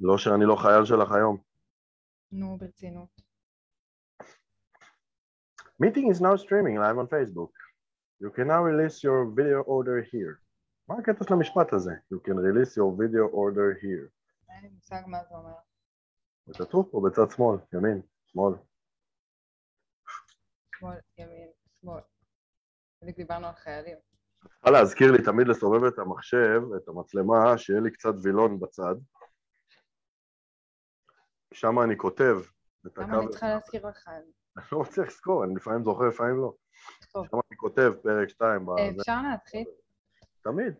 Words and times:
לא 0.00 0.18
שאני 0.18 0.44
לא 0.44 0.56
חייל 0.56 0.84
שלך 0.84 1.12
היום. 1.12 1.36
נו, 2.32 2.58
ברצינות. 2.58 3.20
Meeting 5.82 6.10
is 6.12 6.20
now 6.20 6.36
streaming 6.36 6.76
live 6.76 6.98
on 6.98 7.06
Facebook. 7.06 7.52
You 8.22 8.30
can 8.36 8.46
now 8.48 8.62
release 8.62 9.02
your 9.04 9.24
video 9.38 9.62
order 9.64 10.02
here. 10.12 10.36
מה 10.88 10.94
הקטע 10.98 11.24
של 11.24 11.34
המשפט 11.34 11.72
הזה? 11.72 11.92
You 12.14 12.16
can 12.16 12.34
release 12.34 12.76
your 12.76 12.92
video 13.00 13.34
order 13.34 13.82
here. 13.82 14.08
אין 14.48 14.62
לי 14.62 14.68
מושג 14.68 15.02
מה 15.06 15.18
זה 15.28 15.34
אומר. 15.34 15.54
כתוב 16.58 16.88
פה 16.90 17.00
בצד 17.04 17.30
שמאל, 17.36 17.58
ימין, 17.72 18.02
שמאל. 18.26 18.54
שמאל, 20.78 20.98
ימין, 21.18 21.48
שמאל. 21.80 22.00
בדיוק 23.02 23.16
דיברנו 23.16 23.46
על 23.46 23.54
חיילים. 23.54 23.96
צריכה 24.42 24.70
להזכיר 24.70 25.12
לי 25.12 25.24
תמיד 25.24 25.48
לסובב 25.48 25.84
את 25.84 25.98
המחשב, 25.98 26.60
את 26.76 26.88
המצלמה, 26.88 27.58
שיהיה 27.58 27.80
לי 27.80 27.90
קצת 27.90 28.14
וילון 28.22 28.60
בצד. 28.60 28.94
שם 31.54 31.80
אני 31.80 31.98
כותב 31.98 32.36
את 32.86 32.98
למה 32.98 33.18
אני 33.18 33.28
צריכה 33.28 33.48
להזכיר 33.48 33.86
לך? 33.86 34.08
אני 34.56 34.64
לא 34.72 34.80
מצליח 34.80 35.06
לזכור, 35.06 35.44
אני 35.44 35.54
לפעמים 35.54 35.84
זוכר, 35.84 36.04
לפעמים 36.04 36.36
לא. 36.36 36.52
שם 37.12 37.36
אני 37.50 37.56
כותב 37.56 37.92
פרק 38.02 38.28
2 38.28 38.68
אה, 38.68 38.90
אפשר 39.00 39.18
להתחיל? 39.30 39.64
תמיד. 40.42 40.74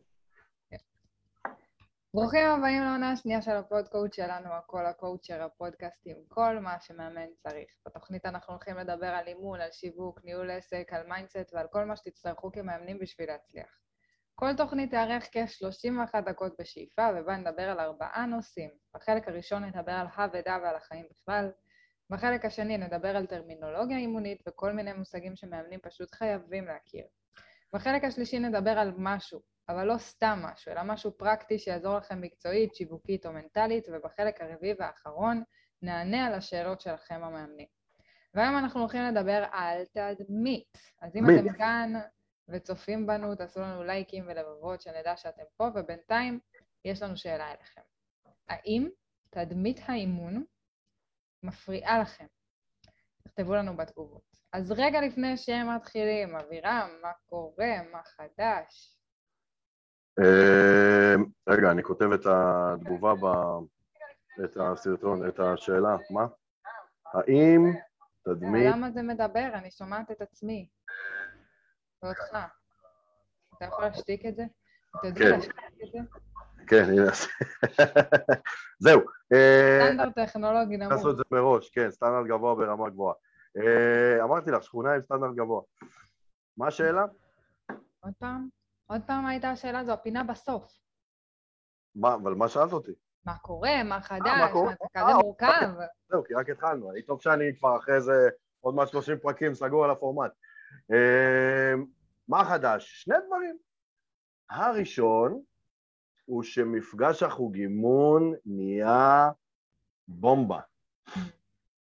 ברוכים 2.14 2.46
הבאים 2.46 2.82
לעונה 2.82 3.12
השנייה 3.12 3.42
של 3.42 3.50
הפודקאסט 3.50 4.12
שלנו, 4.12 4.48
הכל 4.52 4.86
הקואוצ'ר, 4.86 5.42
הפודקאסט 5.42 6.02
עם 6.04 6.16
כל 6.28 6.58
מה 6.58 6.80
שמאמן 6.80 7.26
צריך. 7.38 7.70
בתוכנית 7.86 8.26
אנחנו 8.26 8.54
הולכים 8.54 8.76
לדבר 8.76 9.06
על 9.06 9.26
אימון, 9.26 9.60
על 9.60 9.70
שיווק, 9.72 10.24
ניהול 10.24 10.50
עסק, 10.50 10.88
על 10.90 11.06
mindset 11.06 11.54
ועל 11.54 11.66
כל 11.70 11.84
מה 11.84 11.96
שתצטרכו 11.96 12.52
כמאמנים 12.52 12.98
בשביל 12.98 13.28
להצליח. 13.28 13.78
כל 14.40 14.56
תוכנית 14.56 14.90
תארך 14.90 15.28
כ-31 15.32 16.20
דקות 16.20 16.52
בשאיפה, 16.60 17.08
ובה 17.16 17.36
נדבר 17.36 17.62
על 17.62 17.80
ארבעה 17.80 18.26
נושאים. 18.26 18.70
בחלק 18.94 19.28
הראשון 19.28 19.64
נדבר 19.64 19.92
על 19.92 20.06
העבודה 20.14 20.58
ועל 20.62 20.76
החיים 20.76 21.06
בכלל. 21.10 21.50
בחלק 22.10 22.44
השני 22.44 22.78
נדבר 22.78 23.16
על 23.16 23.26
טרמינולוגיה 23.26 23.98
אימונית 23.98 24.42
וכל 24.48 24.72
מיני 24.72 24.92
מושגים 24.92 25.36
שמאמנים 25.36 25.80
פשוט 25.82 26.14
חייבים 26.14 26.66
להכיר. 26.66 27.04
בחלק 27.72 28.04
השלישי 28.04 28.38
נדבר 28.38 28.70
על 28.70 28.92
משהו, 28.96 29.40
אבל 29.68 29.84
לא 29.84 29.98
סתם 29.98 30.38
משהו, 30.42 30.72
אלא 30.72 30.82
משהו 30.82 31.18
פרקטי 31.18 31.58
שיעזור 31.58 31.96
לכם 31.96 32.20
מקצועית, 32.20 32.74
שיווקית 32.74 33.26
או 33.26 33.32
מנטלית, 33.32 33.88
ובחלק 33.92 34.40
הרביעי 34.40 34.74
והאחרון 34.78 35.42
נענה 35.82 36.26
על 36.26 36.34
השאלות 36.34 36.80
שלכם 36.80 37.24
המאמנים. 37.24 37.66
והיום 38.34 38.58
אנחנו 38.58 38.80
הולכים 38.80 39.02
לדבר 39.02 39.44
על 39.52 39.82
תדמית. 39.84 40.78
אז 41.02 41.16
אם. 41.16 41.24
אתם 41.24 41.52
כאן 41.52 41.92
וצופים 42.50 43.06
בנו, 43.06 43.34
תעשו 43.34 43.60
לנו 43.60 43.82
לייקים 43.82 44.24
ולבבות 44.26 44.80
שנדע 44.80 45.16
שאתם 45.16 45.42
פה, 45.56 45.68
ובינתיים 45.74 46.40
יש 46.84 47.02
לנו 47.02 47.16
שאלה 47.16 47.50
אליכם. 47.50 47.80
האם 48.48 48.88
תדמית 49.30 49.80
האימון 49.86 50.44
מפריעה 51.42 51.98
לכם? 51.98 52.26
תכתבו 53.22 53.54
לנו 53.54 53.76
בתגובות. 53.76 54.22
אז 54.52 54.72
רגע 54.72 55.00
לפני 55.00 55.36
שהם 55.36 55.76
מתחילים, 55.76 56.36
אבירם, 56.36 56.90
מה 57.02 57.12
קורה? 57.26 57.74
מה 57.92 58.02
חדש? 58.04 58.98
אה, 60.18 61.14
רגע, 61.48 61.70
אני 61.70 61.82
כותב 61.82 62.12
את 62.14 62.26
התגובה 62.26 63.14
ב... 63.14 63.26
את 64.44 64.56
הסרטון, 64.56 65.28
את 65.28 65.40
השאלה. 65.40 65.96
מה? 66.10 66.26
האם 67.14 67.60
תדמית... 68.24 68.72
למה 68.72 68.90
זה 68.90 69.02
מדבר? 69.02 69.50
אני 69.54 69.70
שומעת 69.70 70.10
את 70.10 70.20
עצמי. 70.20 70.68
ואותך. 72.02 72.36
אתה 73.56 73.64
יכול 73.64 73.84
להשתיק 73.84 74.26
את 74.26 74.36
זה? 74.36 74.44
אתה 74.98 75.06
יודע 75.06 75.20
כן. 75.20 75.30
להשתיק 75.30 75.54
את 75.82 75.88
זה? 75.92 75.98
כן, 76.66 76.84
הנה. 76.84 77.10
זהו. 78.84 79.00
אה, 79.32 79.80
סטנדרט 79.86 80.14
טכנולוגי 80.14 80.76
נמוך. 80.76 80.92
תעשו 80.92 81.10
את 81.10 81.16
זה 81.16 81.22
מראש, 81.30 81.70
כן, 81.70 81.90
סטנדרט 81.90 82.26
גבוה 82.26 82.54
ברמה 82.54 82.90
גבוהה. 82.90 83.14
אה, 83.56 84.24
אמרתי 84.24 84.50
לך, 84.50 84.62
שכונה 84.62 84.94
עם 84.94 85.02
סטנדרט 85.02 85.34
גבוה. 85.34 85.62
מה 86.56 86.66
השאלה? 86.66 87.04
עוד 88.00 88.12
פעם? 88.18 88.48
עוד 88.86 89.00
פעם 89.06 89.26
הייתה 89.26 89.50
השאלה 89.50 89.78
הזו, 89.78 89.92
הפינה 89.92 90.24
בסוף. 90.24 90.80
מה, 91.94 92.14
אבל 92.14 92.34
מה 92.34 92.48
שאלת 92.48 92.72
אותי? 92.72 92.92
מה 93.24 93.38
קורה? 93.38 93.82
מה 93.84 94.00
חדש? 94.00 94.26
מה 94.26 94.48
זה 94.70 94.74
כזה 94.96 95.06
אה, 95.06 95.18
מורכב? 95.18 95.70
זהו, 96.08 96.24
כי 96.24 96.34
רק 96.34 96.50
התחלנו. 96.50 96.90
אני 96.90 97.02
טוב 97.02 97.20
שאני 97.22 97.56
כבר 97.58 97.76
אחרי 97.76 97.94
איזה 97.94 98.28
עוד 98.60 98.74
מעט 98.74 98.88
30 98.88 99.18
פרקים 99.18 99.54
סגור 99.54 99.84
על 99.84 99.90
הפורמט. 99.90 100.30
אה, 100.92 101.74
מה 102.28 102.44
חדש? 102.44 103.02
שני 103.02 103.14
דברים. 103.26 103.56
הראשון 104.50 105.42
הוא 106.24 106.42
שמפגש 106.42 107.22
החוג 107.22 107.54
אימון 107.56 108.34
נהיה 108.46 109.30
בומבה. 110.08 110.60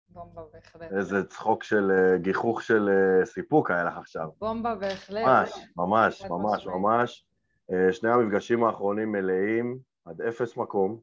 בומבה 0.08 0.42
בהחלט. 0.52 0.92
איזה 0.92 1.24
צחוק 1.24 1.62
של, 1.62 1.90
אה, 1.90 2.18
גיחוך 2.18 2.62
של 2.62 2.88
אה, 2.88 3.26
סיפוק 3.26 3.70
היה 3.70 3.84
לך 3.84 3.96
עכשיו. 3.96 4.28
בומבה 4.38 4.74
בהחלט. 4.74 5.24
ממש, 5.26 5.50
ממש, 5.76 6.24
ממש. 6.24 6.66
ממש. 6.66 7.26
אה, 7.72 7.92
שני 7.92 8.10
המפגשים 8.10 8.64
האחרונים 8.64 9.12
מלאים, 9.12 9.78
עד 10.04 10.20
אפס 10.20 10.56
מקום. 10.56 11.00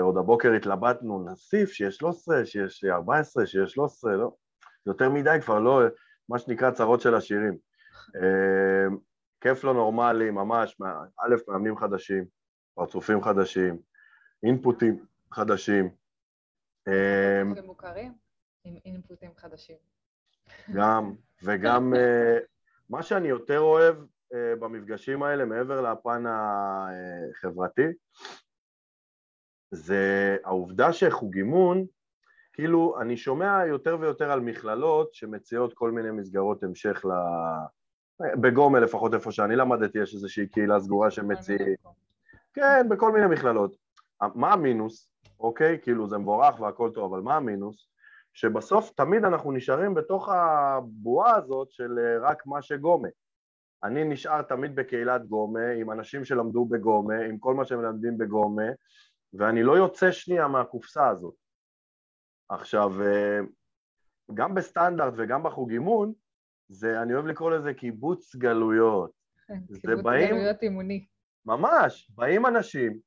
עוד 0.00 0.16
הבוקר 0.16 0.52
התלבטנו, 0.52 1.18
נוסיף 1.18 1.72
שיש 1.72 1.96
13, 1.96 2.46
שיש 2.46 2.84
14, 2.84 3.46
שיש 3.46 3.72
13, 3.72 4.16
לא. 4.16 4.32
יותר 4.86 5.10
מדי 5.10 5.38
כבר, 5.42 5.58
לא, 5.58 5.82
מה 6.28 6.38
שנקרא 6.38 6.70
צרות 6.70 7.00
של 7.00 7.14
השירים. 7.14 7.58
אה, 8.16 8.96
כיף 9.40 9.64
לא 9.64 9.74
נורמלי, 9.74 10.30
ממש, 10.30 10.76
א', 11.18 11.34
מאמנים 11.48 11.76
חדשים, 11.76 12.24
פרצופים 12.74 13.22
חדשים, 13.22 13.78
אינפוטים 14.42 15.04
חדשים. 15.32 15.90
אה, 16.88 17.42
ומוכרים 17.56 18.14
עם 18.64 18.76
אינפוטים 18.84 19.30
חדשים. 19.36 19.76
גם, 20.74 21.14
וגם 21.42 21.94
אה, 21.94 22.38
מה 22.90 23.02
שאני 23.02 23.28
יותר 23.28 23.60
אוהב 23.60 23.96
במפגשים 24.60 25.22
האלה, 25.22 25.44
מעבר 25.44 25.92
לפן 25.92 26.24
החברתי, 26.28 27.82
זה 29.70 30.36
העובדה 30.44 30.92
שחוג 30.92 31.36
אימון, 31.36 31.86
כאילו, 32.54 33.00
אני 33.00 33.16
שומע 33.16 33.66
יותר 33.66 33.96
ויותר 34.00 34.32
על 34.32 34.40
מכללות 34.40 35.14
שמציעות 35.14 35.74
כל 35.74 35.90
מיני 35.90 36.10
מסגרות 36.10 36.62
המשך 36.62 37.04
ל... 37.04 37.10
בגומל 38.40 38.80
לפחות 38.80 39.14
איפה 39.14 39.32
שאני 39.32 39.56
למדתי, 39.56 39.98
יש 39.98 40.14
איזושהי 40.14 40.46
קהילה 40.46 40.80
סגורה 40.80 41.10
שמציעים, 41.10 41.74
כן, 42.54 42.88
בכל 42.88 43.12
מיני 43.12 43.26
מכללות. 43.26 43.76
מה 44.34 44.52
המינוס, 44.52 45.10
אוקיי? 45.40 45.78
כאילו 45.82 46.08
זה 46.08 46.18
מבורך 46.18 46.60
והכל 46.60 46.90
טוב, 46.94 47.14
אבל 47.14 47.22
מה 47.22 47.36
המינוס? 47.36 47.88
שבסוף 48.32 48.90
תמיד 48.90 49.24
אנחנו 49.24 49.52
נשארים 49.52 49.94
בתוך 49.94 50.28
הבועה 50.28 51.36
הזאת 51.36 51.70
של 51.70 51.98
אה, 51.98 52.28
רק 52.28 52.46
מה 52.46 52.62
שגומה. 52.62 53.08
אני 53.84 54.04
נשאר 54.04 54.42
תמיד 54.42 54.76
בקהילת 54.76 55.26
גומה, 55.26 55.70
עם 55.80 55.90
אנשים 55.90 56.24
שלמדו 56.24 56.64
בגומה, 56.64 57.18
עם 57.18 57.38
כל 57.38 57.54
מה 57.54 57.64
שהם 57.64 57.78
מלמדים 57.78 58.18
בגומה, 58.18 58.66
ואני 59.34 59.62
לא 59.62 59.72
יוצא 59.72 60.12
שנייה 60.12 60.48
מהקופסה 60.48 61.08
הזאת. 61.08 61.43
עכשיו, 62.48 63.02
אה, 63.02 63.40
גם 64.34 64.54
בסטנדרט 64.54 65.14
וגם 65.16 65.42
בחוג 65.42 65.70
אימון, 65.72 66.12
זה, 66.68 67.02
אני 67.02 67.14
אוהב 67.14 67.26
לקרוא 67.26 67.50
לזה 67.50 67.74
קיבוץ 67.74 68.36
גלויות. 68.36 69.10
זה 69.68 69.80
קיבוץ 69.80 70.04
באים- 70.04 70.28
גלויות 70.30 70.62
אימוני. 70.62 71.06
ממש, 71.46 72.10
באים 72.14 72.46
אנשים, 72.46 72.98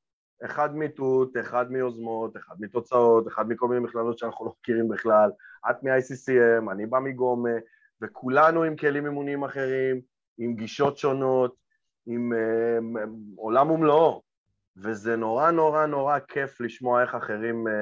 אחד 0.44 0.76
מתות, 0.76 1.36
אחד 1.40 1.72
מיוזמות, 1.72 2.36
אחד 2.36 2.54
מתוצאות, 2.60 3.28
אחד 3.28 3.48
מכל 3.48 3.68
מיני 3.68 3.80
מכללות 3.80 4.18
שאנחנו 4.18 4.46
לא 4.46 4.52
מכירים 4.60 4.88
בכלל, 4.88 5.30
את 5.70 5.82
מ-ICCM, 5.82 6.70
אני 6.72 6.86
בא 6.86 6.98
מגומה, 6.98 7.50
וכולנו 8.02 8.62
עם 8.62 8.76
כלים 8.76 9.04
אימוניים 9.06 9.44
אחרים, 9.44 10.00
עם 10.38 10.54
גישות 10.54 10.98
שונות, 10.98 11.54
עם 12.06 12.32
אה, 12.32 12.78
עולם 13.36 13.70
ומלואו, 13.70 14.22
וזה 14.76 15.16
נורא 15.16 15.50
נורא 15.50 15.86
נורא 15.86 16.18
כיף 16.28 16.60
לשמוע 16.60 17.02
איך 17.02 17.14
אחרים 17.14 17.68
אה, 17.68 17.72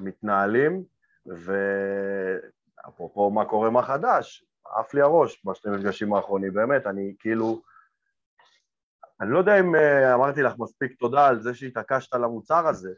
מתנהלים, 0.00 0.84
ואפרופו 2.86 3.30
מה 3.30 3.44
קורה, 3.44 3.70
מה 3.70 3.82
חדש, 3.82 4.44
עף 4.64 4.94
לי 4.94 5.00
הראש 5.00 5.42
בשני 5.46 5.72
מפגשים 5.76 6.14
האחרונים, 6.14 6.52
באמת, 6.52 6.86
אני 6.86 7.14
כאילו... 7.18 7.62
אני 9.20 9.30
לא 9.30 9.38
יודע 9.38 9.60
אם 9.60 9.74
אה, 9.74 10.14
אמרתי 10.14 10.42
לך 10.42 10.54
מספיק 10.58 10.98
תודה 10.98 11.26
על 11.26 11.40
זה 11.42 11.54
שהתעקשת 11.54 12.14
על 12.14 12.24
המוצר 12.24 12.66
הזה, 12.66 12.92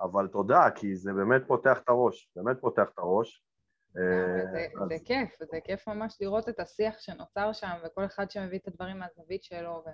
אבל 0.00 0.28
תודה, 0.28 0.70
כי 0.74 0.96
זה 0.96 1.12
באמת 1.12 1.42
פותח 1.46 1.78
את 1.84 1.88
הראש, 1.88 2.30
באמת 2.36 2.60
פותח 2.60 2.88
את 2.94 2.98
הראש. 2.98 3.44
אה, 3.96 4.02
זה- 4.52 4.66
אז- 4.82 4.88
זה 4.88 4.94
כיף, 5.04 5.36
זה 5.50 5.58
כיף 5.64 5.88
ממש 5.88 6.16
לראות 6.20 6.48
את 6.48 6.60
השיח 6.60 6.98
שנוצר 6.98 7.52
שם, 7.52 7.70
וכל 7.84 8.04
אחד 8.04 8.30
שמביא 8.30 8.58
את 8.58 8.68
הדברים 8.68 8.98
מהזווית 8.98 9.44
שלו, 9.44 9.84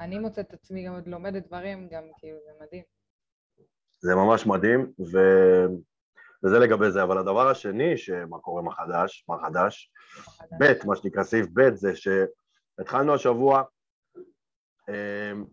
ואני 0.00 0.18
מוצאת 0.18 0.48
את 0.48 0.52
עצמי 0.54 0.86
גם 0.86 0.94
עוד 0.94 1.06
לומדת 1.08 1.46
דברים, 1.46 1.88
גם 1.88 2.02
כאילו, 2.18 2.38
זה 2.44 2.50
מדהים. 2.64 2.82
זה 4.00 4.14
ממש 4.14 4.46
מדהים, 4.46 4.92
ו... 5.12 5.18
וזה 6.44 6.58
לגבי 6.58 6.90
זה. 6.90 7.02
אבל 7.02 7.18
הדבר 7.18 7.48
השני, 7.48 7.96
שמה 7.96 8.38
קורה, 8.38 8.62
מה 8.62 8.74
חדש, 8.74 9.24
מה 9.28 9.36
חדש, 9.38 9.92
ב', 10.60 10.86
מה 10.86 10.96
שנקרא 10.96 11.22
סעיף 11.22 11.46
ב', 11.52 11.74
זה 11.74 11.92
שהתחלנו 11.96 13.14
השבוע, 13.14 13.62
אמ, 14.88 15.44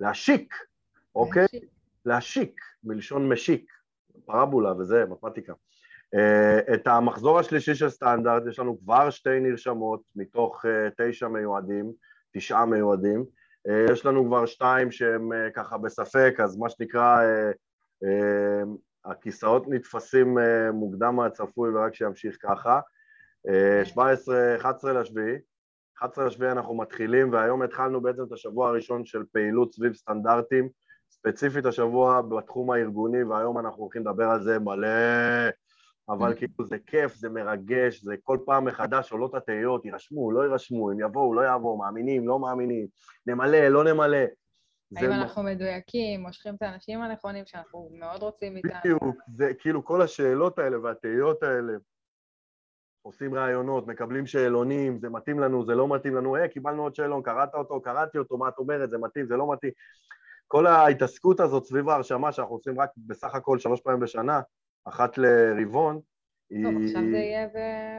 להשיק, 0.00 0.54
אוקיי? 1.14 1.42
להשיק. 1.52 1.70
להשיק, 2.04 2.60
מלשון 2.84 3.28
משיק, 3.28 3.72
פרבולה 4.24 4.72
וזה, 4.72 5.04
מתמטיקה. 5.10 5.52
אה, 6.14 6.74
את 6.74 6.86
המחזור 6.86 7.38
השלישי 7.38 7.74
של 7.74 7.88
סטנדרט, 7.88 8.42
יש 8.48 8.58
לנו 8.58 8.80
כבר 8.80 9.10
שתי 9.10 9.40
נרשמות 9.40 10.02
מתוך 10.16 10.64
אה, 10.66 10.88
תשע 10.96 11.28
מיועדים, 11.28 11.92
תשעה 12.32 12.66
מיועדים. 12.66 13.24
אה, 13.68 13.92
יש 13.92 14.06
לנו 14.06 14.26
כבר 14.26 14.46
שתיים 14.46 14.90
שהם 14.90 15.32
אה, 15.32 15.50
ככה 15.50 15.78
בספק, 15.78 16.34
אז 16.44 16.56
מה 16.56 16.68
שנקרא, 16.68 17.22
אה, 18.04 18.62
הכיסאות 19.04 19.68
נתפסים 19.68 20.38
מוקדם 20.72 21.16
מהצפוי 21.16 21.70
ורק 21.70 21.94
שימשיך 21.94 22.36
ככה. 22.40 22.80
אה, 23.48 23.84
17, 23.84 24.56
11 24.56 24.92
לשביעי, 24.92 25.36
11 25.98 26.26
לשביעי 26.26 26.52
אנחנו 26.52 26.74
מתחילים, 26.74 27.32
והיום 27.32 27.62
התחלנו 27.62 28.00
בעצם 28.00 28.22
את 28.22 28.32
השבוע 28.32 28.68
הראשון 28.68 29.04
של 29.04 29.22
פעילות 29.32 29.74
סביב 29.74 29.94
סטנדרטים, 29.94 30.68
ספציפית 31.10 31.66
השבוע 31.66 32.22
בתחום 32.22 32.70
הארגוני, 32.70 33.22
והיום 33.22 33.58
אנחנו 33.58 33.82
הולכים 33.82 34.02
לדבר 34.06 34.24
על 34.24 34.42
זה 34.42 34.58
מלא, 34.58 34.88
אבל 36.08 36.34
כאילו 36.34 36.64
זה 36.64 36.76
כיף, 36.86 37.14
זה 37.14 37.28
מרגש, 37.28 38.02
זה 38.02 38.14
כל 38.22 38.38
פעם 38.46 38.64
מחדש 38.64 39.12
עולות 39.12 39.34
התהיות, 39.34 39.84
יירשמו, 39.84 40.32
לא 40.32 40.42
יירשמו, 40.42 40.90
הם 40.90 41.00
יבואו, 41.00 41.34
לא 41.34 41.42
יבואו, 41.54 41.76
מאמינים, 41.78 42.28
לא 42.28 42.38
מאמינים, 42.38 42.86
נמלא, 43.26 43.68
לא 43.68 43.84
נמלא. 43.84 44.24
האם 44.96 45.12
אנחנו 45.12 45.42
מדויקים, 45.42 46.20
מושכים 46.20 46.54
את 46.54 46.62
האנשים 46.62 47.02
הנכונים 47.02 47.46
שאנחנו 47.46 47.90
מאוד 47.92 48.22
רוצים 48.22 48.56
איתנו. 48.56 48.72
בדיוק, 48.80 49.16
זה 49.34 49.54
כאילו 49.58 49.84
כל 49.84 50.02
השאלות 50.02 50.58
האלה 50.58 50.80
והתהיות 50.80 51.42
האלה. 51.42 51.72
עושים 53.02 53.34
ראיונות, 53.34 53.86
מקבלים 53.86 54.26
שאלונים, 54.26 54.98
זה 54.98 55.08
מתאים 55.08 55.38
לנו, 55.38 55.66
זה 55.66 55.74
לא 55.74 55.94
מתאים 55.94 56.14
לנו, 56.14 56.36
היי, 56.36 56.48
קיבלנו 56.48 56.82
עוד 56.82 56.94
שאלון, 56.94 57.22
קראת 57.22 57.54
אותו, 57.54 57.80
קראתי 57.80 58.18
אותו, 58.18 58.38
מה 58.38 58.48
את 58.48 58.58
אומרת, 58.58 58.90
זה 58.90 58.98
מתאים, 58.98 59.26
זה 59.26 59.36
לא 59.36 59.52
מתאים. 59.52 59.72
כל 60.46 60.66
ההתעסקות 60.66 61.40
הזאת 61.40 61.64
סביב 61.64 61.88
ההרשמה 61.88 62.32
שאנחנו 62.32 62.54
עושים 62.54 62.80
רק 62.80 62.90
בסך 62.96 63.34
הכל 63.34 63.58
שלוש 63.58 63.80
פעמים 63.80 64.00
בשנה, 64.00 64.40
אחת 64.84 65.18
לרבעון, 65.18 66.00
היא... 66.50 66.64
טוב, 66.64 66.82
עכשיו 66.84 67.02
זה 67.10 67.16
יהיה 67.16 67.48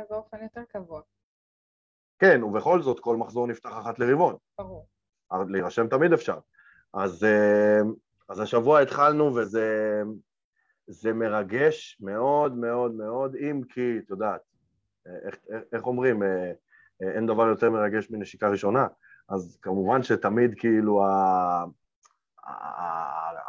באופן 0.09 0.37
יותר 0.43 0.63
קבוע, 0.69 1.01
כן, 2.19 2.43
ובכל 2.43 2.81
זאת 2.81 2.99
כל 2.99 3.17
מחזור 3.17 3.47
נפתח 3.47 3.69
אחת 3.79 3.99
לרבעון. 3.99 4.35
ברור. 4.57 4.87
להירשם 5.49 5.87
תמיד 5.87 6.13
אפשר. 6.13 6.39
אז, 6.93 7.23
אה, 7.23 7.79
אז 8.29 8.39
השבוע 8.39 8.79
התחלנו 8.79 9.35
וזה 9.35 10.01
זה 10.87 11.13
מרגש 11.13 11.97
מאוד 12.01 12.57
מאוד 12.57 12.93
מאוד, 12.93 13.35
אם 13.35 13.61
כי, 13.69 13.97
את 13.97 14.09
יודעת, 14.09 14.41
אה, 15.07 15.27
איך, 15.27 15.35
איך, 15.73 15.85
אומרים, 15.85 16.23
אה, 16.23 16.51
אין 17.01 17.25
דבר 17.25 17.47
יותר 17.47 17.69
מרגש 17.69 18.11
מנשיקה 18.11 18.49
ראשונה, 18.49 18.87
אז 19.29 19.59
כמובן 19.61 20.03
שתמיד 20.03 20.59
כאילו 20.59 21.05
ה... 21.05 21.65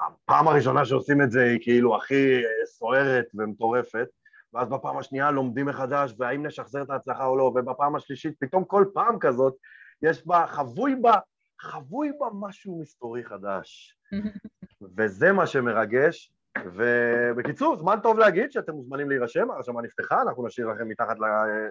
הפעם 0.07 0.49
הראשונה 0.49 0.85
שעושים 0.85 1.23
את 1.23 1.31
זה 1.31 1.45
היא 1.45 1.59
כאילו 1.63 1.97
הכי 1.97 2.37
אה, 2.37 2.67
סוערת 2.67 3.27
ומטורפת, 3.35 4.09
ואז 4.55 4.69
בפעם 4.69 4.97
השנייה 4.97 5.31
לומדים 5.31 5.67
מחדש, 5.67 6.15
והאם 6.19 6.47
נשחזר 6.47 6.83
את 6.83 6.91
ההצלחה 6.91 7.27
או 7.27 7.37
לא, 7.37 7.43
ובפעם 7.43 7.97
השלישית 7.97 8.35
פתאום 8.39 8.65
כל 8.65 8.85
פעם 8.95 9.19
כזאת 9.19 9.55
יש 10.03 10.27
בה, 10.27 10.47
חבוי 10.47 10.95
בה, 10.95 11.15
חבוי 11.61 12.13
בה 12.21 12.27
משהו 12.41 12.81
מסתורי 12.81 13.25
חדש. 13.25 13.99
וזה 14.97 15.33
מה 15.33 15.47
שמרגש, 15.47 16.33
ובקיצור, 16.75 17.77
זמן 17.77 17.99
טוב 18.03 18.19
להגיד 18.19 18.53
שאתם 18.53 18.73
מוזמנים 18.73 19.09
להירשם, 19.09 19.51
הרשמה 19.51 19.83
נפתחה, 19.83 20.23
אנחנו 20.23 20.47
נשאיר 20.47 20.69
לכם 20.69 20.89
מתחת 20.89 21.17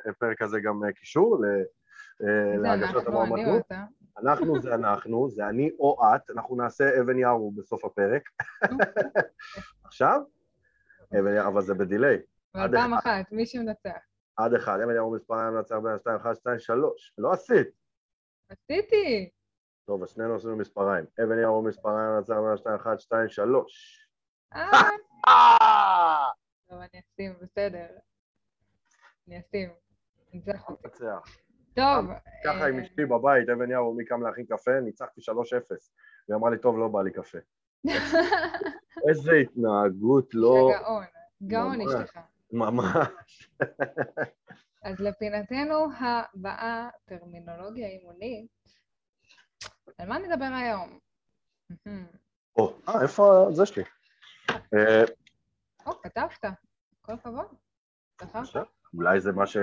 לפרק 0.05 0.41
הזה 0.41 0.59
גם 0.59 0.83
אה, 0.83 0.91
קישור 0.91 1.45
אה, 1.45 2.57
להגשת 2.57 3.07
המועמדות. 3.07 3.71
אנחנו 4.21 4.61
זה 4.61 4.75
אנחנו, 4.75 5.29
זה 5.29 5.47
אני 5.47 5.69
או 5.79 5.97
את, 6.15 6.29
אנחנו 6.29 6.55
נעשה 6.55 7.01
אבן 7.01 7.19
יערו 7.19 7.51
בסוף 7.51 7.85
הפרק. 7.85 8.29
עכשיו? 9.83 10.21
אבן 11.19 11.35
יערו, 11.35 11.51
אבל 11.51 11.61
זה 11.61 11.73
בדיליי. 11.73 12.17
אבל 12.55 12.77
פעם. 12.77 12.93
אחת, 12.93 13.31
מי 13.31 13.45
שמנצח. 13.45 13.97
עד 14.35 14.53
אחד, 14.53 14.79
אבן 14.83 14.95
יערו 14.95 15.11
מספריים 15.11 15.53
לנצח 15.53 15.75
בין 15.75 15.97
2, 15.99 16.15
1, 16.15 16.35
2, 16.35 16.59
3. 16.59 17.13
לא 17.17 17.31
עשית. 17.31 17.67
עשיתי! 18.49 19.29
טוב, 19.85 20.03
אז 20.03 20.09
שנינו 20.09 20.35
עשינו 20.35 20.55
מספריים. 20.55 21.05
אבן 21.23 21.39
יערו 21.39 21.61
מספריים 21.61 22.15
לנצח 22.15 22.33
בין 22.33 22.57
2, 22.57 22.75
1, 22.75 22.99
2, 22.99 23.29
3. 23.29 24.07
אה, 24.53 24.61
אה! 25.27 26.25
טוב, 26.69 26.79
אני 26.79 27.01
אשים, 27.01 27.33
בסדר. 27.41 27.87
אני 29.27 29.39
אשים. 29.39 29.69
ניצח 30.33 30.69
אותי. 30.69 31.05
טוב. 31.73 32.05
ככה 32.45 32.67
עם 32.67 32.79
אה, 32.79 32.83
אשתי 32.83 33.05
בבית, 33.05 33.49
אבן 33.49 33.71
יערו, 33.71 33.93
מי 33.93 34.05
קם 34.05 34.23
להכין 34.23 34.45
קפה? 34.45 34.79
ניצחתי 34.79 35.21
3-0. 35.21 35.31
והיא 36.29 36.37
אמרה 36.37 36.49
לי, 36.49 36.57
טוב, 36.57 36.77
לא 36.77 36.87
בא 36.87 37.01
לי 37.01 37.11
קפה. 37.11 37.37
איזה 39.09 39.31
התנהגות 39.31 40.29
לא... 40.33 40.71
גאון. 40.81 41.03
גאון. 41.47 41.81
אשתך. 41.81 42.19
ממש. 42.51 43.49
אז 44.83 44.99
לפינתנו 44.99 45.87
הבאה, 45.99 46.89
טרמינולוגיה 47.05 47.87
אימונית. 47.87 48.47
על 49.97 50.07
מה 50.07 50.19
נדבר 50.19 50.45
היום? 50.45 50.99
או, 52.57 52.73
אה, 52.89 53.01
איפה 53.01 53.47
זה 53.51 53.65
שלי? 53.65 53.83
אה, 54.49 55.03
או, 55.85 56.01
כתבת. 56.01 56.45
כל 57.01 57.13
הכבוד. 57.13 57.45
אולי 58.93 59.21
זה 59.21 59.31
מה 59.31 59.47
ש... 59.47 59.57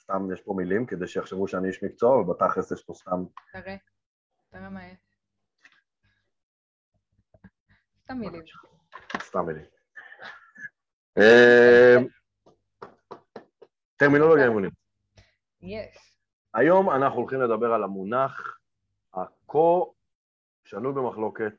סתם 0.00 0.32
יש 0.32 0.40
פה 0.40 0.54
מילים 0.56 0.86
כדי 0.86 1.06
שיחשבו 1.06 1.48
שאני 1.48 1.68
איש 1.68 1.84
מקצוע, 1.84 2.16
ובתכלס 2.16 2.72
יש 2.72 2.84
פה 2.84 2.94
סתם... 2.94 3.24
תראה. 3.52 3.76
תראה 4.50 4.70
מה 4.70 4.86
יש. 4.86 4.98
סתם 8.02 8.16
מילים. 8.18 8.42
סתם 9.18 9.46
מילים. 9.46 9.64
אה, 11.18 11.96
טרמינולוגיה 13.96 14.44
אימונית. 14.44 14.72
יש. 15.60 16.16
היום 16.54 16.90
אנחנו 16.90 17.20
הולכים 17.20 17.40
לדבר 17.40 17.72
על 17.72 17.82
המונח 17.84 18.58
הכה 19.14 19.58
שנוי 20.64 20.92
במחלוקת. 20.92 21.54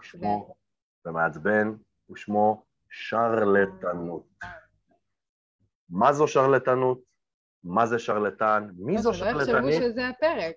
ושמו 0.00 0.54
ומעצבן, 1.04 1.72
ושמו 2.10 2.64
שרלטנות. 2.90 4.26
מה 5.88 6.12
זו 6.12 6.28
שרלטנות? 6.28 7.13
מה 7.64 7.86
זה 7.86 7.98
שרלטן? 7.98 8.68
מי 8.76 8.98
זו 8.98 9.14
שלא 9.14 9.26
יחשבו 9.26 9.44
שרלטנית? 9.44 9.82
שזה 9.82 10.08
הפרק. 10.08 10.54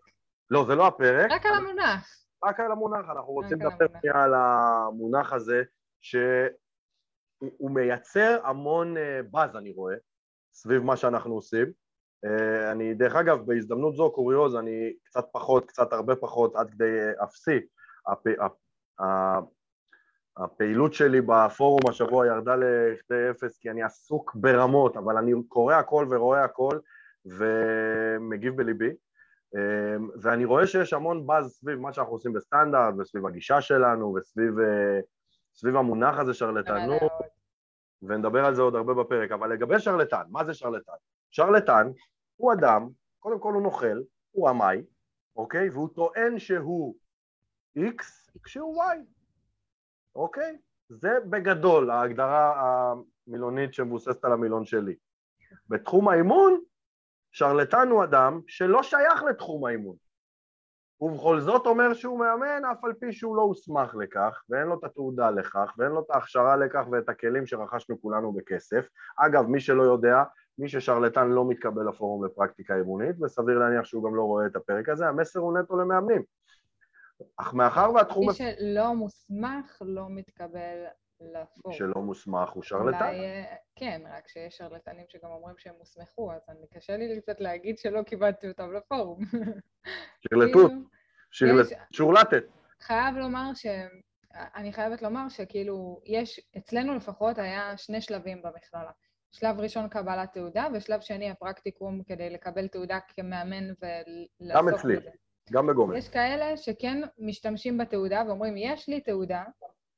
לא, 0.49 0.65
זה 0.67 0.75
לא 0.75 0.87
הפרק. 0.87 1.31
רק 1.31 1.45
על 1.45 1.53
המונח. 1.55 2.07
רק 2.43 2.59
על 2.59 2.71
המונח, 2.71 3.05
אנחנו 3.09 3.33
רוצים 3.33 3.61
לדבר. 3.61 3.85
שנייה 4.01 4.23
על 4.23 4.33
המונח 4.33 5.33
הזה, 5.33 5.63
שהוא 6.01 6.21
הוא 7.57 7.71
מייצר 7.71 8.39
המון 8.43 8.97
אה, 8.97 9.19
באז, 9.31 9.55
אני 9.55 9.71
רואה, 9.71 9.95
סביב 10.53 10.83
מה 10.83 10.97
שאנחנו 10.97 11.33
עושים. 11.35 11.65
אה, 12.25 12.71
אני, 12.71 12.93
דרך 12.93 13.15
אגב, 13.15 13.45
בהזדמנות 13.45 13.95
זו, 13.95 14.11
קוריוז, 14.11 14.55
אני 14.55 14.93
קצת 15.03 15.25
פחות, 15.31 15.65
קצת 15.65 15.93
הרבה 15.93 16.15
פחות, 16.15 16.55
עד 16.55 16.69
כדי 16.71 16.99
אה, 16.99 17.23
אפסי. 17.23 17.59
הפ- 18.07 18.57
הפעילות 20.37 20.93
שלי 20.93 21.21
בפורום 21.21 21.79
השבוע 21.89 22.27
ירדה 22.27 22.55
לכדי 22.55 23.29
אפס 23.31 23.57
כי 23.57 23.69
אני 23.69 23.83
עסוק 23.83 24.35
ברמות, 24.35 24.97
אבל 24.97 25.17
אני 25.17 25.31
קורא 25.47 25.75
הכל 25.75 26.07
ורואה 26.09 26.43
הכל 26.43 26.79
ומגיב 27.25 28.57
בליבי. 28.57 28.89
אמ, 29.55 30.09
ואני 30.21 30.45
רואה 30.45 30.67
שיש 30.67 30.93
המון 30.93 31.27
באז 31.27 31.51
סביב 31.51 31.79
מה 31.79 31.93
שאנחנו 31.93 32.13
עושים 32.13 32.33
בסטנדרט 32.33 32.93
וסביב 32.99 33.25
הגישה 33.25 33.61
שלנו 33.61 34.13
וסביב 34.13 34.59
אה, 34.59 34.99
סביב 35.53 35.75
המונח 35.75 36.19
הזה 36.19 36.33
שרלטנות, 36.33 37.11
ונדבר 38.01 38.45
על 38.45 38.55
זה 38.55 38.61
עוד 38.61 38.75
הרבה 38.75 38.93
בפרק. 38.93 39.31
אבל 39.31 39.53
לגבי 39.53 39.79
שרלטן, 39.79 40.23
מה 40.29 40.45
זה 40.45 40.53
שרלטן? 40.53 40.93
שרלטן 41.31 41.91
הוא 42.35 42.53
אדם, 42.53 42.89
קודם 43.19 43.39
כל 43.39 43.53
הוא 43.53 43.61
נוכל, 43.61 44.01
הוא 44.31 44.49
עמאי, 44.49 44.83
אוקיי? 45.35 45.69
והוא 45.69 45.89
טוען 45.95 46.39
שהוא 46.39 46.95
X 47.77 48.03
כשהוא 48.43 48.83
Y, 48.83 48.97
אוקיי? 50.15 50.57
זה 50.89 51.09
בגדול 51.29 51.89
ההגדרה 51.89 52.63
המילונית 53.27 53.73
שמבוססת 53.73 54.25
על 54.25 54.31
המילון 54.31 54.65
שלי. 54.65 54.95
בתחום 55.69 56.09
האימון, 56.09 56.61
שרלטן 57.37 57.87
הוא 57.89 58.03
אדם 58.03 58.41
שלא 58.47 58.83
שייך 58.83 59.23
לתחום 59.23 59.65
האימון. 59.65 59.95
ובכל 61.01 61.39
זאת 61.39 61.65
אומר 61.65 61.93
שהוא 61.93 62.19
מאמן 62.19 62.65
אף 62.71 62.83
על 62.83 62.93
פי 62.93 63.13
שהוא 63.13 63.35
לא 63.35 63.41
הוסמך 63.41 63.95
לכך 63.95 64.43
ואין 64.49 64.67
לו 64.67 64.79
את 64.79 64.83
התעודה 64.83 65.29
לכך 65.31 65.73
ואין 65.77 65.91
לו 65.91 65.99
את 65.99 66.05
ההכשרה 66.09 66.55
לכך 66.55 66.83
ואת 66.91 67.09
הכלים 67.09 67.45
שרכשנו 67.45 68.01
כולנו 68.01 68.33
בכסף. 68.33 68.87
אגב, 69.17 69.47
מי 69.47 69.59
שלא 69.59 69.83
יודע, 69.83 70.23
מי 70.57 70.69
ששרלטן 70.69 71.27
לא 71.27 71.47
מתקבל 71.49 71.89
לפורום 71.89 72.25
לפרקטיקה 72.25 72.75
אימונית 72.75 73.21
וסביר 73.21 73.59
להניח 73.59 73.85
שהוא 73.85 74.03
גם 74.03 74.15
לא 74.15 74.23
רואה 74.23 74.45
את 74.45 74.55
הפרק 74.55 74.89
הזה, 74.89 75.07
המסר 75.07 75.39
הוא 75.39 75.57
נטו 75.57 75.77
למאמנים. 75.77 76.23
אך 77.37 77.53
מאחר 77.53 77.91
והתחום 77.95 78.27
מי 78.27 78.33
שלא 78.33 78.95
מוסמך 78.95 79.81
לא 79.81 80.05
מתקבל 80.09 80.85
לפורום. 81.21 81.77
שלא 81.77 82.01
מוסמך 82.01 82.49
הוא 82.49 82.63
שרלטן. 82.63 83.05
אולי, 83.05 83.19
אה, 83.19 83.55
כן, 83.75 84.01
רק 84.17 84.27
שיש 84.27 84.57
שרלטנים 84.57 85.05
שגם 85.09 85.29
אומרים 85.29 85.55
שהם 85.57 85.75
הוסמכו, 85.77 86.31
אז 86.31 86.41
אני 86.49 86.67
קשה 86.67 86.97
לי 86.97 87.21
קצת 87.21 87.39
להגיד 87.39 87.77
שלא 87.77 88.01
קיבלתי 88.01 88.47
אותם 88.47 88.73
לפורום. 88.73 89.19
שרלטות, 90.21 90.71
כאילו, 91.31 91.63
שורלטת. 91.91 92.43
חייב 92.81 93.15
לומר 93.15 93.53
ש... 93.53 93.65
אני 94.55 94.73
חייבת 94.73 95.01
לומר 95.01 95.29
שכאילו, 95.29 96.01
יש, 96.05 96.39
אצלנו 96.57 96.95
לפחות 96.95 97.37
היה 97.37 97.77
שני 97.77 98.01
שלבים 98.01 98.41
במכללה. 98.41 98.91
שלב 99.31 99.59
ראשון 99.59 99.87
קבלת 99.89 100.33
תעודה, 100.33 100.67
ושלב 100.73 101.01
שני 101.01 101.29
הפרקטיקום 101.29 102.03
כדי 102.03 102.29
לקבל 102.29 102.67
תעודה 102.67 102.99
כמאמן 103.07 103.63
ולעסוק 103.81 104.69
גם 104.69 104.69
אצלי. 104.69 104.95
גם 105.51 105.67
בגומל. 105.67 105.97
יש 105.97 106.09
כאלה 106.09 106.57
שכן 106.57 107.01
משתמשים 107.17 107.77
בתעודה 107.77 108.23
ואומרים, 108.27 108.57
יש 108.57 108.89
לי 108.89 109.01
תעודה, 109.01 109.43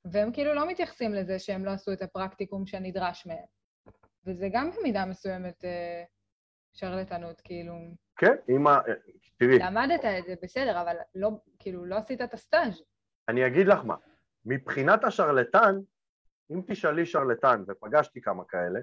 והם 0.06 0.32
כאילו 0.32 0.53
לא 0.53 0.68
מתייחסים 0.68 1.13
לזה 1.13 1.39
שהם 1.39 1.65
לא 1.65 1.72
עשו 1.72 1.94
את 1.94 2.01
הפרקטיקום 2.01 2.65
שנדרש 2.65 3.25
מהם. 3.25 3.46
וזה 4.25 4.48
גם 4.51 4.72
במידה 4.72 5.06
מסוימת 5.06 5.65
אה, 5.65 6.03
שרלטנות, 6.74 7.41
כאילו... 7.41 7.74
כן, 8.18 8.36
אם 8.50 8.68
ה... 8.68 8.79
תראי, 9.38 9.60
למדת 9.60 10.06
את 10.06 10.25
זה, 10.25 10.34
בסדר, 10.44 10.82
אבל 10.82 10.96
לא, 11.15 11.32
כאילו, 11.60 11.86
לא 11.86 11.96
עשית 11.96 12.22
את 12.22 12.34
הסטאז'. 12.34 12.84
אני 13.29 13.48
אגיד 13.48 13.68
לך 13.68 13.79
מה, 13.86 13.96
מבחינת 14.46 15.03
השרלטן, 15.03 15.79
אם 16.51 16.62
תשאלי 16.68 17.06
שרלטן, 17.06 17.63
ופגשתי 17.68 18.22
כמה 18.22 18.44
כאלה, 18.46 18.79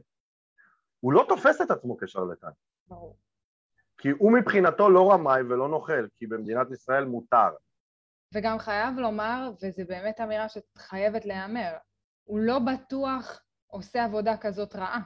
הוא 1.01 1.13
לא 1.13 1.25
תופס 1.29 1.61
את 1.61 1.71
עצמו 1.71 1.97
כשרלטן. 1.99 2.51
ברור. 2.89 3.17
כי 3.99 4.11
הוא 4.11 4.33
מבחינתו 4.33 4.91
לא 4.91 5.13
רמאי 5.13 5.43
ולא 5.43 5.69
נוכל, 5.69 6.07
כי 6.17 6.27
במדינת 6.27 6.71
ישראל 6.71 7.05
מותר. 7.05 7.51
וגם 8.35 8.59
חייב 8.59 8.99
לומר, 8.99 9.51
וזו 9.63 9.83
באמת 9.89 10.21
אמירה 10.21 10.47
שחייבת 10.49 11.25
להיאמר, 11.25 11.77
הוא 12.25 12.39
לא 12.39 12.59
בטוח 12.59 13.43
עושה 13.67 14.05
עבודה 14.05 14.37
כזאת 14.37 14.77
רעה. 14.77 15.01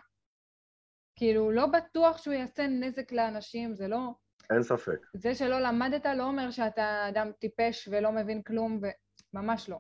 כאילו, 1.17 1.51
לא 1.51 1.67
בטוח 1.67 2.19
שהוא 2.19 2.35
יעשה 2.35 2.67
נזק 2.67 3.13
לאנשים, 3.13 3.75
זה 3.75 3.89
לא... 3.89 4.11
אין 4.51 4.63
ספק. 4.63 5.07
זה 5.15 5.35
שלא 5.35 5.61
למדת 5.61 6.07
לא 6.07 6.25
אומר 6.25 6.51
שאתה 6.51 7.09
אדם 7.09 7.31
טיפש 7.39 7.89
ולא 7.93 8.13
מבין 8.13 8.43
כלום, 8.43 8.81
וממש 9.35 9.69
לא. 9.69 9.79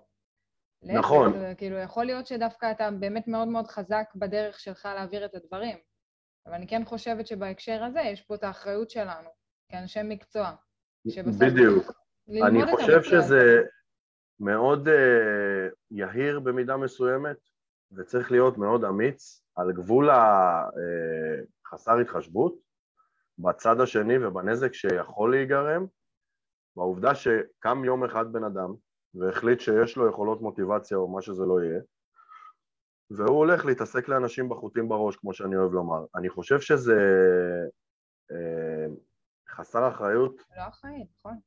להפך, 0.82 0.98
נכון. 0.98 1.38
זה, 1.38 1.52
כאילו, 1.56 1.78
יכול 1.78 2.04
להיות 2.04 2.26
שדווקא 2.26 2.70
אתה 2.70 2.90
באמת 2.90 3.28
מאוד 3.28 3.48
מאוד 3.48 3.66
חזק 3.66 4.04
בדרך 4.14 4.60
שלך 4.60 4.88
להעביר 4.94 5.24
את 5.24 5.34
הדברים. 5.34 5.78
אבל 6.46 6.54
אני 6.54 6.66
כן 6.66 6.84
חושבת 6.84 7.26
שבהקשר 7.26 7.84
הזה 7.84 8.00
יש 8.00 8.22
פה 8.22 8.34
את 8.34 8.44
האחריות 8.44 8.90
שלנו, 8.90 9.28
כאנשי 9.68 10.00
מקצוע. 10.04 10.52
שבסוף 11.08 11.42
בדיוק. 11.42 11.99
אני 12.46 12.66
חושב. 12.70 13.02
שזה 13.02 13.62
מאוד 14.40 14.88
uh, 14.88 14.92
יהיר 15.90 16.40
במידה 16.40 16.76
מסוימת, 16.76 17.36
וצריך 17.92 18.32
להיות 18.32 18.58
מאוד 18.58 18.84
אמיץ 18.84 19.42
על 19.56 19.72
גבול 19.72 20.10
החסר 20.10 21.98
התחשבות, 21.98 22.54
בצד 23.38 23.80
השני 23.80 24.26
ובנזק 24.26 24.74
שיכול 24.74 25.30
להיגרם, 25.30 25.86
בעובדה 26.76 27.14
שקם 27.14 27.84
יום 27.84 28.04
אחד 28.04 28.32
בן 28.32 28.44
אדם 28.44 28.74
והחליט 29.14 29.60
שיש 29.60 29.96
לו 29.96 30.08
יכולות 30.08 30.40
מוטיבציה 30.40 30.96
או 30.96 31.08
מה 31.08 31.22
שזה 31.22 31.42
לא 31.42 31.62
יהיה, 31.62 31.80
והוא 33.10 33.38
הולך 33.38 33.64
להתעסק 33.64 34.08
לאנשים 34.08 34.48
בחוטים 34.48 34.88
בראש, 34.88 35.16
כמו 35.16 35.34
שאני 35.34 35.56
אוהב 35.56 35.72
לומר. 35.72 36.04
אני 36.14 36.28
חושב 36.28 36.60
שזה 36.60 36.98
אה, 38.30 38.86
חסר 39.48 39.88
אחריות 39.88 40.42
לא 40.56 40.68
אחראי, 40.68 41.04
נכון. 41.18 41.38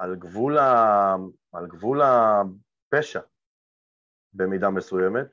על 0.00 0.16
גבול, 0.16 0.58
ה... 0.58 1.14
על 1.52 1.66
גבול 1.66 2.00
הפשע 2.02 3.20
במידה 4.32 4.70
מסוימת, 4.70 5.26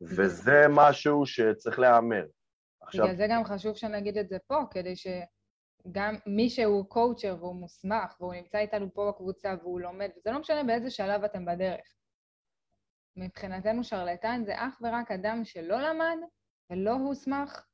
וזה 0.00 0.66
משהו 0.70 1.26
שצריך 1.26 1.78
להיאמר. 1.78 2.26
עכשיו, 2.80 3.04
בגלל 3.04 3.16
זה 3.16 3.26
גם 3.30 3.44
חשוב 3.44 3.76
שנגיד 3.76 4.18
את 4.18 4.28
זה 4.28 4.38
פה, 4.46 4.62
כדי 4.70 4.94
שגם 4.96 6.14
מי 6.26 6.50
שהוא 6.50 6.86
קואוצ'ר 6.88 7.36
והוא 7.38 7.56
מוסמך, 7.56 8.20
והוא 8.20 8.34
נמצא 8.34 8.58
איתנו 8.58 8.94
פה 8.94 9.12
בקבוצה 9.12 9.54
והוא 9.62 9.80
לומד, 9.80 10.10
וזה 10.16 10.30
לא 10.30 10.38
משנה 10.38 10.64
באיזה 10.64 10.90
שלב 10.90 11.24
אתם 11.24 11.44
בדרך. 11.44 11.94
מבחינתנו 13.16 13.84
שרלטן 13.84 14.42
זה 14.44 14.52
אך 14.56 14.80
ורק 14.82 15.10
אדם 15.10 15.44
שלא 15.44 15.80
למד 15.80 16.18
ולא 16.70 16.92
הוסמך, 16.92 17.66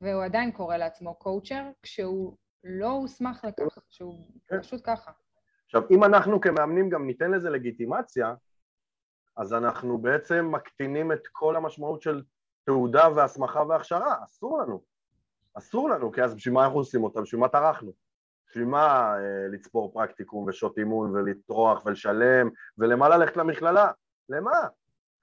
והוא 0.00 0.24
עדיין 0.24 0.52
קורא 0.52 0.76
לעצמו 0.76 1.14
קואוצ'ר, 1.14 1.70
כשהוא 1.82 2.36
לא 2.64 2.88
הוסמך 2.88 3.44
לכך, 3.44 3.78
שהוא 3.88 4.26
כן. 4.48 4.62
פשוט 4.62 4.80
ככה. 4.84 5.12
עכשיו, 5.70 5.82
אם 5.90 6.04
אנחנו 6.04 6.40
כמאמנים 6.40 6.88
גם 6.88 7.06
ניתן 7.06 7.30
לזה 7.30 7.50
לגיטימציה, 7.50 8.34
אז 9.36 9.54
אנחנו 9.54 9.98
בעצם 9.98 10.48
מקטינים 10.50 11.12
את 11.12 11.26
כל 11.32 11.56
המשמעות 11.56 12.02
של 12.02 12.22
תעודה 12.64 13.08
והסמכה 13.14 13.62
והכשרה, 13.62 14.16
אסור 14.24 14.58
לנו. 14.58 14.82
אסור 15.54 15.90
לנו, 15.90 16.12
כי 16.12 16.22
אז 16.22 16.34
בשביל 16.34 16.54
מה 16.54 16.64
אנחנו 16.64 16.78
עושים 16.78 17.04
אותה? 17.04 17.20
בשביל 17.20 17.40
מה 17.40 17.48
טרחנו? 17.48 17.92
בשביל 18.48 18.64
מה 18.64 19.14
אה, 19.18 19.48
לצפור 19.52 19.92
פרקטיקום 19.92 20.48
ושעות 20.48 20.78
אימון 20.78 21.10
ולטרוח 21.10 21.86
ולשלם 21.86 22.50
ולמה 22.78 23.08
ללכת 23.08 23.36
למכללה? 23.36 23.90
למה? 24.28 24.68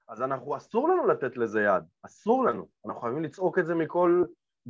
אז 0.07 0.21
אנחנו, 0.21 0.57
אסור 0.57 0.89
לנו 0.89 1.07
לתת 1.07 1.37
לזה 1.37 1.61
יד, 1.61 1.83
אסור 2.05 2.45
לנו. 2.45 2.67
אנחנו 2.85 3.01
חייבים 3.01 3.23
לצעוק 3.23 3.59
את 3.59 3.65
זה 3.65 3.75
מכל 3.75 4.23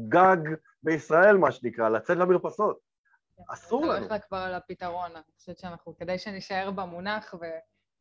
גג 0.07 0.38
בישראל, 0.84 1.38
מה 1.38 1.51
שנקרא, 1.51 1.89
לצאת 1.89 2.17
למרפסות. 2.17 2.87
אסור 3.50 3.84
אני 3.84 3.89
לנו. 3.89 4.06
הולך 4.08 4.24
כבר 4.27 4.38
על 4.38 4.53
הפתרון, 4.53 5.12
אני 5.15 5.24
חושבת 5.38 5.58
שאנחנו, 5.58 5.98
כדי 5.98 6.17
שנישאר 6.20 6.72
במונח. 6.72 7.34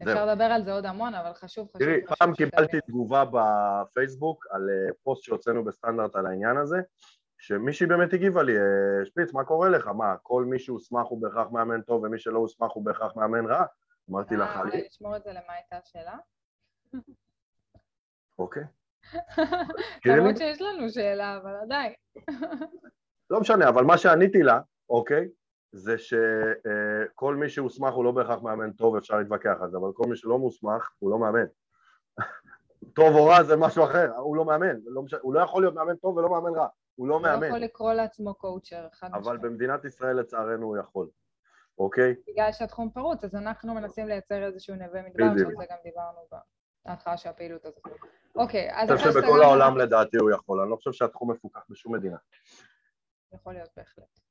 ואפשר 0.01 0.27
לדבר 0.27 0.45
על 0.45 0.65
זה 0.65 0.73
עוד 0.73 0.87
המון, 0.87 1.15
אבל 1.15 1.33
חשוב, 1.35 1.69
חשוב, 1.69 1.79
תראי, 1.79 2.01
פעם. 2.19 2.35
קיבלתי 2.35 2.81
תגובה 2.81 3.25
בפייסבוק 3.33 4.47
על 4.51 4.71
אה, 4.71 4.93
פוסט 5.03 5.23
שהוצאנו 5.23 5.65
בסטנדרט 5.65 6.17
על 6.17 6.27
העניין 6.27 6.57
הזה, 6.57 6.77
שמישהי 7.39 7.87
באמת 7.87 8.13
הגיבה 8.13 8.43
לי, 8.43 8.57
"אה, 8.59 8.63
שפיץ, 9.05 9.33
מה 9.33 9.45
קורה 9.45 9.69
לך? 9.69 9.87
מה, 9.87 10.17
כל 10.23 10.45
מי 10.45 10.59
שהוסמך 10.59 11.07
הוא 11.07 11.23
בהכרח 11.23 11.49
מאמן 11.51 11.83
טוב 11.83 12.03
ומי 12.05 12.19
שלא 12.19 12.39
הוסמך 12.39 12.71
הוא 12.73 12.85
בהכרח 12.85 13.17
מאמן 13.17 13.47
רע? 13.47 13.65
אמרתי 14.11 14.37
לה, 14.37 14.45
אה, 14.47 14.55
חלי, 14.55 14.71
אולי 14.71 14.87
לשמור 14.87 15.17
את 15.17 15.23
זה 15.25 15.31
למה 15.31 15.53
הייתה 15.53 15.77
השאלה? 15.85 16.17
אוקיי. 18.39 18.63
למרות? 20.07 20.37
שיש 20.37 20.61
לנו 20.63 20.91
שאלה, 20.91 21.37
אבל 21.37 21.55
עדיין. 21.63 21.93
לא 23.31 23.41
משנה, 23.41 23.69
אבל 23.69 23.85
מה 23.85 23.99
שעניתי 23.99 24.43
לה, 24.43 24.61
אוקיי, 24.91 25.29
זה 25.73 25.97
שכל 25.99 27.35
מי 27.35 27.49
שהוסמך 27.49 27.95
הוא 27.95 28.05
לא 28.05 28.13
בהכרח 28.13 28.43
מאמן 28.43 28.73
טוב, 28.73 28.97
אפשר 28.97 29.19
להתווכח 29.19 29.57
על 29.61 29.71
זה, 29.71 29.77
אבל 29.77 29.89
כל 29.95 30.05
מי 30.09 30.17
שלא 30.17 30.39
מוסמך 30.39 30.91
הוא 30.99 31.11
לא 31.11 31.19
מאמן. 31.19 31.47
טוב 32.97 33.15
או 33.15 33.27
רע 33.27 33.43
זה 33.43 33.57
משהו 33.57 33.85
אחר, 33.85 34.11
הוא 34.17 34.37
לא 34.37 34.45
מאמן, 34.45 34.77
לא 34.85 35.03
משנה, 35.03 35.21
הוא 35.23 35.35
לא 35.35 35.41
יכול 35.41 35.63
להיות 35.63 35.75
מאמן 35.75 35.97
טוב 35.97 36.17
ולא 36.17 36.31
מאמן 36.31 36.55
רע, 36.55 36.67
הוא 36.95 37.09
לא 37.09 37.15
הוא 37.15 37.23
לא 37.23 37.31
מאמן, 37.31 37.47
יכול 37.47 37.59
לקרוא 37.59 37.93
לעצמו 37.93 38.35
קואוצ'ר, 38.35 38.89
חד 38.93 39.09
אבל 39.13 39.21
משמעית. 39.21 39.41
במדינת 39.41 39.85
ישראל 39.85 40.17
לצערנו 40.17 40.67
הוא 40.67 40.77
יכול, 40.77 41.09
אוקיי? 41.79 42.15
בגלל 42.29 42.53
שהתחום 42.53 42.91
פרוץ, 42.91 43.25
אז 43.25 43.35
אנחנו 43.35 43.75
מנסים 43.75 44.07
לייצר 44.07 44.45
איזשהו 44.45 44.75
נווה 44.75 45.03
מדבר. 45.03 45.25
שעל 45.25 45.39
זה 45.39 45.65
גם 45.71 45.79
דיברנו 45.85 46.19
בהתחלה 46.87 47.17
של 47.17 47.29
הפעילות 47.29 47.65
הזאת. 47.65 47.83
אוקיי, 48.37 48.71
אז 48.73 48.91
אני 48.91 48.99
חושב 48.99 49.09
אחרי 49.11 49.23
שבכל 49.23 49.43
העולם 49.43 49.77
לדעתי 49.77 50.17
הוא 50.17 50.31
יכול, 50.31 50.61
אני 50.61 50.71
לא 50.71 50.77
חושב 50.77 50.93
שהתחום 50.93 51.31
מפוקח 51.31 51.61
בשום 51.69 51.95
מדינה. 51.95 52.17
יכול 53.33 53.53
להיות 53.53 53.71
בהחלט. 53.77 54.26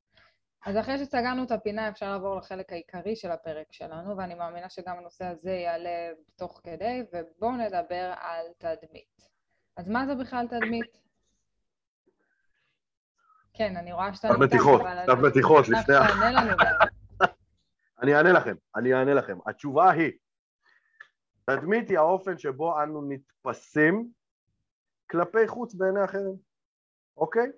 אז 0.66 0.78
אחרי 0.78 0.98
שסגרנו 0.98 1.44
את 1.44 1.52
הפינה, 1.52 1.90
אפשר 1.90 2.12
לעבור 2.12 2.36
לחלק 2.36 2.72
העיקרי 2.72 3.16
של 3.16 3.32
הפרק 3.32 3.68
שלנו, 3.72 4.18
ואני 4.18 4.36
מאמינה 4.36 4.70
שגם 4.70 4.98
הנושא 4.98 5.26
הזה 5.26 5.52
יעלה 5.52 6.10
תוך 6.36 6.62
כדי, 6.64 7.04
ובואו 7.14 7.52
נדבר 7.52 8.14
על 8.18 8.46
תדמית. 8.58 9.30
אז 9.78 9.88
מה 9.88 10.06
זה 10.06 10.16
בכלל 10.16 10.48
תדמית? 10.48 10.98
כן, 13.54 13.78
אני 13.78 13.94
רואה 13.94 14.14
שאתה 14.14 14.28
קצת 14.28 14.40
מתיחות, 14.40 14.82
קצת 15.04 15.18
מתיחות 15.24 15.66
לפני. 15.70 15.96
אני 18.02 18.16
אענה 18.16 18.32
לכם, 18.32 18.56
אני 18.76 18.94
אענה 18.94 19.14
לכם. 19.14 19.38
התשובה 19.46 19.92
היא, 19.92 20.12
תדמית 21.46 21.90
היא 21.90 21.98
האופן 21.98 22.38
שבו 22.38 22.84
אנו 22.84 23.10
נתפסים 23.10 24.10
כלפי 25.10 25.48
חוץ 25.48 25.74
בעיני 25.74 26.06
אחרים, 26.06 26.36
אוקיי? 27.18 27.52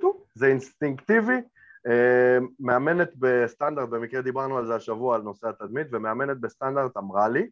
טוב, 0.00 0.24
זה 0.34 0.46
אינסטינקטיבי. 0.46 1.40
אה, 1.86 2.38
מאמנת 2.60 3.10
בסטנדרט, 3.18 3.88
במקרה 3.88 4.22
דיברנו 4.22 4.58
על 4.58 4.66
זה 4.66 4.74
השבוע, 4.74 5.16
על 5.16 5.22
נושא 5.22 5.48
התדמית, 5.48 5.86
ומאמנת 5.92 6.40
בסטנדרט 6.40 6.96
אמרה 6.96 7.28
לי 7.28 7.50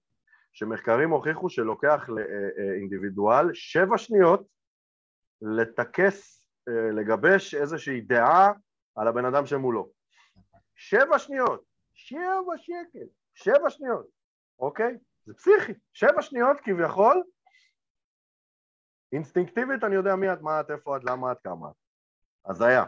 שמחקרים 0.52 1.10
הוכיחו 1.10 1.48
שלוקח 1.48 2.08
לאינדיבידואל 2.08 3.54
שבע 3.54 3.98
שניות 3.98 4.46
לטכס, 5.42 6.46
אה, 6.68 6.90
לגבש 6.90 7.54
איזושהי 7.54 8.00
דעה 8.00 8.52
על 8.96 9.08
הבן 9.08 9.24
אדם 9.24 9.46
שמולו. 9.46 9.90
שבע 10.74 11.18
שניות, 11.18 11.64
שבע 11.94 12.56
שקל, 12.56 13.06
שבע 13.34 13.70
שניות, 13.70 14.06
אוקיי? 14.58 14.98
זה 15.24 15.34
פסיכי, 15.34 15.72
שבע 15.92 16.22
שניות 16.22 16.56
כביכול, 16.64 17.22
אינסטינקטיבית 19.12 19.84
אני 19.84 19.94
יודע 19.94 20.16
מי 20.16 20.32
את, 20.32 20.40
מה 20.40 20.60
את, 20.60 20.70
איפה 20.70 20.96
את, 20.96 21.04
למה 21.04 21.32
את, 21.32 21.36
כמה 21.44 21.68
את. 21.70 21.74
הזיה. 22.46 22.84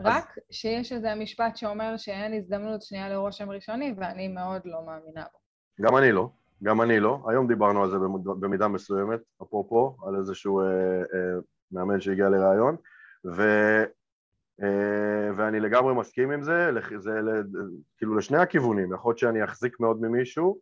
רק 0.00 0.34
שיש 0.50 0.92
איזה 0.92 1.14
משפט 1.14 1.56
שאומר 1.56 1.96
שאין 1.96 2.32
הזדמנות 2.34 2.82
שנייה 2.82 3.08
לרושם 3.08 3.50
ראשוני, 3.50 3.94
ואני 3.96 4.28
מאוד 4.28 4.62
לא 4.64 4.86
מאמינה 4.86 5.24
בו. 5.32 5.38
גם 5.80 5.96
אני 5.96 6.12
לא, 6.12 6.30
גם 6.62 6.82
אני 6.82 7.00
לא. 7.00 7.18
היום 7.28 7.46
דיברנו 7.46 7.82
על 7.82 7.90
זה 7.90 7.96
במידה 8.40 8.68
מסוימת, 8.68 9.20
אפרופו, 9.42 9.96
על 10.06 10.16
איזשהו 10.16 10.60
אה, 10.60 10.66
אה, 10.66 11.38
מאמן 11.72 12.00
שהגיע 12.00 12.28
לראיון, 12.28 12.76
ו, 13.24 13.42
אה, 14.62 15.30
ואני 15.36 15.60
לגמרי 15.60 15.94
מסכים 15.94 16.30
עם 16.30 16.42
זה, 16.42 16.70
זה 16.98 17.20
כאילו 17.98 18.16
לשני 18.16 18.38
הכיוונים, 18.38 18.94
יכול 18.94 19.10
להיות 19.10 19.18
שאני 19.18 19.44
אחזיק 19.44 19.80
מאוד 19.80 20.00
ממישהו, 20.00 20.58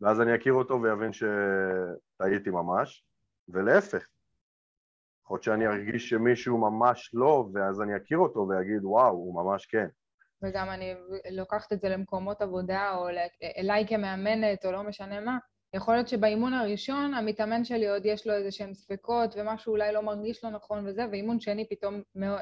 ואז 0.00 0.20
אני 0.20 0.34
אכיר 0.34 0.52
אותו 0.52 0.82
ויבין 0.82 1.10
שטעיתי 1.12 2.50
ממש, 2.50 3.04
ולהפך. 3.48 4.06
יכול 5.24 5.34
להיות 5.34 5.42
שאני 5.42 5.66
ארגיש 5.66 6.08
שמישהו 6.08 6.58
ממש 6.58 7.10
לא, 7.14 7.48
ואז 7.54 7.80
אני 7.82 7.96
אכיר 7.96 8.18
אותו 8.18 8.46
ואגיד, 8.48 8.84
וואו, 8.84 9.12
הוא 9.12 9.34
ממש 9.34 9.66
כן. 9.66 9.86
וגם 10.42 10.70
אני 10.70 10.94
לוקחת 11.30 11.72
את 11.72 11.80
זה 11.80 11.88
למקומות 11.88 12.42
עבודה, 12.42 12.94
או 12.96 13.08
אליי 13.58 13.86
כמאמנת, 13.88 14.64
או 14.64 14.72
לא 14.72 14.82
משנה 14.82 15.20
מה. 15.20 15.38
יכול 15.74 15.94
להיות 15.94 16.08
שבאימון 16.08 16.52
הראשון, 16.52 17.14
המתאמן 17.14 17.64
שלי 17.64 17.88
עוד 17.88 18.06
יש 18.06 18.26
לו 18.26 18.32
איזה 18.32 18.50
שהם 18.50 18.74
ספקות, 18.74 19.34
ומשהו 19.36 19.72
אולי 19.72 19.92
לא 19.92 20.02
מרגיש 20.02 20.44
לו 20.44 20.50
נכון 20.50 20.86
וזה, 20.86 21.06
ואימון 21.10 21.40
שני 21.40 21.68
פתאום 21.68 22.02
מאוד, 22.14 22.40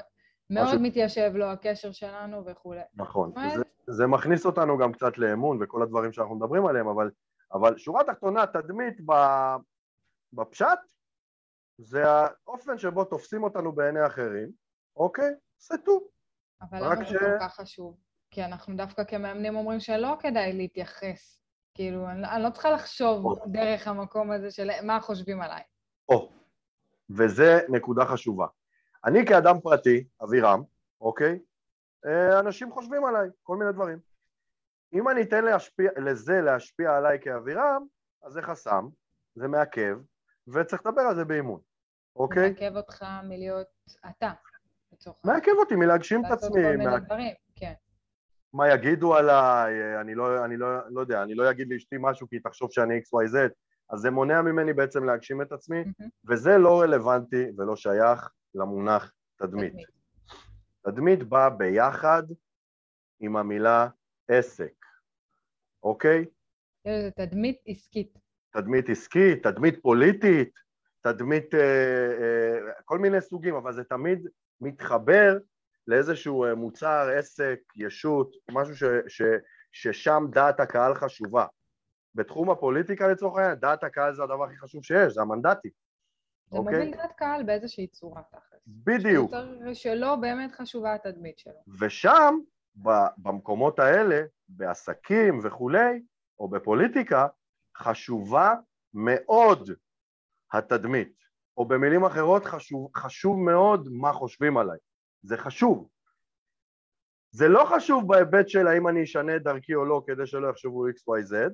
מאוד 0.50 0.66
משהו... 0.66 0.80
מתיישב 0.80 1.32
לו 1.34 1.46
הקשר 1.46 1.92
שלנו 1.92 2.46
וכולי. 2.46 2.80
נכון. 2.94 3.32
זה, 3.54 3.62
זה 3.86 4.06
מכניס 4.06 4.46
אותנו 4.46 4.78
גם 4.78 4.92
קצת 4.92 5.18
לאמון 5.18 5.58
וכל 5.62 5.82
הדברים 5.82 6.12
שאנחנו 6.12 6.34
מדברים 6.34 6.66
עליהם, 6.66 6.88
אבל, 6.88 7.10
אבל 7.52 7.78
שורה 7.78 8.04
תחתונה, 8.04 8.46
תדמית 8.46 9.00
בפשט, 10.32 10.78
זה 11.78 12.02
האופן 12.06 12.78
שבו 12.78 13.04
תופסים 13.04 13.42
אותנו 13.42 13.72
בעיני 13.72 14.06
אחרים, 14.06 14.52
אוקיי? 14.96 15.34
סטו. 15.60 16.00
אבל 16.62 16.92
למה 16.92 17.04
ש... 17.04 17.12
זה 17.12 17.18
כל 17.18 17.38
כך 17.40 17.54
חשוב? 17.54 17.96
כי 18.30 18.44
אנחנו 18.44 18.76
דווקא 18.76 19.04
כמאמנים 19.04 19.56
אומרים 19.56 19.80
שלא 19.80 20.16
כדאי 20.20 20.52
להתייחס. 20.52 21.38
כאילו, 21.74 22.08
אני, 22.08 22.28
אני 22.28 22.42
לא 22.42 22.50
צריכה 22.50 22.70
לחשוב 22.70 23.24
או. 23.24 23.36
דרך 23.46 23.88
המקום 23.88 24.30
הזה 24.30 24.50
של 24.50 24.70
מה 24.82 25.00
חושבים 25.00 25.40
עליי. 25.40 25.62
או, 26.08 26.32
וזה 27.10 27.60
נקודה 27.68 28.04
חשובה. 28.06 28.46
אני 29.04 29.26
כאדם 29.26 29.60
פרטי, 29.60 30.04
אבירם, 30.24 30.62
אוקיי? 31.00 31.38
אה, 32.06 32.40
אנשים 32.40 32.72
חושבים 32.72 33.04
עליי, 33.04 33.28
כל 33.42 33.56
מיני 33.56 33.72
דברים. 33.72 33.98
אם 34.92 35.08
אני 35.08 35.22
אתן 35.22 35.44
להשפיע, 35.44 35.90
לזה 35.96 36.40
להשפיע 36.40 36.96
עליי 36.96 37.18
כאבירם, 37.20 37.86
אז 38.22 38.32
זה 38.32 38.42
חסם, 38.42 38.88
זה 39.34 39.48
מעכב, 39.48 39.98
וצריך 40.48 40.86
לדבר 40.86 41.02
על 41.02 41.16
זה 41.16 41.24
באימון, 41.24 41.60
אוקיי? 42.16 42.50
מעכב 42.50 42.76
אותך 42.76 43.04
מלהיות 43.24 43.66
אתה, 44.10 44.32
לצורך 44.92 45.16
מעכב 45.24 45.52
אותי 45.58 45.76
מלהגשים 45.76 46.26
את 46.26 46.30
עצמי. 46.30 46.62
לעשות 46.62 46.80
כל 46.80 46.90
מיני. 46.90 47.06
דברים, 47.06 47.34
כן. 47.56 47.72
מה 48.52 48.68
יגידו 48.68 49.14
עליי, 49.14 50.00
אני 50.00 50.14
לא, 50.14 50.44
אני 50.44 50.56
לא, 50.56 50.88
לא 50.90 51.00
יודע, 51.00 51.22
אני 51.22 51.34
לא 51.34 51.50
אגיד 51.50 51.68
לאשתי 51.70 51.96
משהו 52.00 52.28
כי 52.28 52.36
היא 52.36 52.42
תחשוב 52.44 52.72
שאני 52.72 52.98
XYZ, 52.98 53.36
אז 53.90 54.00
זה 54.00 54.10
מונע 54.10 54.42
ממני 54.42 54.72
בעצם 54.72 55.04
להגשים 55.04 55.42
את 55.42 55.52
עצמי, 55.52 55.82
mm-hmm. 55.82 56.08
וזה 56.30 56.58
לא 56.58 56.80
רלוונטי 56.80 57.44
ולא 57.58 57.76
שייך 57.76 58.30
למונח 58.54 59.12
תדמית. 59.36 59.72
תדמית. 59.72 59.86
תדמית 60.82 61.22
באה 61.22 61.50
ביחד 61.50 62.22
עם 63.20 63.36
המילה 63.36 63.88
עסק, 64.28 64.74
אוקיי? 65.82 66.24
זה 66.84 67.10
תדמית 67.16 67.62
עסקית. 67.66 68.18
תדמית 68.52 68.88
עסקית, 68.88 69.42
תדמית 69.42 69.82
פוליטית, 69.82 70.58
תדמית, 71.00 71.54
אה, 71.54 71.60
אה, 71.60 72.72
כל 72.84 72.98
מיני 72.98 73.20
סוגים, 73.20 73.54
אבל 73.54 73.72
זה 73.72 73.84
תמיד 73.84 74.28
מתחבר 74.60 75.38
לאיזשהו 75.86 76.44
אה, 76.44 76.54
מוצר, 76.54 77.08
עסק, 77.18 77.60
ישות, 77.76 78.32
משהו 78.50 78.76
ש, 78.76 78.84
ש, 79.08 79.22
ששם 79.72 80.26
דעת 80.30 80.60
הקהל 80.60 80.94
חשובה. 80.94 81.46
בתחום 82.14 82.50
הפוליטיקה 82.50 83.08
לצורך 83.08 83.38
העניין, 83.38 83.58
דעת 83.58 83.84
הקהל 83.84 84.14
זה 84.14 84.22
הדבר 84.22 84.44
הכי 84.44 84.56
חשוב 84.56 84.84
שיש, 84.84 85.12
זה 85.12 85.20
המנדטים. 85.22 85.70
זה 86.50 86.58
אוקיי? 86.58 86.78
מוביל 86.78 86.96
דעת 86.96 87.12
קהל 87.12 87.42
באיזושהי 87.42 87.86
צורה 87.86 88.22
תכל'ס. 88.22 88.60
בדיוק. 88.66 89.32
שלא 89.74 90.16
באמת 90.16 90.52
חשובה 90.52 90.94
התדמית 90.94 91.38
שלו. 91.38 91.62
ושם, 91.80 92.38
במקומות 93.18 93.78
האלה, 93.78 94.22
בעסקים 94.48 95.40
וכולי, 95.42 96.02
או 96.38 96.48
בפוליטיקה, 96.48 97.26
חשובה 97.82 98.54
מאוד 98.94 99.70
התדמית, 100.52 101.18
או 101.56 101.68
במילים 101.68 102.04
אחרות 102.04 102.44
חשוב, 102.44 102.90
חשוב 102.96 103.38
מאוד 103.38 103.88
מה 103.90 104.12
חושבים 104.12 104.56
עליי, 104.56 104.78
זה 105.22 105.36
חשוב. 105.36 105.88
זה 107.30 107.48
לא 107.48 107.64
חשוב 107.76 108.08
בהיבט 108.08 108.48
של 108.48 108.66
האם 108.66 108.88
אני 108.88 109.04
אשנה 109.04 109.36
את 109.36 109.42
דרכי 109.42 109.74
או 109.74 109.84
לא 109.84 110.02
כדי 110.06 110.26
שלא 110.26 110.48
יחשבו 110.50 110.88
XYZ, 110.88 111.52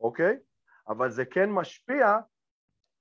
אוקיי? 0.00 0.36
אבל 0.88 1.10
זה 1.10 1.24
כן 1.24 1.50
משפיע 1.50 2.18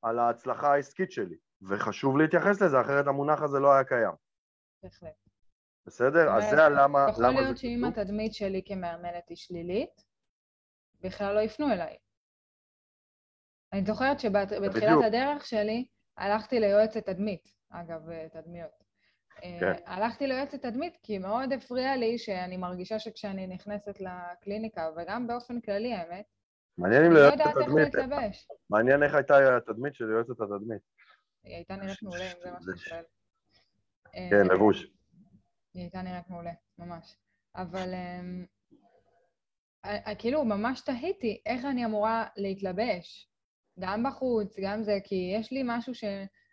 על 0.01 0.19
ההצלחה 0.19 0.73
העסקית 0.73 1.11
שלי, 1.11 1.35
וחשוב 1.61 2.17
להתייחס 2.17 2.61
לזה, 2.61 2.81
אחרת 2.81 3.07
המונח 3.07 3.41
הזה 3.41 3.59
לא 3.59 3.73
היה 3.73 3.83
קיים. 3.83 4.13
בהחלט. 4.83 5.13
בסדר? 5.85 6.35
אז 6.35 6.43
זה 6.49 6.65
הלמה... 6.65 7.07
יכול 7.11 7.29
להיות 7.29 7.57
שאם 7.57 7.85
התדמית 7.85 8.33
שלי 8.33 8.61
כמאמנת 8.65 9.29
היא 9.29 9.37
שלילית, 9.37 10.03
בכלל 11.01 11.35
לא 11.35 11.39
יפנו 11.39 11.71
אליי. 11.73 11.97
אני 13.73 13.85
זוכרת 13.85 14.19
שבתחילת 14.19 15.03
הדרך 15.05 15.45
שלי 15.45 15.85
הלכתי 16.17 16.59
ליועצת 16.59 17.05
תדמית, 17.05 17.55
אגב, 17.69 18.09
אה, 18.09 18.27
תדמיות. 18.29 18.83
אה, 19.43 19.57
כן. 19.59 19.73
הלכתי 19.85 20.27
ליועצת 20.27 20.61
תדמית 20.61 20.97
כי 21.03 21.17
מאוד 21.17 21.53
הפריע 21.53 21.95
לי 21.95 22.17
שאני 22.17 22.57
מרגישה 22.57 22.99
שכשאני 22.99 23.47
נכנסת 23.47 23.99
לקליניקה, 23.99 24.89
וגם 24.95 25.27
באופן 25.27 25.61
כללי, 25.61 25.93
האמת, 25.93 26.25
מעניין 26.77 27.05
אם 27.05 27.13
ליועצת 27.13 27.45
התדמית, 27.45 27.93
מעניין 28.69 29.03
איך 29.03 29.15
הייתה 29.15 29.57
התדמית 29.57 29.95
של 29.95 30.09
יועצת 30.09 30.41
התדמית. 30.41 30.81
היא 31.43 31.55
הייתה 31.55 31.75
נראית 31.75 32.03
מעולה, 32.03 32.31
אם 32.31 32.37
זה 32.43 32.51
מה 32.51 32.57
שאתה 32.61 32.77
שואל. 32.77 33.03
כן, 34.29 34.47
לבוש. 34.55 34.83
היא 35.73 35.81
הייתה 35.81 36.01
נראית 36.01 36.29
מעולה, 36.29 36.51
ממש. 36.77 37.15
אבל 37.55 37.93
אמ, 37.93 38.45
כאילו, 40.17 40.45
ממש 40.45 40.81
תהיתי 40.81 41.41
איך 41.45 41.65
אני 41.65 41.85
אמורה 41.85 42.25
להתלבש, 42.37 43.32
גם 43.79 44.03
בחוץ, 44.03 44.59
גם 44.59 44.83
זה, 44.83 44.97
כי 45.03 45.33
יש 45.39 45.51
לי 45.51 45.61
משהו 45.65 45.95
ש... 45.95 46.03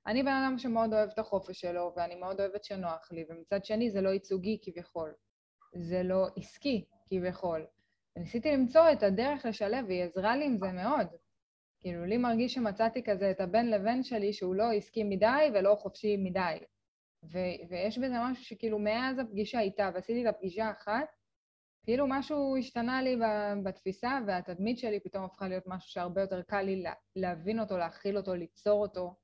אני 0.07 0.23
בן 0.23 0.33
אדם 0.33 0.59
שמאוד 0.59 0.93
אוהב 0.93 1.09
את 1.13 1.19
החופש 1.19 1.61
שלו, 1.61 1.93
ואני 1.97 2.15
מאוד 2.15 2.41
אוהבת 2.41 2.65
שנוח 2.65 3.13
לי, 3.13 3.25
ומצד 3.29 3.65
שני 3.65 3.91
זה 3.91 4.01
לא 4.01 4.09
ייצוגי 4.09 4.59
כביכול. 4.63 5.15
זה 5.75 6.03
לא 6.03 6.27
עסקי 6.37 6.85
כביכול. 7.07 7.67
וניסיתי 8.17 8.53
למצוא 8.53 8.93
את 8.93 9.03
הדרך 9.03 9.47
לשלב, 9.47 9.85
והיא 9.89 10.03
עזרה 10.03 10.37
לי 10.37 10.45
עם 10.47 10.59
זה 10.59 10.73
מאוד. 10.73 11.07
כאילו, 11.81 12.05
לי 12.05 12.17
מרגיש 12.17 12.55
שמצאתי 12.55 13.03
כזה 13.03 13.31
את 13.31 13.41
הבן 13.41 13.67
לבן 13.67 14.03
שלי 14.03 14.33
שהוא 14.33 14.55
לא 14.55 14.73
עסקי 14.73 15.05
מדי 15.05 15.51
ולא 15.55 15.75
חופשי 15.75 16.17
מדי. 16.17 16.59
ו- 17.25 17.69
ויש 17.69 17.99
בזה 17.99 18.15
משהו 18.25 18.45
שכאילו 18.45 18.79
מאז 18.79 19.19
הפגישה 19.19 19.61
איתה, 19.61 19.91
ועשיתי 19.95 20.29
את 20.29 20.35
הפגישה 20.35 20.71
אחת, 20.71 21.09
כאילו 21.91 22.07
משהו 22.09 22.57
השתנה 22.59 23.03
לי 23.03 23.21
בתפיסה, 23.65 24.19
והתדמית 24.27 24.79
שלי 24.79 25.01
פתאום 25.01 25.25
הפכה 25.25 25.49
להיות 25.49 25.65
משהו 25.67 25.91
שהרבה 25.91 26.21
יותר 26.21 26.43
קל 26.43 26.63
לי 26.63 26.85
להבין 27.17 27.61
אותו, 27.61 27.79
להכיל 27.79 28.17
אותו, 28.17 28.35
ליצור 28.35 28.83
אותו, 28.83 29.15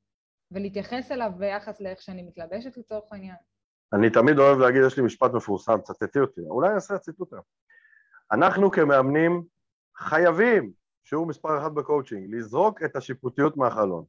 ולהתייחס 0.50 1.12
אליו 1.12 1.30
ביחס 1.38 1.80
לאיך 1.80 2.02
שאני 2.02 2.22
מתלבשת 2.22 2.76
לצורך 2.76 3.12
העניין. 3.12 3.36
אני 3.92 4.10
תמיד 4.10 4.38
אוהב 4.38 4.58
להגיד, 4.58 4.82
יש 4.86 4.96
לי 4.96 5.04
משפט 5.04 5.30
מפורסם, 5.34 5.80
צטטי 5.80 6.18
אותי, 6.18 6.40
אולי 6.40 6.74
נעשה 6.74 6.98
ציטוט 6.98 7.32
היום. 7.32 7.44
אנחנו 8.32 8.70
כמאמנים 8.70 9.42
חייבים, 9.96 10.72
שהוא 11.04 11.26
מספר 11.28 11.58
אחת 11.58 11.72
בקואוצ'ינג, 11.72 12.34
לזרוק 12.34 12.82
את 12.82 12.96
השיפוטיות 12.96 13.56
מהחלון. 13.56 14.04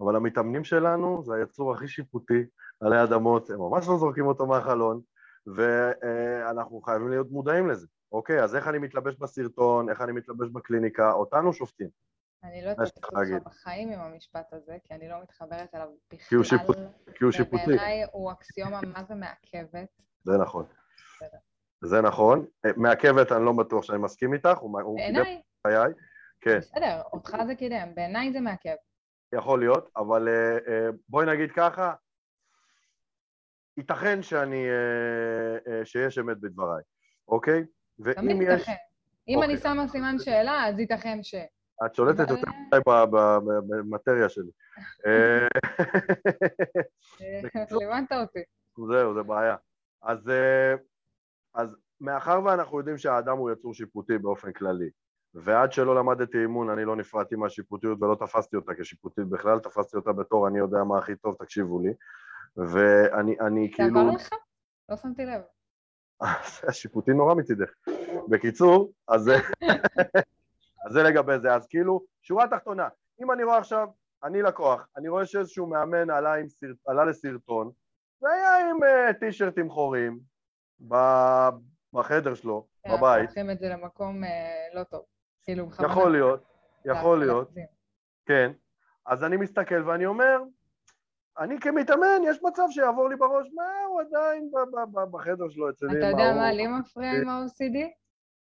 אבל 0.00 0.16
המתאמנים 0.16 0.64
שלנו 0.64 1.22
זה 1.24 1.34
היצור 1.34 1.72
הכי 1.72 1.88
שיפוטי 1.88 2.44
עלי 2.80 3.02
אדמות, 3.02 3.50
הם 3.50 3.58
ממש 3.58 3.88
לא 3.88 3.96
זורקים 3.96 4.26
אותו 4.26 4.46
מהחלון, 4.46 5.00
ואנחנו 5.56 6.80
חייבים 6.80 7.08
להיות 7.08 7.30
מודעים 7.30 7.68
לזה. 7.68 7.86
אוקיי, 8.12 8.42
אז 8.42 8.56
איך 8.56 8.68
אני 8.68 8.78
מתלבש 8.78 9.14
בסרטון, 9.14 9.90
איך 9.90 10.00
אני 10.00 10.12
מתלבש 10.12 10.48
בקליניקה, 10.48 11.12
אותנו 11.12 11.52
שופטים. 11.52 11.88
אני 12.44 12.64
לא 12.64 12.70
יודעת 12.70 12.96
אותך 12.96 13.08
בחיים 13.44 13.88
עם 13.88 14.00
המשפט 14.00 14.52
הזה, 14.52 14.76
כי 14.84 14.94
אני 14.94 15.08
לא 15.08 15.22
מתחברת 15.22 15.74
אליו 15.74 15.88
בכלל. 16.12 16.28
כי 16.28 16.34
הוא, 16.34 16.44
שיפוט, 16.44 16.76
כי 17.14 17.24
הוא 17.24 17.32
שיפוטי. 17.32 17.62
ובעיניי 17.62 18.04
הוא 18.12 18.32
אקסיומה 18.32 18.80
מה 18.94 19.04
זה 19.04 19.14
מעכבת. 19.14 19.88
זה 20.24 20.32
נכון. 20.38 20.64
זה 21.80 22.00
נכון. 22.00 22.46
אה, 22.66 22.70
מעכבת, 22.76 23.32
אני 23.32 23.44
לא 23.44 23.52
בטוח 23.52 23.84
שאני 23.84 23.98
מסכים 23.98 24.34
איתך, 24.34 24.58
הוא 24.58 24.98
קידם 25.06 25.22
חיי. 25.66 25.92
כן. 26.40 26.58
בסדר, 26.58 27.02
אותך 27.12 27.36
זה 27.46 27.54
קידם, 27.54 27.88
בעיניי 27.94 28.32
זה 28.32 28.40
מעכב. 28.40 28.74
יכול 29.34 29.60
להיות, 29.60 29.90
אבל 29.96 30.28
אה, 30.28 30.58
אה, 30.68 30.88
בואי 31.08 31.26
נגיד 31.26 31.50
ככה, 31.56 31.94
ייתכן 33.78 34.22
שאני, 34.22 34.66
שיש 35.84 36.18
אמת 36.18 36.38
בדבריי, 36.40 36.82
אוקיי? 37.28 37.64
תמיד 38.14 38.40
ייתכן. 38.40 38.72
אם 39.28 39.42
אני 39.42 39.54
אוקיי. 39.54 39.70
שמה 39.70 39.88
סימן 39.88 40.18
שאלה, 40.18 40.66
אז 40.68 40.78
ייתכן 40.78 41.18
ש... 41.22 41.34
את 41.86 41.94
שולטת 41.94 42.30
יותר 42.30 42.50
מדי 42.66 42.80
במטריה 43.68 44.28
שלי. 44.28 44.50
לימדת 47.70 48.12
אותי. 48.12 48.40
זהו, 48.92 49.14
זה 49.14 49.22
בעיה. 49.22 49.56
אז 50.02 50.30
אז 51.54 51.76
מאחר 52.00 52.40
ואנחנו 52.44 52.78
יודעים 52.78 52.98
שהאדם 52.98 53.38
הוא 53.38 53.50
יצור 53.50 53.74
שיפוטי 53.74 54.18
באופן 54.18 54.52
כללי, 54.52 54.90
ועד 55.34 55.72
שלא 55.72 55.96
למדתי 55.96 56.38
אימון 56.38 56.70
אני 56.70 56.84
לא 56.84 56.96
נפרדתי 56.96 57.36
מהשיפוטיות 57.36 58.02
ולא 58.02 58.14
תפסתי 58.14 58.56
אותה 58.56 58.72
כשיפוטית 58.78 59.26
בכלל, 59.26 59.58
תפסתי 59.58 59.96
אותה 59.96 60.12
בתור 60.12 60.48
אני 60.48 60.58
יודע 60.58 60.84
מה 60.84 60.98
הכי 60.98 61.16
טוב, 61.16 61.36
תקשיבו 61.38 61.82
לי, 61.82 61.92
ואני 62.56 63.40
אני, 63.40 63.70
כאילו... 63.74 63.94
זה 63.94 64.00
עבר 64.00 64.10
לך? 64.10 64.28
לא 64.88 64.96
שמתי 64.96 65.26
לב. 65.26 65.42
השיפוטי 66.68 67.10
נורא 67.10 67.34
מצידך. 67.34 67.70
בקיצור, 68.28 68.92
אז... 69.08 69.30
אז 70.86 70.92
זה 70.92 71.02
לגבי 71.02 71.38
זה. 71.38 71.54
אז 71.54 71.66
כאילו, 71.66 72.00
שורה 72.22 72.48
תחתונה, 72.48 72.88
אם 73.22 73.32
אני 73.32 73.44
רואה 73.44 73.58
עכשיו, 73.58 73.88
אני 74.24 74.42
לקוח, 74.42 74.88
אני 74.96 75.08
רואה 75.08 75.26
שאיזשהו 75.26 75.66
מאמן 75.66 76.10
עלה, 76.10 76.34
עם 76.34 76.48
סרט, 76.48 76.76
עלה 76.86 77.04
לסרטון, 77.04 77.70
והיה 78.22 78.70
עם 78.70 78.76
uh, 78.82 79.12
טישרטים 79.20 79.70
חורים 79.70 80.18
בחדר 81.92 82.34
שלו, 82.34 82.66
כן, 82.82 82.96
בבית. 82.96 83.22
לוקחים 83.22 83.50
את 83.50 83.58
זה 83.58 83.68
למקום 83.68 84.24
uh, 84.24 84.26
לא 84.74 84.84
טוב. 84.84 85.02
כאילו. 85.42 85.68
יכול 85.84 86.12
להיות, 86.12 86.44
יכול 86.84 87.18
להיות. 87.18 87.50
כן. 88.26 88.52
אז 89.06 89.24
אני 89.24 89.36
מסתכל 89.36 89.88
ואני 89.88 90.06
אומר, 90.06 90.38
אני 91.38 91.60
כמתאמן, 91.60 92.22
יש 92.24 92.38
מצב 92.42 92.62
שיעבור 92.70 93.08
לי 93.08 93.16
בראש, 93.16 93.46
מה, 93.54 93.84
הוא 93.88 94.00
עדיין 94.00 94.50
בחדר 95.10 95.48
שלו 95.48 95.70
אצלי. 95.70 95.98
אתה 95.98 96.06
יודע 96.06 96.34
מה 96.36 96.52
לי 96.52 96.66
מפריע 96.66 97.10
עם 97.10 97.28
ה-OCD? 97.28 97.76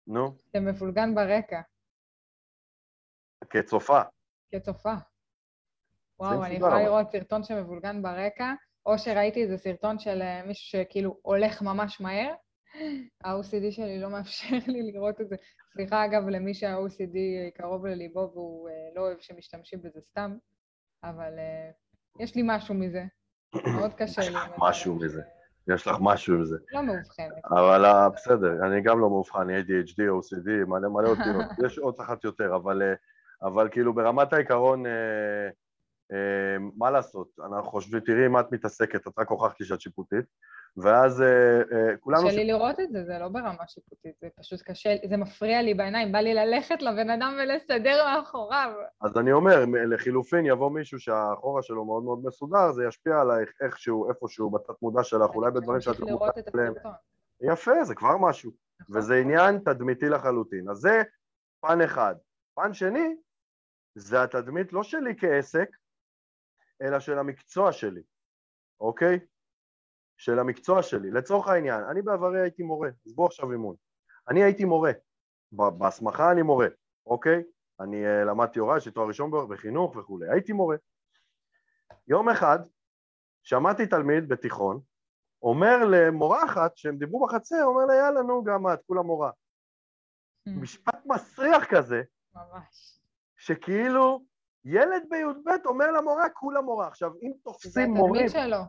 נו, 0.08 0.36
שמפולגן 0.54 1.15
ברקע, 1.15 1.62
כצופה. 3.50 4.02
כצופה. 4.52 4.94
וואו, 6.20 6.46
אני 6.46 6.56
יכולה. 6.56 6.84
לראות 6.84 7.12
סרטון 7.12 7.44
שמבולגן 7.44 8.02
ברקע, 8.02 8.54
או 8.86 8.98
שראיתי 8.98 9.44
איזה 9.44 9.58
סרטון 9.58 10.00
של 10.00 10.22
אה, 10.22 10.44
מישהו 10.44 10.80
שכאילו 10.80 11.20
הולך 11.22 11.62
ממש 11.62 12.02
מהר, 12.02 12.34
ה-OCD 13.24 13.72
שלי 13.72 14.00
לא 14.00 14.10
מאפשר 14.10 14.58
לי 14.67 14.91
לראות 14.91 15.22
את 15.22 15.30
זה. 15.30 15.36
סליחה, 15.74 16.06
אגב, 16.06 16.28
למי 16.28 16.54
שה-OCD 16.54 17.17
קרוב 17.56 17.86
לליבו 17.86 18.32
והוא 18.34 18.70
אה, 18.70 18.74
לא 18.96 19.02
אוהב 19.02 19.20
שמשתמשים 19.20 19.82
בזה 19.82 20.02
סתם, 20.02 20.38
אבל 21.04 21.39
אה, 21.39 21.72
יש 22.19 22.36
לי 22.36 22.41
משהו 22.45 22.76
מזה. 22.76 23.04
מאוד 23.56 23.93
קשה 23.93 24.21
יש 24.21 24.28
לי. 24.28 24.36
לך 24.36 24.45
משהו. 24.58 24.95
מזה. 24.95 25.21
יש 25.67 25.88
לך 25.88 25.95
משהו 26.00 26.36
עם 26.36 26.45
זה. 26.45 26.58
לא 26.71 26.84
מאובחנת. 26.84 27.45
אבל 27.50 27.86
אה, 27.86 28.10
בסדר, 28.10 28.65
אני 28.65 28.82
גם 28.82 29.00
לא 29.00 29.10
מאובחן, 29.10 29.39
אני 29.41 29.60
ADHD, 29.62 30.00
OCD, 30.00 30.50
מלא 30.67 30.89
מלא 30.89 31.08
אותיות, 31.08 31.45
יש 31.65 31.78
עוד 31.78 31.95
אחת 32.02 32.24
יותר, 32.24 32.56
אבל, 32.56 32.82
אה, 32.82 32.93
אבל 33.47 33.69
כאילו 33.71 33.93
ברמת 33.93 34.34
העיקרון, 34.34 34.86
אה, 34.86 35.50
מה 36.78 36.91
לעשות, 36.91 37.28
אנחנו 37.45 37.71
חושבים, 37.71 38.00
תראי 38.00 38.28
מה 38.28 38.39
את 38.39 38.52
מתעסקת, 38.52 39.08
את 39.08 39.19
רק 39.19 39.30
הוכחתי 39.30 39.65
שאת 39.65 39.82
שיפוטית, 39.82 40.26
ואז 40.78 41.21
אה, 41.21 41.28
אה, 41.58 41.97
כולנו... 41.97 42.28
קשה 42.28 42.36
לי 42.36 42.45
לראות 42.45 42.80
את 42.80 42.91
זה, 42.91 43.04
זה 43.04 43.17
לא 43.19 43.28
ברמה 43.28 43.67
שיפוטית, 43.67 44.12
זה 44.21 44.28
פשוט 44.39 44.62
קשה, 44.62 44.95
זה 45.10 45.17
מפריע 45.17 45.62
לי 45.62 45.74
בעיניים, 45.74 46.12
בא 46.12 46.19
לי 46.19 46.34
ללכת 46.34 46.82
לבן 46.82 47.10
אדם 47.10 47.38
ולסדר 47.41 48.06
מאחוריו. 48.06 48.71
אז 49.02 49.17
אני 49.17 49.32
אומר, 49.32 49.65
לחילופין 49.88 50.45
יבוא 50.45 50.71
מישהו 50.71 51.00
שהאחורה 51.00 51.62
שלו 51.62 51.86
מאוד 51.86 52.04
מאוד 52.04 52.19
מסודר, 52.24 52.71
זה 52.71 52.84
ישפיע 52.88 53.19
עלייך 53.19 53.50
איכשהו, 53.62 54.10
איפשהו, 54.10 54.50
בתת 54.50 54.82
מודע 54.82 55.04
שלך, 55.04 55.30
אולי 55.36 55.52
בדברים 55.52 55.82
שאת 55.82 56.00
לא 56.00 56.08
מודעת. 56.08 56.38
הסרטון. 56.38 56.91
יפה, 57.41 57.84
זה 57.84 57.95
כבר 57.95 58.17
משהו. 58.17 58.52
נכון. 58.82 58.97
וזה 58.97 59.15
עניין 59.15 59.60
תדמיתי 59.60 60.10
לחלוטין. 60.10 60.69
אז 60.69 60.78
זה 60.78 61.02
פן 61.62 61.82
אחד. 61.82 62.15
פן 62.56 62.74
שני, 62.74 63.15
זה 63.95 64.24
התדמית 64.24 64.74
לא 64.74 64.84
שלי 64.84 65.15
כעסק, 65.17 65.69
אלא 66.82 67.00
של 67.00 67.20
המקצוע 67.20 67.72
שלי, 67.72 68.02
אוקיי? 68.80 69.20
של 70.17 70.39
המקצוע 70.39 70.84
שלי. 70.84 71.12
לצורך 71.12 71.48
העניין, 71.48 71.84
אני 71.84 72.02
בעברי 72.02 72.41
הייתי 72.41 72.63
מורה, 72.63 72.89
עזבו 73.06 73.26
עכשיו 73.26 73.52
אימון. 73.52 73.76
אני 74.30 74.44
הייתי 74.44 74.65
מורה, 74.65 74.91
בהסמכה 75.52 76.32
אני 76.32 76.41
מורה, 76.41 76.67
אוקיי? 77.06 77.44
אני 77.80 78.06
uh, 78.06 78.26
למדתי 78.26 78.60
הוראה, 78.60 78.78
יש 78.78 78.86
לי 78.86 78.91
תואר 78.91 79.08
ראשון 79.08 79.32
בחינוך 79.50 79.96
וכולי, 79.96 80.30
הייתי 80.30 80.54
מורה. 80.54 80.76
יום 82.08 82.30
אחד 82.30 82.60
שמעתי 83.44 83.88
תלמיד 83.88 84.28
בתיכון 84.28 84.82
אומר 85.44 85.78
למורה 85.91 86.46
אחת, 86.46 86.78
שהם 86.78 86.98
דיברו 86.98 87.26
בחצר, 87.28 87.63
אומר 87.63 87.86
לה 87.86 87.96
יאללה 87.96 88.22
נו 88.22 88.44
גם 88.44 88.67
את, 88.74 88.80
כולה 88.88 89.02
מורה. 89.02 89.32
משפט 90.48 91.06
מסריח 91.06 91.63
כזה, 91.70 92.02
ממש. 92.36 93.00
שכאילו 93.38 94.26
ילד 94.65 95.04
בי"ב 95.10 95.50
אומר 95.65 95.91
למורה 95.91 96.30
כולה 96.30 96.62
מורה. 96.62 96.88
עכשיו 96.88 97.12
אם 97.24 97.32
זה 97.36 97.43
תופסים 97.43 97.93
מורים, 97.93 98.26
התלמיד 98.26 98.30
שלו, 98.30 98.63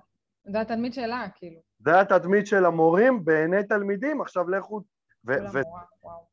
זה 0.44 0.60
התלמיד 0.60 0.94
שלה, 0.94 1.26
כאילו. 1.34 1.60
זה 1.78 2.00
התדמית 2.00 2.46
של 2.46 2.64
המורים 2.64 3.24
בעיני 3.24 3.64
תלמידים, 3.64 4.20
עכשיו 4.20 4.48
לכו, 4.48 4.80
כולה 5.26 5.48
ו- 5.52 5.62
מורה, 5.66 5.82
וואו. 6.02 6.26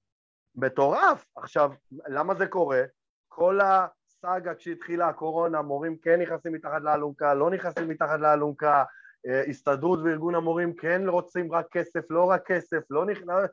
מטורף. 0.55 1.25
עכשיו, 1.35 1.71
למה 2.07 2.35
זה 2.35 2.47
קורה? 2.47 2.83
כל 3.27 3.59
הסאגה 3.61 4.55
כשהתחילה 4.55 5.07
הקורונה, 5.07 5.61
מורים 5.61 5.97
כן 5.97 6.21
נכנסים 6.21 6.53
מתחת 6.53 6.81
לאלונקה, 6.81 7.33
לא 7.33 7.49
נכנסים 7.49 7.89
מתחת 7.89 8.19
לאלונקה, 8.19 8.83
אה, 9.27 9.43
הסתדרות 9.47 9.99
וארגון 10.03 10.35
המורים 10.35 10.73
כן 10.73 11.01
רוצים 11.07 11.53
רק 11.53 11.65
כסף, 11.71 12.11
לא 12.11 12.29
רק 12.29 12.51
כסף, 12.51 12.81
לא 12.89 13.05
נכנס... 13.05 13.49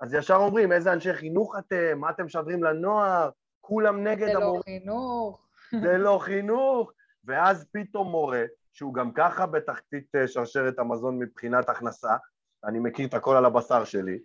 אז 0.00 0.14
ישר 0.14 0.36
אומרים, 0.36 0.72
איזה 0.72 0.92
אנשי 0.92 1.12
חינוך 1.12 1.56
אתם, 1.58 1.98
מה 1.98 2.10
אתם 2.10 2.24
משדרים 2.24 2.62
לנוער, 2.62 3.30
כולם 3.60 4.04
נגד 4.04 4.26
זה 4.26 4.32
לא 4.32 4.38
המורים, 4.38 4.62
חינוך. 4.62 5.47
זה 5.82 5.98
לא 5.98 6.18
חינוך. 6.22 6.92
ואז 7.24 7.66
פתאום 7.72 8.10
מורה, 8.10 8.44
שהוא 8.72 8.94
גם 8.94 9.12
ככה 9.12 9.46
בתחתית 9.46 10.14
אה, 10.14 10.28
שרשרת 10.28 10.78
המזון 10.78 11.18
מבחינת 11.18 11.68
הכנסה, 11.68 12.16
אני 12.64 12.78
מכיר 12.78 13.08
את 13.08 13.14
הכל 13.14 13.36
על 13.36 13.44
הבשר 13.44 13.84
שלי, 13.84 14.18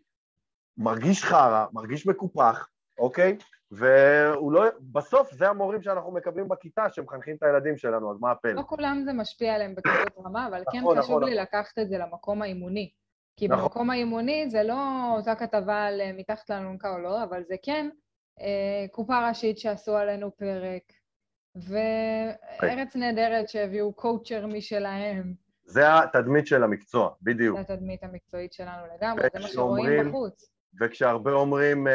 מרגיש 0.77 1.23
חרא, 1.23 1.65
מרגיש 1.73 2.07
מקופח, 2.07 2.67
אוקיי? 2.97 3.37
והוא 3.71 4.51
לא... 4.51 4.63
בסוף 4.91 5.33
זה 5.33 5.49
המורים 5.49 5.81
שאנחנו 5.81 6.11
מקבלים 6.11 6.47
בכיתה 6.47 6.89
שמחנכים 6.89 7.35
את 7.35 7.43
הילדים 7.43 7.77
שלנו, 7.77 8.11
אז 8.11 8.17
מה 8.19 8.31
הפלא? 8.31 8.51
לא 8.51 8.63
כולם 8.67 9.01
זה 9.05 9.13
משפיע 9.13 9.55
עליהם 9.55 9.75
בכזאת 9.75 10.25
רמה, 10.25 10.47
אבל 10.47 10.63
כן 10.71 10.79
נכון, 10.79 11.01
חשוב 11.01 11.17
נכון, 11.17 11.29
לי. 11.29 11.35
לקחת 11.35 11.79
את 11.79 11.89
זה 11.89 11.97
למקום 11.97 12.41
האימוני. 12.41 12.91
כי 13.37 13.47
נכון. 13.47 13.63
במקום 13.63 13.89
האימוני 13.89 14.49
זה 14.49 14.63
לא 14.63 14.75
אותה 15.17 15.35
כתבה 15.35 15.83
על 15.83 16.01
אה, 16.01 16.11
מתחת 16.13 16.49
לאלונקה 16.49 16.93
או 16.93 16.99
לא, 16.99 17.23
אבל 17.23 17.43
זה 17.43 17.55
כן 17.63 17.89
אה, 18.41 18.85
קופה 18.91 19.27
ראשית 19.27 19.57
שעשו 19.57 19.97
עלינו 19.97 20.37
פרק, 20.37 20.83
וארץ 21.55 22.95
נהדרת 22.95 23.49
שהביאו 23.49 23.93
קואוצ'ר 23.93 24.47
משלהם. 24.47 25.33
זה 25.65 25.99
התדמית 25.99 26.47
של 26.47 26.63
המקצוע, 26.63 27.09
בדיוק. 27.21 27.55
זו 27.57 27.73
התדמית 27.73 28.03
המקצועית 28.03 28.53
שלנו 28.53 28.83
לגמרי, 28.97 29.23
זה 29.33 29.39
מה 29.39 29.47
שרואים 29.47 30.09
בחוץ. 30.09 30.49
וכשהרבה 30.81 31.31
אומרים, 31.31 31.87
אה, 31.87 31.93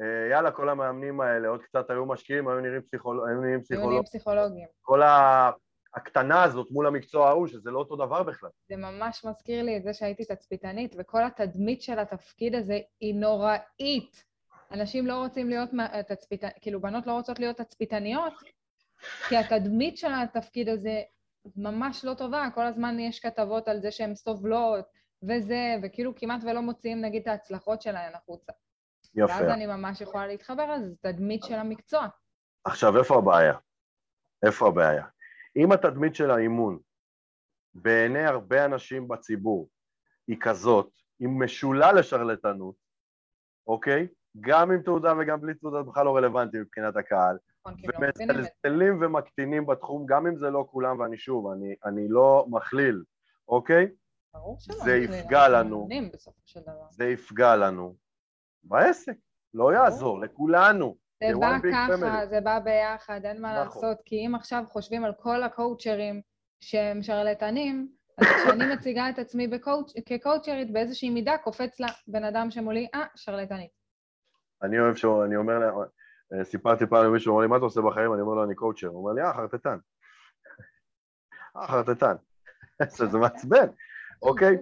אה, 0.00 0.28
יאללה, 0.30 0.50
כל 0.50 0.68
המאמנים 0.68 1.20
האלה 1.20 1.48
עוד 1.48 1.62
קצת 1.62 1.90
היו 1.90 2.06
משקיעים, 2.06 2.48
היו 2.48 2.60
נראים 2.60 2.82
פסיכול- 2.82 3.16
היו 3.16 3.26
נראים 3.26 3.40
היו 3.40 3.40
נהיים 3.50 3.62
פסיכולוגים. 3.62 4.02
פסיכולוגים. 4.02 4.66
כל 4.82 5.02
ה- 5.02 5.50
הקטנה 5.94 6.42
הזאת 6.42 6.66
מול 6.70 6.86
המקצוע 6.86 7.28
ההוא, 7.28 7.46
שזה 7.46 7.70
לא 7.70 7.78
אותו 7.78 7.96
דבר 7.96 8.22
בכלל. 8.22 8.50
זה 8.68 8.76
ממש 8.76 9.24
מזכיר 9.24 9.62
לי 9.62 9.76
את 9.76 9.82
זה 9.82 9.92
שהייתי 9.92 10.24
תצפיתנית, 10.24 10.94
וכל 10.98 11.24
התדמית 11.24 11.82
של 11.82 11.98
התפקיד 11.98 12.54
הזה 12.54 12.78
היא 13.00 13.14
נוראית. 13.14 14.24
אנשים 14.70 15.06
לא 15.06 15.18
רוצים 15.18 15.48
להיות 15.48 15.72
מה- 15.72 16.02
תצפית... 16.02 16.42
כאילו, 16.60 16.80
בנות 16.80 17.06
לא 17.06 17.12
רוצות 17.12 17.38
להיות 17.38 17.56
תצפיתניות, 17.56 18.32
כי 19.28 19.36
התדמית 19.36 19.96
של 19.96 20.12
התפקיד 20.14 20.68
הזה 20.68 21.02
ממש 21.56 22.04
לא 22.04 22.14
טובה. 22.14 22.48
כל 22.54 22.66
הזמן 22.66 23.00
יש 23.00 23.20
כתבות 23.20 23.68
על 23.68 23.80
זה 23.80 23.90
שהן 23.90 24.14
סובלות, 24.14 24.84
וזה, 25.22 25.76
וכאילו 25.82 26.14
כמעט 26.14 26.40
ולא 26.44 26.60
מוציאים, 26.62 27.00
נגיד, 27.00 27.22
את 27.22 27.28
ההצלחות 27.28 27.82
שלהן 27.82 28.14
החוצה. 28.14 28.52
יפה. 29.14 29.32
ואז 29.32 29.48
אני 29.48 29.66
ממש 29.66 30.00
יכולה 30.00 30.26
להתחבר 30.26 30.62
על 30.62 30.82
זה, 30.82 30.90
זו 30.90 30.96
תדמית 31.00 31.44
של 31.44 31.54
המקצוע. 31.54 32.06
עכשיו, 32.64 32.98
איפה 32.98 33.18
הבעיה? 33.18 33.54
איפה 34.46 34.68
הבעיה? 34.68 35.06
אם 35.56 35.72
התדמית 35.72 36.14
של 36.14 36.30
האימון 36.30 36.78
בעיני 37.74 38.24
הרבה 38.24 38.64
אנשים 38.64 39.08
בציבור 39.08 39.68
היא 40.28 40.36
כזאת, 40.40 40.90
היא 41.18 41.28
משולה 41.28 41.92
לשרלטנות, 41.92 42.74
אוקיי? 43.66 44.08
גם 44.40 44.70
עם 44.70 44.82
תעודה 44.82 45.12
וגם 45.18 45.40
בלי 45.40 45.54
תעודה 45.54 45.82
בכלל 45.82 46.04
לא 46.04 46.16
רלוונטי 46.16 46.58
מבחינת 46.58 46.96
הקהל, 46.96 47.38
נכון, 47.66 47.80
לא. 47.84 48.06
ומצלצלים 48.06 48.98
ומקטינים 49.02 49.66
בתחום, 49.66 50.06
גם 50.06 50.26
אם 50.26 50.36
זה 50.36 50.50
לא 50.50 50.66
כולם, 50.70 51.00
ואני 51.00 51.18
שוב, 51.18 51.50
אני, 51.50 51.74
אני 51.84 52.08
לא 52.08 52.46
מכליל, 52.48 53.02
אוקיי? 53.48 53.88
ברור 54.34 54.56
שלא. 54.60 54.76
זה 54.76 54.96
יפגע 54.96 55.48
לנו. 55.48 55.88
זה 56.90 57.04
יפגע 57.04 57.56
לנו 57.56 57.94
בעסק, 58.64 59.16
לא 59.54 59.72
יעזור, 59.72 60.20
לכולנו. 60.20 60.96
זה 61.22 61.38
בא 61.40 61.58
ככה. 61.72 62.26
זה 62.26 62.40
בא 62.40 62.58
ביחד, 62.58 63.20
אין 63.24 63.42
מה 63.42 63.64
נכון. 63.64 63.84
לעשות, 63.84 64.02
כי 64.04 64.26
אם 64.26 64.34
עכשיו 64.34 64.64
חושבים 64.68 65.04
על 65.04 65.12
כל 65.20 65.42
הקואוצ'רים 65.42 66.20
שהם 66.60 67.02
שרלטנים, 67.02 67.88
אז 68.18 68.26
כשאני 68.26 68.64
מציגה 68.74 69.10
את 69.10 69.18
עצמי 69.18 69.48
כקואוצ'רית, 70.06 70.72
באיזושהי 70.72 71.10
מידה 71.10 71.38
קופץ 71.38 71.80
לה 71.80 71.88
בן 72.06 72.24
אדם 72.24 72.50
שמולי, 72.50 72.86
אה, 72.94 73.04
שרלטנית. 73.16 73.75
אני 74.62 74.80
אוהב 74.80 74.94
שהוא, 74.94 75.24
אני 75.24 75.36
אומר, 75.36 75.60
אה, 76.32 76.44
סיפרתי 76.44 76.86
פעם 76.86 77.04
למישהו, 77.04 77.32
הוא 77.32 77.38
אמר 77.38 77.42
לי, 77.42 77.50
מה 77.50 77.56
אתה 77.56 77.64
עושה 77.64 77.80
בחיים? 77.80 78.12
אני 78.12 78.20
אומר 78.20 78.34
לו, 78.34 78.44
אני 78.44 78.54
קואוצ'ר. 78.54 78.86
הוא 78.86 78.98
אומר 78.98 79.12
לי, 79.12 79.22
אה, 79.22 79.34
חרטטן. 79.34 79.78
אה, 81.56 81.66
חרטטן. 81.66 82.14
זה 83.12 83.18
מעצבן, 83.18 83.66
אוקיי? 84.22 84.56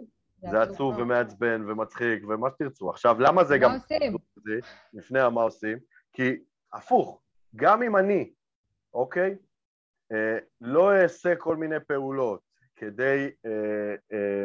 זה 0.51 0.63
עצוב. 0.63 0.99
ומעצבן 0.99 1.71
ומצחיק 1.71 2.25
ומה 2.29 2.49
שתרצו. 2.51 2.91
עכשיו, 2.91 3.21
למה 3.21 3.45
זה 3.45 3.59
גם... 3.59 3.71
מה 3.71 3.77
עושים? 3.77 4.17
לפני 4.93 5.19
מה 5.33 5.43
עושים? 5.43 5.79
כי 6.13 6.45
הפוך, 6.73 7.23
גם 7.57 7.83
אם 7.83 7.97
אני, 7.97 8.33
אוקיי, 8.95 9.37
אה, 10.13 10.39
לא 10.61 10.97
אעשה 10.97 11.37
כל 11.37 11.57
מיני 11.57 11.81
פעולות 11.87 12.41
כדי 12.77 13.31
אה, 13.47 14.45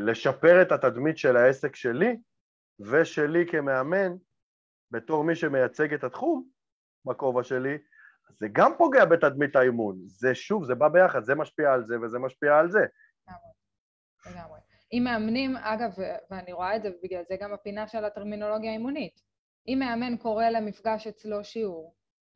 לשפר 0.00 0.62
את 0.62 0.72
התדמית 0.72 1.18
של 1.18 1.36
העסק 1.36 1.76
שלי 1.76 2.16
ושלי 2.80 3.46
כמאמן, 3.46 4.16
בתור 4.90 5.24
מי 5.24 5.34
שמייצג 5.34 5.94
את 5.94 6.04
התחום 6.04 6.48
בכובע 7.04 7.42
שלי, 7.42 7.78
זה 8.40 8.46
גם 8.52 8.72
פוגע 8.78 9.04
בתדמית 9.04 9.56
האימון. 9.56 9.96
זה 10.06 10.34
שוב, 10.34 10.64
זה 10.64 10.74
בא 10.74 10.88
ביחד, 10.88 11.24
זה 11.24 11.34
משפיע 11.34 11.72
על 11.72 11.86
זה 11.86 12.00
וזה 12.00 12.18
משפיע 12.18 12.58
על 12.58 12.70
זה. 12.70 12.86
לגמרי. 14.26 14.60
אם 14.92 15.02
מאמנים, 15.04 15.56
אגב, 15.56 15.90
ואני 16.30 16.52
רואה 16.52 16.76
את 16.76 16.82
זה, 16.82 16.88
ובגלל 16.88 17.22
זה 17.28 17.36
גם 17.40 17.52
הפינה 17.52 17.88
של 17.88 18.04
הטרמינולוגיה 18.04 18.70
האימונית. 18.70 19.20
אם 19.68 19.78
מאמן 19.78 20.16
קורא 20.16 20.44
למפגש 20.44 21.06
אצלו 21.06 21.44
שיעור, 21.44 21.94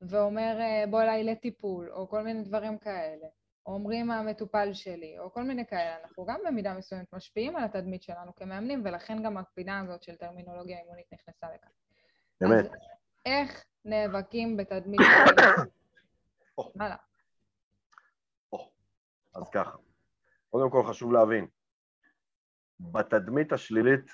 ואומר 0.08 0.56
אה, 0.60 0.84
בוא 0.90 1.02
אליי 1.02 1.24
לטיפול, 1.24 1.90
או 1.92 2.08
כל 2.08 2.22
מיני 2.22 2.42
דברים 2.42 2.78
כאלה, 2.78 3.26
אומרים 3.66 4.10
המטופל 4.10 4.72
שלי, 4.72 5.18
או 5.18 5.32
כל 5.32 5.42
מיני 5.42 5.66
כאלה, 5.66 5.96
אנחנו 6.02 6.24
גם 6.24 6.40
במידה 6.46 6.74
מסוימת 6.74 7.12
משפיעים 7.12 7.56
על 7.56 7.64
התדמית 7.64 8.02
שלנו 8.02 8.34
כמאמנים, 8.34 8.82
ולכן 8.84 9.22
גם 9.22 9.36
הפינה 9.36 9.80
הזאת 9.80 10.02
של 10.02 10.16
טרמינולוגיה 10.16 10.78
אימונית 10.78 11.06
נכנסה 11.12 11.46
לכאן. 11.54 11.70
באמת. 12.40 12.64
אז 12.64 12.70
איך 13.26 13.64
נאבקים 13.84 14.56
בתדמית... 14.56 15.00
הלאה. 16.80 16.96
אז 19.34 19.50
ככה, 19.52 19.76
קודם 20.50 20.70
כל 20.70 20.82
חשוב 20.88 21.12
להבין, 21.12 21.46
בתדמית 22.80 23.52
השלילית, 23.52 24.10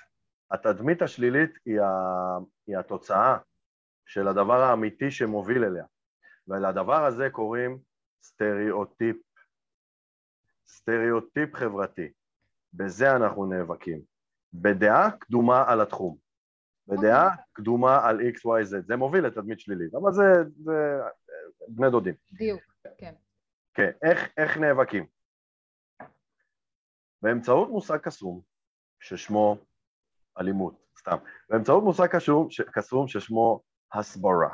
התדמית 0.51 1.01
השלילית 1.01 1.49
היא, 1.65 1.81
ה, 1.81 1.87
היא 2.67 2.77
התוצאה 2.77 3.37
של 4.05 4.27
הדבר 4.27 4.61
האמיתי 4.61 5.11
שמוביל 5.11 5.63
אליה, 5.63 5.85
ולדבר 6.47 7.05
הזה 7.05 7.29
קוראים 7.29 7.79
סטריאוטיפ, 8.23 9.15
סטריאוטיפ 10.67 11.55
חברתי, 11.55 12.11
בזה 12.73 13.15
אנחנו 13.15 13.45
נאבקים, 13.45 14.01
בדעה 14.53 15.11
קדומה 15.11 15.63
על 15.67 15.81
התחום, 15.81 16.17
בדעה. 16.87 17.25
אוקיי. 17.25 17.43
קדומה 17.53 18.07
על 18.07 18.19
XYZ, 18.19 18.81
זה 18.87 18.95
מוביל 18.95 19.25
לתדמית 19.25 19.59
שלילית, 19.59 19.95
אבל 19.95 20.11
זה, 20.11 20.23
זה 20.63 21.01
בני 21.67 21.89
דודים. 21.89 22.13
דיוק, 22.31 22.61
כן. 22.97 23.13
כן, 23.73 23.91
איך, 24.01 24.29
איך 24.37 24.57
נאבקים? 24.57 25.05
באמצעות 27.21 27.69
מושג 27.69 27.97
קסום 27.97 28.41
ששמו 28.99 29.57
אלימות, 30.39 30.85
סתם, 30.99 31.17
באמצעות 31.49 31.83
מושג 31.83 32.05
קסום, 32.05 32.47
קסום 32.71 33.07
ששמו 33.07 33.61
הסברה. 33.93 34.49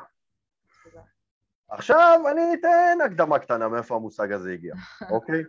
עכשיו 1.69 2.19
אני 2.31 2.41
אתן 2.53 2.97
הקדמה 3.05 3.39
קטנה 3.39 3.67
מאיפה 3.67 3.95
המושג 3.95 4.31
הזה 4.31 4.53
הגיע, 4.53 4.75
אוקיי? 5.15 5.43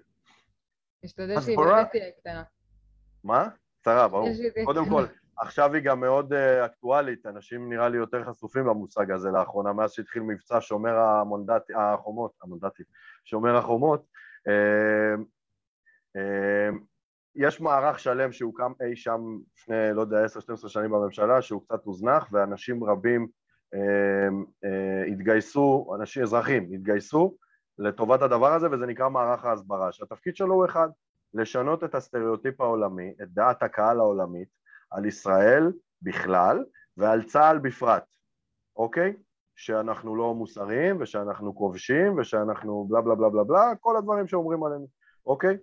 תשתדל 1.04 1.40
שהיא 1.40 1.56
באמת 1.58 1.90
תהיה 1.90 2.10
קטנה. 2.20 2.42
מה? 3.24 3.48
קצרה, 3.80 4.08
ברור. 4.08 4.28
קודם 4.64 4.88
כל, 4.88 5.04
עכשיו 5.36 5.74
היא 5.74 5.82
גם 5.82 6.00
מאוד 6.00 6.32
uh, 6.32 6.66
אקטואלית, 6.66 7.26
אנשים 7.26 7.72
נראה 7.72 7.88
לי 7.88 7.96
יותר 7.96 8.24
חשופים 8.24 8.66
למושג 8.66 9.10
הזה 9.10 9.30
לאחרונה, 9.30 9.72
מאז 9.72 9.92
שהתחיל 9.92 10.22
מבצע 10.22 10.58
שומר 10.60 10.98
המונדט, 10.98 11.62
החומות, 11.74 12.32
המונדטים, 12.42 12.86
שומר 13.24 13.56
החומות, 13.56 14.06
uh, 14.48 15.20
uh, 16.16 16.76
יש 17.36 17.60
מערך 17.60 17.98
שלם 17.98 18.32
שהוקם 18.32 18.72
אי 18.80 18.96
שם 18.96 19.38
לפני, 19.56 19.92
לא 19.94 20.00
יודע, 20.00 20.26
10-12 20.64 20.68
שנים 20.68 20.90
בממשלה, 20.90 21.42
שהוא 21.42 21.62
קצת 21.62 21.84
הוזנח, 21.84 22.28
ואנשים 22.32 22.84
רבים 22.84 23.28
אה, 23.74 24.28
אה, 24.64 25.04
התגייסו, 25.04 25.94
אנשים, 26.00 26.22
אזרחים, 26.22 26.72
התגייסו 26.72 27.36
לטובת 27.78 28.22
הדבר 28.22 28.52
הזה, 28.52 28.70
וזה 28.70 28.86
נקרא 28.86 29.08
מערך 29.08 29.44
ההסברה, 29.44 29.92
שהתפקיד 29.92 30.36
שלו 30.36 30.54
הוא 30.54 30.64
אחד, 30.64 30.88
לשנות 31.34 31.84
את 31.84 31.94
הסטריאוטיפ 31.94 32.60
העולמי, 32.60 33.14
את 33.22 33.28
דעת 33.32 33.62
הקהל 33.62 34.00
העולמית, 34.00 34.48
על 34.90 35.06
ישראל 35.06 35.72
בכלל 36.02 36.64
ועל 36.96 37.22
צה"ל 37.22 37.58
בפרט, 37.58 38.04
אוקיי? 38.76 39.16
שאנחנו 39.56 40.16
לא 40.16 40.34
מוסריים 40.34 40.96
ושאנחנו 41.00 41.54
כובשים 41.54 42.18
ושאנחנו 42.18 42.86
בלה 42.90 43.00
בלה 43.00 43.14
בלה 43.14 43.28
בלה 43.28 43.44
בלה, 43.44 43.72
כל 43.80 43.96
הדברים 43.96 44.26
שאומרים 44.26 44.64
עלינו, 44.64 44.86
אוקיי? 45.26 45.56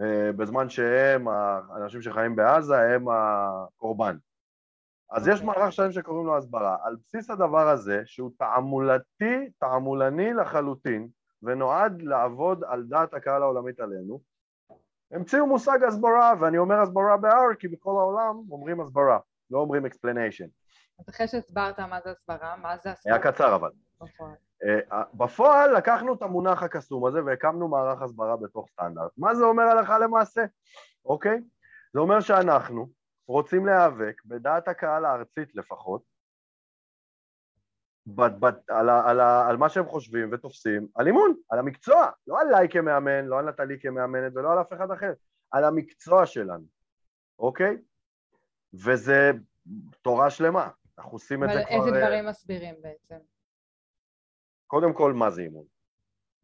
אה, 0.00 0.32
בזמן 0.32 0.68
שהם, 0.68 1.28
האנשים 1.28 2.02
שחיים 2.02 2.36
בעזה, 2.36 2.80
הם 2.80 3.06
הקורבן. 3.08 4.16
אז 5.10 5.28
יש 5.28 5.40
אוקיי. 5.40 5.46
מערך 5.46 5.72
שלם 5.72 5.92
שקוראים 5.92 6.26
לו 6.26 6.36
הסברה. 6.36 6.76
על 6.82 6.96
בסיס 7.06 7.30
הדבר 7.30 7.68
הזה, 7.68 8.02
שהוא 8.04 8.30
תעמולתי, 8.38 9.50
תעמולני 9.58 10.34
לחלוטין, 10.34 11.08
ונועד 11.42 12.02
לעבוד 12.02 12.64
על 12.64 12.82
דעת 12.82 13.14
הקהל 13.14 13.42
העולמית 13.42 13.80
עלינו, 13.80 14.20
המציאו 15.12 15.46
מושג 15.46 15.84
הסברה, 15.84 16.32
ואני 16.40 16.58
אומר 16.58 16.80
הסברה 16.80 17.16
ב-R 17.16 17.54
כי 17.58 17.68
בכל 17.68 17.90
העולם 17.90 18.42
אומרים 18.50 18.80
הסברה, 18.80 19.18
לא 19.50 19.58
אומרים 19.58 19.86
explanation. 19.86 20.48
אז 20.98 21.08
אחרי 21.08 21.28
שהסברת 21.28 21.80
מה 21.80 22.00
זה 22.04 22.10
הסברה, 22.10 22.56
מה 22.56 22.76
זה 22.76 22.90
הסברה? 22.90 23.14
היה 23.14 23.22
קצר 23.22 23.54
אבל. 23.54 23.70
בפועל. 24.00 24.34
אה, 24.64 25.02
בפועל 25.14 25.76
לקחנו 25.76 26.14
את 26.14 26.22
המונח 26.22 26.62
הקסום 26.62 27.06
הזה 27.06 27.24
והקמנו 27.24 27.68
מערך 27.68 28.02
הסברה 28.02 28.36
בתוך 28.36 28.68
סטנדרט. 28.68 29.10
מה 29.18 29.34
זה 29.34 29.44
אומר 29.44 29.62
הלכה 29.62 29.98
למעשה? 29.98 30.44
אוקיי? 31.04 31.40
זה 31.92 32.00
אומר 32.00 32.20
שאנחנו 32.20 32.88
רוצים 33.28 33.66
להיאבק 33.66 34.22
בדעת 34.24 34.68
הקהל 34.68 35.04
הארצית 35.04 35.54
לפחות, 35.54 36.02
ב, 38.06 38.22
ב, 38.22 38.44
על, 38.68 38.88
על, 38.90 39.20
על 39.20 39.56
מה 39.56 39.68
שהם 39.68 39.86
חושבים 39.86 40.28
ותופסים, 40.32 40.86
על 40.94 41.06
אימון, 41.06 41.34
על 41.50 41.58
המקצוע, 41.58 42.10
לא 42.26 42.40
עליי 42.40 42.68
כמאמן, 42.68 43.24
לא 43.24 43.38
על 43.38 43.48
נטלי 43.48 43.80
כמאמנת 43.80 44.32
ולא 44.34 44.52
על 44.52 44.60
אף 44.60 44.72
אחד 44.72 44.90
אחר, 44.90 45.12
על 45.50 45.64
המקצוע 45.64 46.26
שלנו, 46.26 46.64
אוקיי? 47.38 47.76
וזה 48.74 49.30
תורה 50.02 50.30
שלמה, 50.30 50.68
אנחנו 50.98 51.12
עושים 51.12 51.44
את 51.44 51.48
זה 51.48 51.64
כבר... 51.64 51.76
אבל 51.76 51.86
איזה 51.86 51.98
דברים 51.98 52.26
מסבירים 52.26 52.74
בעצם? 52.82 53.16
קודם 54.66 54.92
כל, 54.92 55.12
מה 55.12 55.30
זה 55.30 55.42
אימון? 55.42 55.64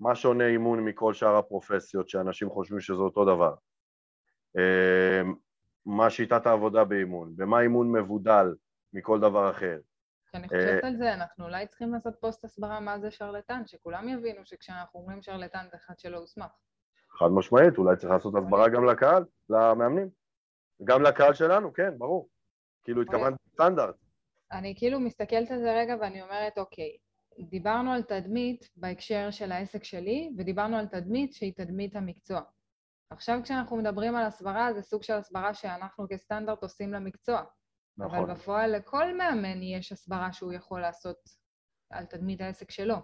מה 0.01 0.15
שונה 0.15 0.47
אימון 0.47 0.85
מכל 0.85 1.15
שאר 1.15 1.37
הפרופסיות 1.37 2.09
שאנשים 2.09 2.51
חושבים 2.51 2.81
שזה 2.81 3.03
אותו 3.03 3.25
דבר? 3.25 3.55
אמ, 4.57 5.35
מה 5.87 6.11
שיטת 6.11 6.47
העבודה 6.47 6.85
באימון? 6.85 7.33
במה 7.37 7.61
אימון 7.61 7.93
מבודל 7.93 8.55
מכל 8.93 9.21
דבר 9.21 9.51
אחר? 9.51 9.79
כשאני 10.29 10.49
חושבת 10.49 10.85
על 10.85 10.97
זה, 10.97 11.15
אנחנו 11.15 11.45
אולי 11.45 11.67
צריכים 11.67 11.93
לעשות 11.93 12.15
פוסט 12.21 12.45
הסברה 12.45 12.81
מה 12.81 12.99
זה 12.99 13.11
שרלטן, 13.11 13.63
שכולם 13.67 14.09
יבינו 14.09 14.41
שכשאנחנו 14.45 15.01
אומרים 15.01 15.23
שרלטן 15.23 15.67
זה 15.71 15.77
אחד 15.77 15.99
שלא 15.99 16.19
הוסמך. 16.19 16.51
חד 17.19 17.29
משמעית, 17.31 17.79
אולי 17.79 17.97
צריך 17.97 18.13
לעשות 18.13 18.35
הסברה 18.35 18.69
גם 18.69 18.85
לקהל, 18.85 19.25
למאמנים. 19.49 20.11
גם 20.85 21.03
לקהל 21.03 21.35
שלנו, 21.35 21.73
כן, 21.73 21.99
ברור. 21.99 22.29
כאילו 22.85 23.03
התכוונת 23.03 23.35
סטנדרט. 23.53 23.95
אני 24.53 24.75
כאילו 24.77 25.01
מסתכלת 25.01 25.51
על 25.51 25.59
זה 25.59 25.73
רגע 25.73 25.97
ואני 26.01 26.23
אומרת, 26.23 26.59
אוקיי, 26.59 26.97
דיברנו 27.39 27.93
על 27.93 28.03
תדמית 28.03 28.69
בהקשר 28.77 29.31
של 29.31 29.53
העסק 29.53 29.85
שלי, 29.85 30.31
ודיברנו 30.39 30.77
על 30.77 30.87
תדמית 30.87 31.33
שהיא 31.33 31.53
תדמית 31.57 31.97
המקצוע. 31.97 32.41
עכשיו 33.11 33.41
כשאנחנו 33.43 33.77
מדברים 33.77 34.17
על 34.17 34.27
הסברה, 34.27 34.73
זה 34.75 34.83
סוג 34.83 35.03
של 35.03 35.13
הסברה 35.13 35.55
שאנחנו 35.55 36.07
כסטנדרט 36.11 36.63
עושים 36.63 36.93
למקצוע. 36.93 37.43
נכון. 37.99 38.19
אבל 38.19 38.35
בפועל 38.35 38.77
לכל 38.77 39.17
מאמן 39.17 39.63
יש 39.63 39.93
הסברה 39.93 40.33
שהוא 40.33 40.53
יכול 40.53 40.81
לעשות 40.81 41.17
על 41.91 42.05
תדמית 42.05 42.41
העסק 42.41 42.71
שלו, 42.71 42.97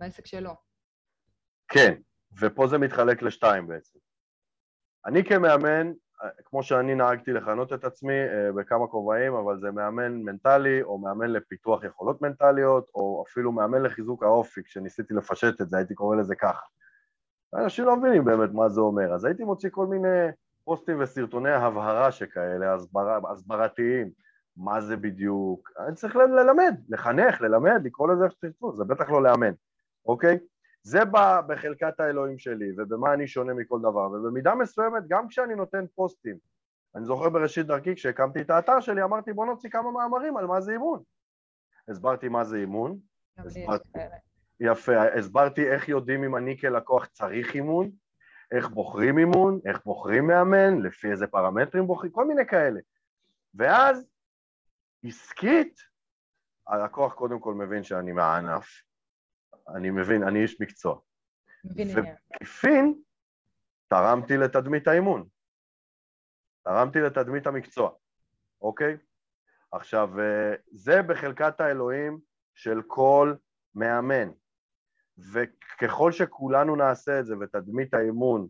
בעסק 0.00 0.26
שלו. 0.26 0.50
כן, 1.68 1.94
ופה 2.40 2.66
זה 2.66 2.78
מתחלק 2.78 3.22
לשתיים 3.22 3.66
בעצם. 3.66 3.98
אני 5.06 5.24
כמאמן 5.24 5.92
כמו 6.44 6.62
שאני 6.62 6.94
נהגתי 6.94 7.32
לכנות 7.32 7.72
את 7.72 7.84
עצמי 7.84 8.12
אה, 8.12 8.52
בכמה 8.52 8.86
כובעים, 8.86 9.34
אבל 9.34 9.60
זה 9.60 9.70
מאמן 9.70 10.12
מנטלי, 10.22 10.82
או 10.82 10.98
מאמן 10.98 11.30
לפיתוח 11.30 11.84
יכולות 11.84 12.22
מנטליות, 12.22 12.90
או 12.94 13.24
אפילו 13.28 13.52
מאמן 13.52 13.82
לחיזוק 13.82 14.22
האופי, 14.22 14.62
כשניסיתי 14.62 15.14
לפשט 15.14 15.60
את 15.60 15.70
זה, 15.70 15.76
הייתי 15.76 15.94
קורא 15.94 16.16
לזה 16.16 16.34
ככה. 16.34 16.66
אנשים 17.54 17.84
לא 17.84 17.96
מבינים 17.96 18.24
באמת 18.24 18.50
מה 18.52 18.68
זה 18.68 18.80
אומר, 18.80 19.14
אז 19.14 19.24
הייתי 19.24 19.44
מוציא 19.44 19.70
כל 19.72 19.86
מיני 19.86 20.28
פוסטים 20.68 21.00
וסרטוני 21.00 21.50
הבהרה 21.50 22.12
שכאלה, 22.12 22.74
הסבר, 22.74 23.20
הסברתיים, 23.32 24.10
מה 24.56 24.80
זה 24.80 24.96
בדיוק, 24.96 25.70
אני 25.86 25.94
צריך 25.94 26.16
ללמד, 26.16 26.74
לחנך, 26.88 27.40
ללמד, 27.40 27.80
לקרוא 27.84 28.12
לזה 28.12 28.24
איך 28.24 28.32
שתרצו, 28.32 28.72
זה 28.72 28.84
בטח 28.84 29.10
לא 29.10 29.22
לאמן, 29.22 29.52
אוקיי? 30.06 30.38
זה 30.82 31.04
בא 31.04 31.40
בחלקת 31.46 32.00
האלוהים 32.00 32.38
שלי 32.38 32.72
ובמה 32.76 33.14
אני 33.14 33.28
שונה 33.28 33.54
מכל 33.54 33.78
דבר 33.78 34.10
ובמידה 34.10 34.54
מסוימת 34.54 35.02
גם 35.08 35.28
כשאני 35.28 35.54
נותן 35.54 35.84
פוסטים 35.94 36.36
אני 36.94 37.04
זוכר 37.04 37.28
בראשית 37.28 37.66
דרכי 37.66 37.94
כשהקמתי 37.94 38.40
את 38.40 38.50
האתר 38.50 38.80
שלי 38.80 39.02
אמרתי 39.02 39.32
בוא 39.32 39.46
נוציא 39.46 39.70
כמה 39.70 39.90
מאמרים 39.90 40.36
על 40.36 40.46
מה 40.46 40.60
זה 40.60 40.72
אימון. 40.72 41.02
הסברתי 41.88 42.28
מה 42.28 42.44
זה 42.44 42.56
אימון 42.56 42.98
הסברתי, 43.38 43.88
יפה, 44.60 45.02
הסברתי 45.18 45.70
איך 45.70 45.88
יודעים 45.88 46.24
אם 46.24 46.36
אני 46.36 46.58
כלקוח 46.58 47.06
צריך 47.06 47.54
אימון 47.54 47.90
איך 48.56 48.68
בוחרים 48.68 49.18
אימון, 49.18 49.60
איך 49.66 49.84
בוחרים 49.84 50.26
מאמן, 50.26 50.82
לפי 50.82 51.10
איזה 51.10 51.26
פרמטרים 51.26 51.86
בוחרים, 51.86 52.12
כל 52.12 52.24
מיני 52.24 52.46
כאלה 52.46 52.80
ואז 53.54 54.06
עסקית 55.04 55.80
הלקוח 56.66 57.14
קודם 57.14 57.40
כל 57.40 57.54
מבין 57.54 57.82
שאני 57.82 58.12
מהענף 58.12 58.82
אני 59.76 59.90
מבין, 59.90 60.22
אני 60.22 60.42
איש 60.42 60.60
מקצוע. 60.60 60.98
ובעקיפין 61.64 62.94
תרמתי 63.88 64.36
לתדמית 64.36 64.88
האימון. 64.88 65.28
תרמתי 66.64 66.98
לתדמית 67.00 67.46
המקצוע, 67.46 67.90
אוקיי? 68.62 68.96
עכשיו, 69.72 70.20
אה, 70.20 70.54
זה 70.72 71.02
בחלקת 71.02 71.60
האלוהים 71.60 72.20
של 72.54 72.82
כל 72.86 73.34
מאמן. 73.74 74.30
וככל 75.18 76.12
שכולנו 76.12 76.76
נעשה 76.76 77.20
את 77.20 77.26
זה 77.26 77.34
ותדמית 77.40 77.94
האימון 77.94 78.48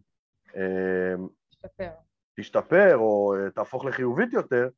אה, 0.57 1.15
תשתפר. 1.51 1.91
תשתפר 2.37 2.97
או 2.97 3.35
אה, 3.35 3.51
תהפוך 3.51 3.85
לחיובית 3.85 4.33
יותר, 4.33 4.69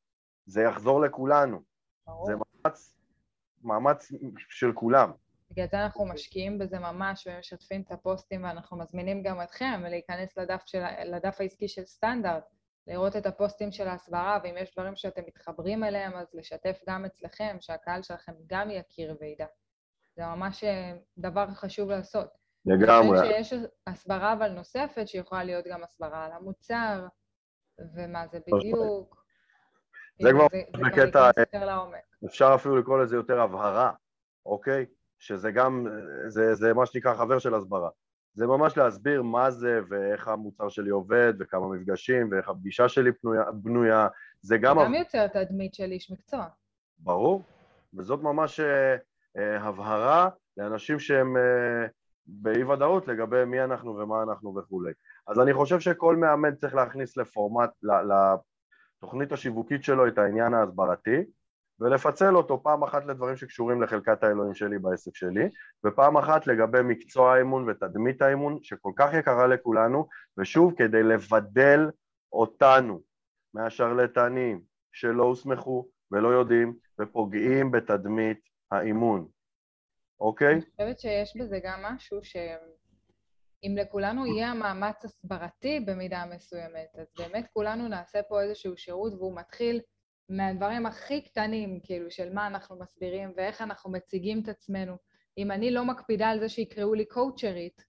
זה 0.46 0.62
יחזור 0.62 1.00
לכולנו. 1.00 1.62
ברור. 2.06 2.26
זה 2.26 2.32
מאמץ, 2.36 2.96
מאמץ 3.62 4.12
של 4.48 4.72
כולם. 4.72 5.12
בגלל 5.50 5.66
זה 5.70 5.84
אנחנו 5.84 6.06
משקיעים 6.06 6.58
בזה 6.58 6.78
ממש 6.78 7.26
ומשתפים 7.26 7.82
את 7.82 7.92
הפוסטים 7.92 8.44
ואנחנו 8.44 8.78
מזמינים 8.78 9.22
גם 9.22 9.42
אתכם 9.42 9.82
להיכנס 9.88 10.38
לדף, 10.38 10.62
של, 10.66 10.82
לדף 11.04 11.36
העסקי 11.40 11.68
של 11.68 11.84
סטנדרט, 11.84 12.44
לראות 12.86 13.16
את 13.16 13.26
הפוסטים 13.26 13.72
של 13.72 13.88
ההסברה, 13.88 14.38
ואם 14.42 14.54
יש 14.58 14.72
דברים 14.72 14.96
שאתם 14.96 15.22
מתחברים 15.26 15.84
אליהם, 15.84 16.12
אז 16.14 16.26
לשתף 16.34 16.78
גם 16.88 17.04
אצלכם, 17.04 17.56
שהקהל 17.60 18.02
שלכם 18.02 18.32
גם 18.46 18.70
יכיר 18.70 19.16
וידע. 19.20 19.46
זה 20.20 20.26
ממש 20.26 20.64
אה, 20.64 20.92
דבר 21.18 21.46
חשוב 21.54 21.90
לעשות. 21.90 22.28
לגמרי. 22.66 23.20
אני 23.20 23.28
חושבת 23.28 23.44
שיש 23.44 23.54
הסברה 23.86 24.32
אבל 24.32 24.48
נוספת, 24.48 25.08
שיכולה 25.08 25.44
להיות 25.44 25.64
גם 25.70 25.82
הסברה 25.82 26.24
על 26.24 26.32
המוצר, 26.32 27.06
ומה 27.94 28.26
זה 28.26 28.38
בדיוק. 28.46 29.24
זה 30.22 30.30
כבר 30.32 30.46
בקטע, 30.86 31.30
אפשר 32.26 32.52
אפילו 32.54 32.76
לקרוא 32.76 32.98
לזה 32.98 33.16
יותר 33.16 33.40
הבהרה, 33.40 33.92
אוקיי? 34.46 34.86
שזה 35.18 35.50
גם, 35.50 35.86
זה, 36.28 36.54
זה 36.54 36.74
מה 36.74 36.86
שנקרא 36.86 37.14
חבר 37.14 37.38
של 37.38 37.54
הסברה. 37.54 37.90
זה 38.34 38.46
ממש 38.46 38.76
להסביר 38.76 39.22
מה 39.22 39.50
זה 39.50 39.80
ואיך 39.88 40.28
המוצר 40.28 40.68
שלי 40.68 40.90
עובד 40.90 41.34
וכמה 41.38 41.68
מפגשים 41.68 42.28
ואיך 42.32 42.48
הפגישה 42.48 42.88
שלי 42.88 43.10
בנויה, 43.22 43.44
בנויה. 43.52 44.08
זה 44.40 44.58
גם... 44.58 44.76
גם 44.84 44.94
יוצר 44.94 45.26
תדמית 45.26 45.74
של 45.74 45.92
איש 45.92 46.10
מקצוע. 46.10 46.46
ברור, 46.98 47.42
וזאת 47.94 48.22
ממש 48.22 48.60
אה, 48.60 48.66
אה, 48.66 48.96
הבהרה 49.36 50.28
לאנשים 50.56 50.98
שהם 50.98 51.36
אה, 51.36 51.86
באי 52.26 52.64
ודאות 52.64 53.08
לגבי 53.08 53.44
מי 53.44 53.64
אנחנו 53.64 53.96
ומה 53.96 54.22
אנחנו 54.22 54.56
וכולי. 54.56 54.92
אז 55.26 55.40
אני 55.40 55.54
חושב 55.54 55.80
שכל 55.80 56.16
מאמן 56.16 56.54
צריך 56.54 56.74
להכניס 56.74 57.16
לפורמט, 57.16 57.70
לתוכנית 59.02 59.32
השיווקית 59.32 59.84
שלו 59.84 60.08
את 60.08 60.18
העניין 60.18 60.54
ההסברתי, 60.54 61.24
ולפצל 61.80 62.36
אותו 62.36 62.62
פעם 62.62 62.82
אחת 62.82 63.06
לדברים 63.06 63.36
שקשורים 63.36 63.82
לחלקת 63.82 64.24
האלוהים 64.24 64.54
שלי 64.54 64.78
בעסק 64.78 65.14
שלי, 65.14 65.48
ופעם 65.86 66.16
אחת 66.16 66.46
לגבי 66.46 66.82
מקצוע 66.84 67.34
האימון 67.34 67.68
ותדמית 67.68 68.22
האימון 68.22 68.58
שכל 68.62 68.92
כך 68.96 69.14
יקרה 69.14 69.46
לכולנו, 69.46 70.08
ושוב, 70.38 70.74
כדי 70.76 71.02
לבדל 71.02 71.90
אותנו 72.32 73.02
מהשרלטנים 73.54 74.60
שלא 74.92 75.22
הוסמכו 75.22 75.88
ולא 76.12 76.28
יודעים 76.28 76.74
ופוגעים 77.00 77.70
בתדמית 77.70 78.49
האימון, 78.70 79.28
אוקיי? 80.20 80.54
אני 80.54 80.60
חושבת 80.60 80.98
שיש 80.98 81.36
בזה 81.36 81.58
גם 81.64 81.82
משהו 81.82 82.24
שאם 82.24 83.76
לכולנו 83.76 84.26
יהיה 84.26 84.54
מאמץ 84.54 85.04
הסברתי 85.04 85.80
במידה 85.80 86.24
מסוימת, 86.34 86.96
אז 87.00 87.06
באמת 87.18 87.46
כולנו 87.52 87.88
נעשה 87.88 88.22
פה 88.22 88.42
איזשהו 88.42 88.76
שירות 88.76 89.12
והוא 89.12 89.36
מתחיל 89.36 89.80
מהדברים 90.28 90.86
הכי 90.86 91.22
קטנים, 91.22 91.80
כאילו, 91.82 92.10
של 92.10 92.32
מה 92.34 92.46
אנחנו 92.46 92.78
מסבירים 92.78 93.32
ואיך 93.36 93.60
אנחנו 93.60 93.90
מציגים 93.90 94.42
את 94.42 94.48
עצמנו. 94.48 94.96
אם 95.38 95.50
אני 95.50 95.70
לא 95.70 95.84
מקפידה 95.84 96.28
על 96.28 96.40
זה 96.40 96.48
שיקראו 96.48 96.94
לי 96.94 97.04
קואוצ'רית, 97.04 97.84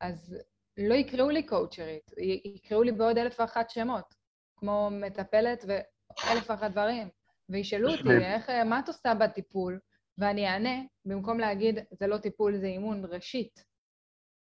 אז 0.00 0.36
לא 0.76 0.94
יקראו 0.94 1.30
לי 1.30 1.46
קואוצ'רית, 1.46 2.10
יקראו 2.44 2.82
לי 2.82 2.92
בעוד 2.92 3.18
אלף 3.18 3.40
ואחת 3.40 3.70
שמות, 3.70 4.14
כמו 4.56 4.90
מטפלת 4.92 5.64
ואלף 5.68 6.50
ואחת 6.50 6.70
דברים, 6.70 7.08
וישאלו 7.48 7.90
אותי, 7.90 8.24
איך, 8.24 8.50
מה 8.50 8.78
את 8.78 8.88
עושה 8.88 9.14
בטיפול? 9.14 9.78
ואני 10.18 10.48
אענה, 10.48 10.82
במקום 11.04 11.38
להגיד, 11.38 11.78
זה 11.90 12.06
לא 12.06 12.18
טיפול, 12.18 12.56
זה 12.56 12.66
אימון 12.66 13.04
ראשית. 13.04 13.64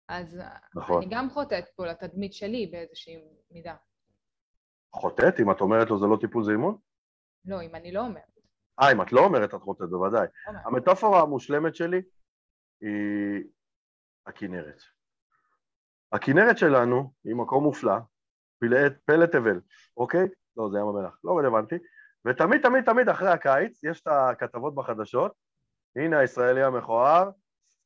אז 0.08 0.40
נכון. 0.74 1.02
אני 1.02 1.06
גם 1.10 1.30
חוטאת 1.30 1.64
פה 1.76 1.86
לתדמית 1.86 2.32
שלי 2.32 2.66
באיזושהי 2.66 3.16
מידה. 3.50 3.74
חוטאת? 4.92 5.40
אם 5.40 5.50
את 5.50 5.60
אומרת 5.60 5.90
לו 5.90 5.98
זה 5.98 6.06
לא 6.06 6.16
טיפול 6.20 6.44
זה 6.44 6.52
אימון? 6.52 6.78
לא, 7.44 7.62
אם 7.62 7.74
אני 7.74 7.92
לא 7.92 8.00
אומרת. 8.00 8.38
אה, 8.80 8.92
אם 8.92 9.02
את 9.02 9.12
לא 9.12 9.20
אומרת 9.20 9.54
את 9.54 9.60
חוטאת, 9.60 9.90
בוודאי. 9.90 10.26
אומר. 10.48 10.58
המטאפורה 10.64 11.20
המושלמת 11.20 11.74
שלי 11.74 12.02
היא 12.80 13.44
הכנרת. 14.26 14.82
הכנרת 16.12 16.58
שלנו 16.58 17.12
היא 17.24 17.34
מקום 17.34 17.64
מופלא, 17.64 17.96
פלא 19.04 19.26
תבל, 19.26 19.60
אוקיי? 19.96 20.28
לא, 20.56 20.68
זה 20.72 20.78
ים 20.78 20.86
המלח, 20.86 21.18
לא 21.24 21.38
רלוונטי. 21.38 21.76
ותמיד 22.28 22.62
תמיד 22.62 22.84
תמיד 22.84 23.08
אחרי 23.08 23.28
הקיץ 23.28 23.84
יש 23.84 24.00
את 24.00 24.06
הכתבות 24.10 24.74
בחדשות, 24.74 25.32
הנה 25.96 26.18
הישראלי 26.18 26.62
המכוער, 26.62 27.30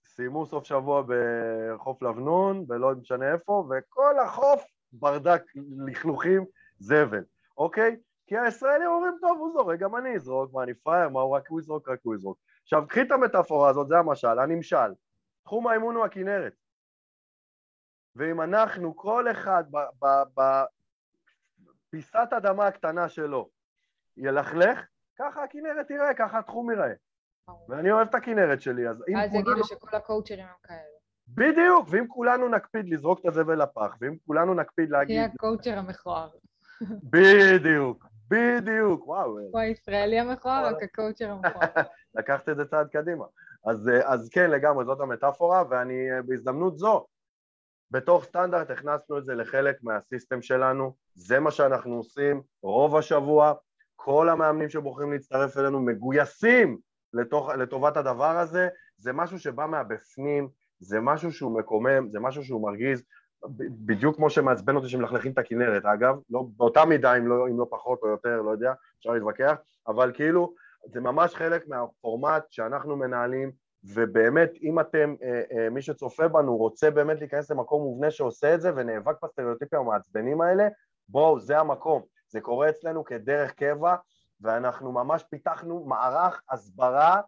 סיימו 0.05 0.47
סוף 0.47 0.65
שבוע 0.65 1.03
בחוף 1.07 2.03
לבנון, 2.03 2.65
ולא 2.69 2.95
משנה 2.95 3.33
איפה, 3.33 3.69
וכל 3.71 4.19
החוף 4.19 4.65
ברדק 4.93 5.43
לכלוכים 5.87 6.45
זבל, 6.79 7.25
אוקיי? 7.59 7.97
כי 8.27 8.39
הישראלים 8.39 8.89
אומרים, 8.89 9.15
טוב, 9.21 9.39
הוא 9.39 9.53
זורק, 9.53 9.79
גם 9.79 9.97
אני 9.97 10.15
אזרוק, 10.15 10.53
מה, 10.53 10.63
אני 10.63 10.75
פראייר, 10.75 11.09
מה, 11.09 11.21
הוא 11.21 11.37
רק 11.37 11.49
הוא 11.49 11.61
יזרוק, 11.61 11.89
רק 11.89 11.99
הוא 12.03 12.15
יזרוק. 12.15 12.39
עכשיו, 12.63 12.89
קחי 12.89 13.03
את 13.03 13.11
המטאפורה 13.11 13.71
הזאת, 13.71 13.89
זה 13.89 13.99
המשל, 13.99 14.39
הנמשל. 14.39 14.93
תחום 15.45 15.67
האימון 15.67 15.95
הוא 15.97 16.05
הכנרת. 16.05 16.53
ואם 18.17 18.41
אנחנו, 18.41 18.97
כל 18.97 19.31
אחד 19.31 19.65
בפיסת 21.89 22.29
אדמה 22.37 22.67
הקטנה 22.67 23.09
שלו, 23.09 23.49
ילכלך, 24.17 24.87
ככה 25.19 25.45
הכנרת 25.45 25.89
תראה, 25.89 26.15
ככה 26.15 26.39
התחום 26.39 26.71
ייראה. 26.71 26.93
ואני 27.69 27.93
אוהב 27.93 28.09
את 28.09 28.15
הכנרת 28.15 28.61
שלי, 28.63 28.89
אז 28.89 29.05
אם 29.09 29.17
אז 29.17 29.35
יגידו 29.35 29.65
שכל 29.65 29.97
הקואוצ'רים 29.97 30.47
הם 30.47 30.55
כאלה. 30.63 30.79
בדיוק, 31.29 31.87
ואם 31.91 32.07
כולנו 32.09 32.49
נקפיד 32.49 32.89
לזרוק 32.89 33.21
את 33.21 33.27
הזבל 33.27 33.63
לפח, 33.63 33.97
ואם 34.01 34.17
כולנו 34.27 34.55
נקפיד 34.55 34.91
להגיד... 34.91 35.17
תהיה 35.17 35.31
הקואוצ'ר 35.35 35.79
המכוער. 35.79 36.29
בדיוק, 37.03 38.07
בדיוק, 38.29 39.09
וואו. 39.09 39.39
הוא 39.39 39.61
הישראלי 39.61 40.21
המכוער, 40.21 40.67
רק 40.67 40.83
הקואוצ'ר 40.83 41.31
המכוער. 41.31 41.69
לקחת 42.15 42.49
את 42.49 42.57
זה 42.57 42.65
צעד 42.65 42.89
קדימה. 42.89 43.25
אז, 43.65 43.91
אז 44.05 44.29
כן, 44.29 44.51
לגמרי, 44.51 44.85
זאת 44.85 45.01
המטאפורה, 45.01 45.65
ואני 45.71 46.09
בהזדמנות 46.27 46.79
זו, 46.79 47.07
בתוך 47.91 48.25
סטנדרט 48.25 48.71
הכנסנו 48.71 49.19
את 49.19 49.25
זה 49.25 49.35
לחלק 49.35 49.77
מהסיסטם 49.83 50.43
שלנו, 50.43 50.95
זה 51.15 51.41
מה 51.41 51.51
שאנחנו 51.51 51.97
עושים 51.97 52.43
רוב 52.63 52.97
השבוע, 52.97 53.55
כל 54.05 54.29
המאמנים 54.29 54.69
שבוחרים 54.69 55.13
להצטרף 55.13 55.57
אלינו 55.57 55.81
מגויסים 55.81 56.79
לתוך, 57.13 57.49
לטובת 57.49 57.97
הדבר 57.97 58.39
הזה, 58.39 58.69
זה 58.97 59.13
משהו 59.13 59.39
שבא 59.39 59.67
מהבפנים, 59.67 60.49
זה 60.81 61.01
משהו 61.01 61.33
שהוא 61.33 61.59
מקומם, 61.59 62.09
זה 62.09 62.21
משהו 62.21 62.45
שהוא 62.45 62.63
מרגיז, 62.63 63.03
בדיוק 63.59 64.17
כמו 64.17 64.31
שמעצבן 64.31 64.77
אותי 64.77 64.89
שמלכלכים 64.89 65.33
את 65.33 65.39
הכנרת, 65.39 65.85
אגב, 65.85 66.17
לא, 66.31 66.45
באותה 66.57 66.85
מידה 66.85 67.17
אם 67.17 67.27
לא, 67.27 67.49
אם 67.49 67.59
לא 67.59 67.67
פחות 67.71 68.03
או 68.03 68.09
יותר, 68.09 68.43
לא 68.43 68.51
יודע, 68.51 68.73
אפשר 68.99 69.11
להתווכח, 69.11 69.57
אבל 69.89 70.13
כאילו 70.15 70.55
זה 70.85 71.01
ממש 71.01 71.35
חלק 71.35 71.69
מהפורמט 71.69 72.45
שאנחנו 72.51 72.97
מנהלים, 72.97 73.53
ובאמת 73.85 74.51
אם 74.63 74.81
אתם, 74.81 75.15
אה, 75.23 75.43
אה, 75.53 75.71
מי 75.71 75.83
שצופה 75.83 76.29
בנו 76.29 76.57
רוצה 76.57 76.91
באמת 76.91 77.21
להיכנס 77.21 77.51
למקום 77.51 77.83
מובנה 77.83 78.11
שעושה 78.11 78.55
את 78.55 78.61
זה 78.61 78.73
ונאבק 78.77 79.15
בסטריאוטיפים 79.25 79.79
המעצבנים 79.79 80.41
האלה, 80.41 80.69
בואו, 81.09 81.41
זה 81.41 81.59
המקום, 81.59 82.03
זה 82.33 82.41
קורה 82.41 82.69
אצלנו 82.71 83.05
כדרך 83.05 83.53
קבע, 83.53 83.97
ואנחנו 84.41 84.93
ממש 84.93 85.25
פיתחנו 85.31 85.85
מערך 85.85 86.43
הסברה 86.51 87.21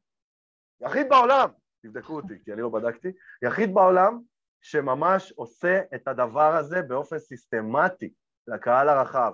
יחיד 0.80 1.08
בעולם, 1.08 1.50
תבדקו 1.82 2.16
אותי 2.16 2.34
כי 2.44 2.52
אני 2.52 2.62
לא 2.62 2.68
בדקתי, 2.68 3.12
יחיד 3.42 3.74
בעולם 3.74 4.20
שממש 4.60 5.32
עושה 5.32 5.80
את 5.94 6.08
הדבר 6.08 6.56
הזה 6.56 6.82
באופן 6.82 7.18
סיסטמטי 7.18 8.12
לקהל 8.46 8.88
הרחב. 8.88 9.32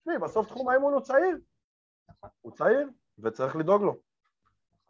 תשמעי, 0.00 0.18
בסוף 0.18 0.48
תחום 0.48 0.68
האימון 0.68 0.92
הוא 0.92 1.00
צעיר. 1.00 1.38
הוא 2.40 2.52
צעיר, 2.52 2.88
וצריך 3.18 3.56
לדאוג 3.56 3.82
לו. 3.82 4.00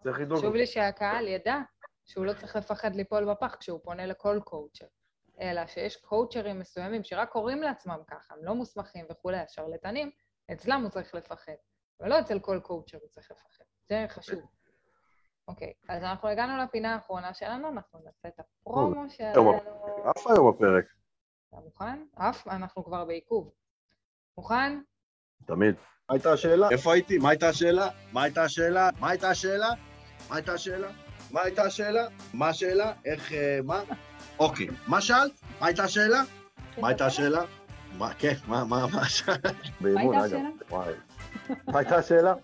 צריך 0.03 0.21
לדאוג 0.21 0.33
לו. 0.33 0.39
חשוב 0.39 0.55
לי 0.55 0.67
שהקהל 0.67 1.29
ידע 1.29 1.57
שהוא 2.05 2.27
לא 2.27 2.33
צריך 2.33 2.57
לפחד 2.57 2.95
ליפול 2.95 3.31
בפח 3.31 3.57
כשהוא 3.61 3.81
פונה 3.83 4.07
לכל 4.07 4.41
קואוצ'ר, 4.45 4.87
אלא 5.41 5.67
שיש 5.67 5.97
קואוצ'רים 5.97 6.59
מסוימים 6.59 7.05
שרק 7.05 7.29
קוראים 7.29 7.63
לעצמם 7.63 7.99
ככה, 8.07 8.35
הם 8.35 8.45
לא 8.45 8.55
מוסמכים 8.55 9.07
וכולי, 9.11 9.39
השרלטנים, 9.39 10.11
אצלם 10.53 10.83
הוא 10.83 10.91
צריך 10.91 11.15
לפחד, 11.15 11.53
ולא 12.01 12.21
אצל 12.21 12.39
כל 12.39 12.61
קואוצ'ר 12.63 12.99
הוא 13.01 13.09
צריך 13.09 13.31
לפחד. 13.31 13.65
זה 13.89 14.07
חשוב. 14.09 14.41
אוקיי, 15.49 15.73
אז 15.89 16.03
אנחנו 16.03 16.29
הגענו 16.29 16.63
לפינה 16.63 16.95
האחרונה 16.95 17.35
שלנו, 17.35 17.69
אנחנו 17.69 18.01
נעשה 18.05 18.29
את 18.29 18.41
הפרומו 18.41 19.11
שלנו. 19.11 19.53
עף 20.05 20.27
היום 20.27 20.49
הפרק. 20.49 20.85
אתה 21.49 21.57
מוכן? 21.57 22.05
עף, 22.17 22.49
אנחנו 22.49 22.85
כבר 22.85 23.05
בעיכוב. 23.05 23.51
מוכן? 24.39 24.81
תמיד. 25.47 25.75
מה 26.09 26.15
הייתה 26.15 26.33
השאלה? 26.33 26.69
איפה 26.71 26.93
הייתי? 26.93 27.19
מה 27.19 27.31
הייתה 27.31 27.49
השאלה? 27.49 27.89
מה 28.13 28.23
הייתה 28.23 28.43
השאלה? 28.43 28.91
מה 29.01 29.11
הייתה 29.11 29.31
השאלה? 29.31 29.69
מה 30.29 30.37
הייתה 30.37 30.53
השאלה? 30.53 30.89
מה 31.31 31.43
הייתה 31.43 31.63
השאלה? 31.63 32.09
מה 32.35 32.49
השאלה? 32.49 32.93
איך, 33.05 33.33
אה, 33.33 33.59
מה? 33.65 33.83
אוקיי. 34.39 34.67
מה 34.87 35.01
שאלת? 35.01 35.33
מה 35.61 35.67
הייתה 35.67 35.85
השאלה? 35.85 36.23
מה 36.81 36.89
הייתה 36.89 37.07
השאלה? 37.07 37.41
מה, 37.99 38.15
כן, 38.15 38.35
מה, 38.49 38.65
מה, 38.65 38.87
מה 38.95 39.05
שאלת? 39.09 39.45
מה 39.81 40.01
הייתה 40.01 40.19
השאלה? 40.25 40.49
מה 41.67 41.79
הייתה 41.79 41.97
השאלה? 41.97 42.35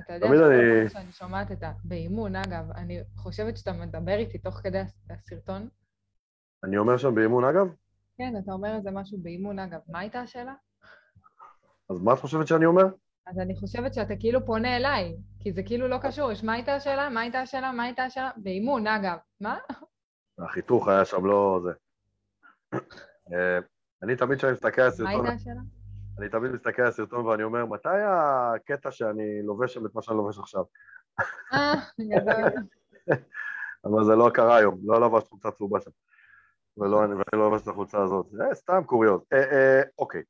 אתה 0.00 0.12
יודע, 0.12 0.26
תמיד 0.26 0.40
אני- 0.40 0.88
שאני 0.90 1.12
שומעת 1.12 1.52
את 1.52 1.62
ה... 1.62 1.72
באימון, 1.84 2.36
אגב, 2.36 2.70
אני 2.74 3.00
חושבת 3.16 3.56
שאתה 3.56 3.72
מדבר 3.72 4.16
איתי 4.16 4.38
תוך 4.38 4.54
כדי 4.54 4.78
הס- 4.78 4.98
הסרטון. 5.10 5.68
אני 6.64 6.78
אומר 6.78 6.96
שם 6.96 7.14
באימון 7.14 7.44
אגב? 7.44 7.66
כן, 8.18 8.32
אתה 8.44 8.52
אומר 8.52 8.76
איזה 8.76 8.90
משהו 8.90 9.18
באימון, 9.22 9.58
אגב. 9.58 9.80
מה 9.88 9.98
הייתה 9.98 10.20
השאלה? 10.20 10.54
אז 11.90 12.00
מה 12.02 12.12
את 12.14 12.18
חושבת 12.18 12.46
שאני 12.46 12.64
אומר? 12.66 12.84
אז 13.26 13.38
אני 13.38 13.56
חושבת 13.56 13.94
שאתה 13.94 14.16
כאילו 14.16 14.46
פונה 14.46 14.76
אליי, 14.76 15.16
כי 15.40 15.52
זה 15.52 15.62
כאילו 15.62 15.88
לא 15.88 15.96
קשור. 16.02 16.32
יש 16.32 16.44
מה 16.44 16.52
הייתה 16.52 16.74
השאלה? 16.74 17.08
מה 17.08 17.20
הייתה 17.20 17.40
השאלה? 17.40 17.72
מה 17.72 17.84
הייתה 17.84 18.04
השאלה? 18.04 18.30
באימון, 18.36 18.86
אגב. 18.86 19.16
מה? 19.40 19.58
החיתוך 20.38 20.88
היה 20.88 21.04
שם 21.04 21.26
לא 21.26 21.60
זה. 21.62 21.70
אה, 23.32 23.58
אני 24.02 24.16
תמיד 24.16 24.38
כשאני 24.38 24.52
מסתכל 24.52 24.82
על 24.82 24.88
מה 24.88 24.92
הסרטון, 24.92 25.26
הייתה 25.26 25.32
השאלה? 25.32 25.60
אני 26.18 26.28
תמיד 26.28 26.52
מסתכל 26.52 26.82
על 26.82 26.88
הסרטון 26.88 27.26
ואני 27.26 27.42
אומר, 27.42 27.66
מתי 27.66 27.88
הקטע 27.88 28.90
שאני 28.90 29.42
לובש 29.42 29.74
שם 29.74 29.86
את 29.86 29.94
מה 29.94 30.02
שאני 30.02 30.16
לובש 30.16 30.38
עכשיו? 30.38 30.64
אה, 31.52 31.74
גדול. 32.00 32.62
אבל 33.84 34.04
זה 34.04 34.16
לא 34.16 34.30
קרה 34.34 34.56
היום, 34.56 34.80
לא 34.84 35.00
לבשת 35.00 35.28
חולצה 35.28 35.50
צהובה 35.50 35.80
שם. 35.80 35.90
ולא, 36.76 37.04
אני 37.04 37.14
לא 37.34 37.50
לבשת 37.50 37.62
את 37.62 37.68
החולצה 37.68 38.02
הזאת. 38.02 38.26
זה 38.30 38.44
סתם 38.52 38.82
קוריוז. 38.86 39.20
אה, 39.32 39.52
אה, 39.52 39.82
אוקיי. 39.98 40.22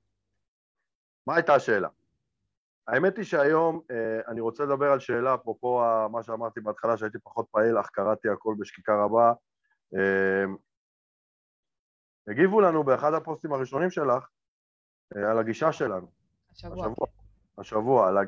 מה 1.27 1.35
הייתה 1.35 1.55
השאלה? 1.55 1.89
האמת 2.93 3.17
היא 3.17 3.25
שהיום 3.25 3.81
אה, 3.91 4.21
אני 4.29 4.41
רוצה 4.41 4.65
לדבר 4.65 4.93
על 4.93 5.01
שאלה, 5.01 5.35
אפרופו 5.35 5.83
מה 6.11 6.23
שאמרתי 6.23 6.61
בהתחלה, 6.61 6.97
שהייתי 6.97 7.19
פחות 7.19 7.47
פעיל, 7.51 7.81
אך 7.81 7.91
קראתי 7.93 8.29
הכל 8.29 8.55
בשקיקה 8.59 9.05
רבה. 9.05 9.33
אה, 9.97 10.45
הגיבו 12.29 12.61
לנו 12.61 12.85
באחד 12.85 13.15
הפוסטים 13.15 13.53
הראשונים 13.53 13.91
שלך 13.91 14.29
אה, 15.17 15.31
על 15.31 15.39
הגישה 15.39 15.73
שלנו. 15.73 16.07
השבוע. 16.53 16.87
השבוע. 16.87 17.07
השבוע. 17.59 18.09
על. 18.09 18.19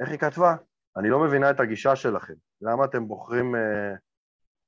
איך 0.00 0.10
היא 0.10 0.18
כתבה? 0.18 0.56
אני 0.96 1.08
לא 1.08 1.20
מבינה 1.20 1.50
את 1.50 1.60
הגישה 1.60 1.96
שלכם. 1.96 2.34
למה 2.60 2.84
אתם 2.84 3.08
בוחרים 3.08 3.54
אה, 3.54 3.94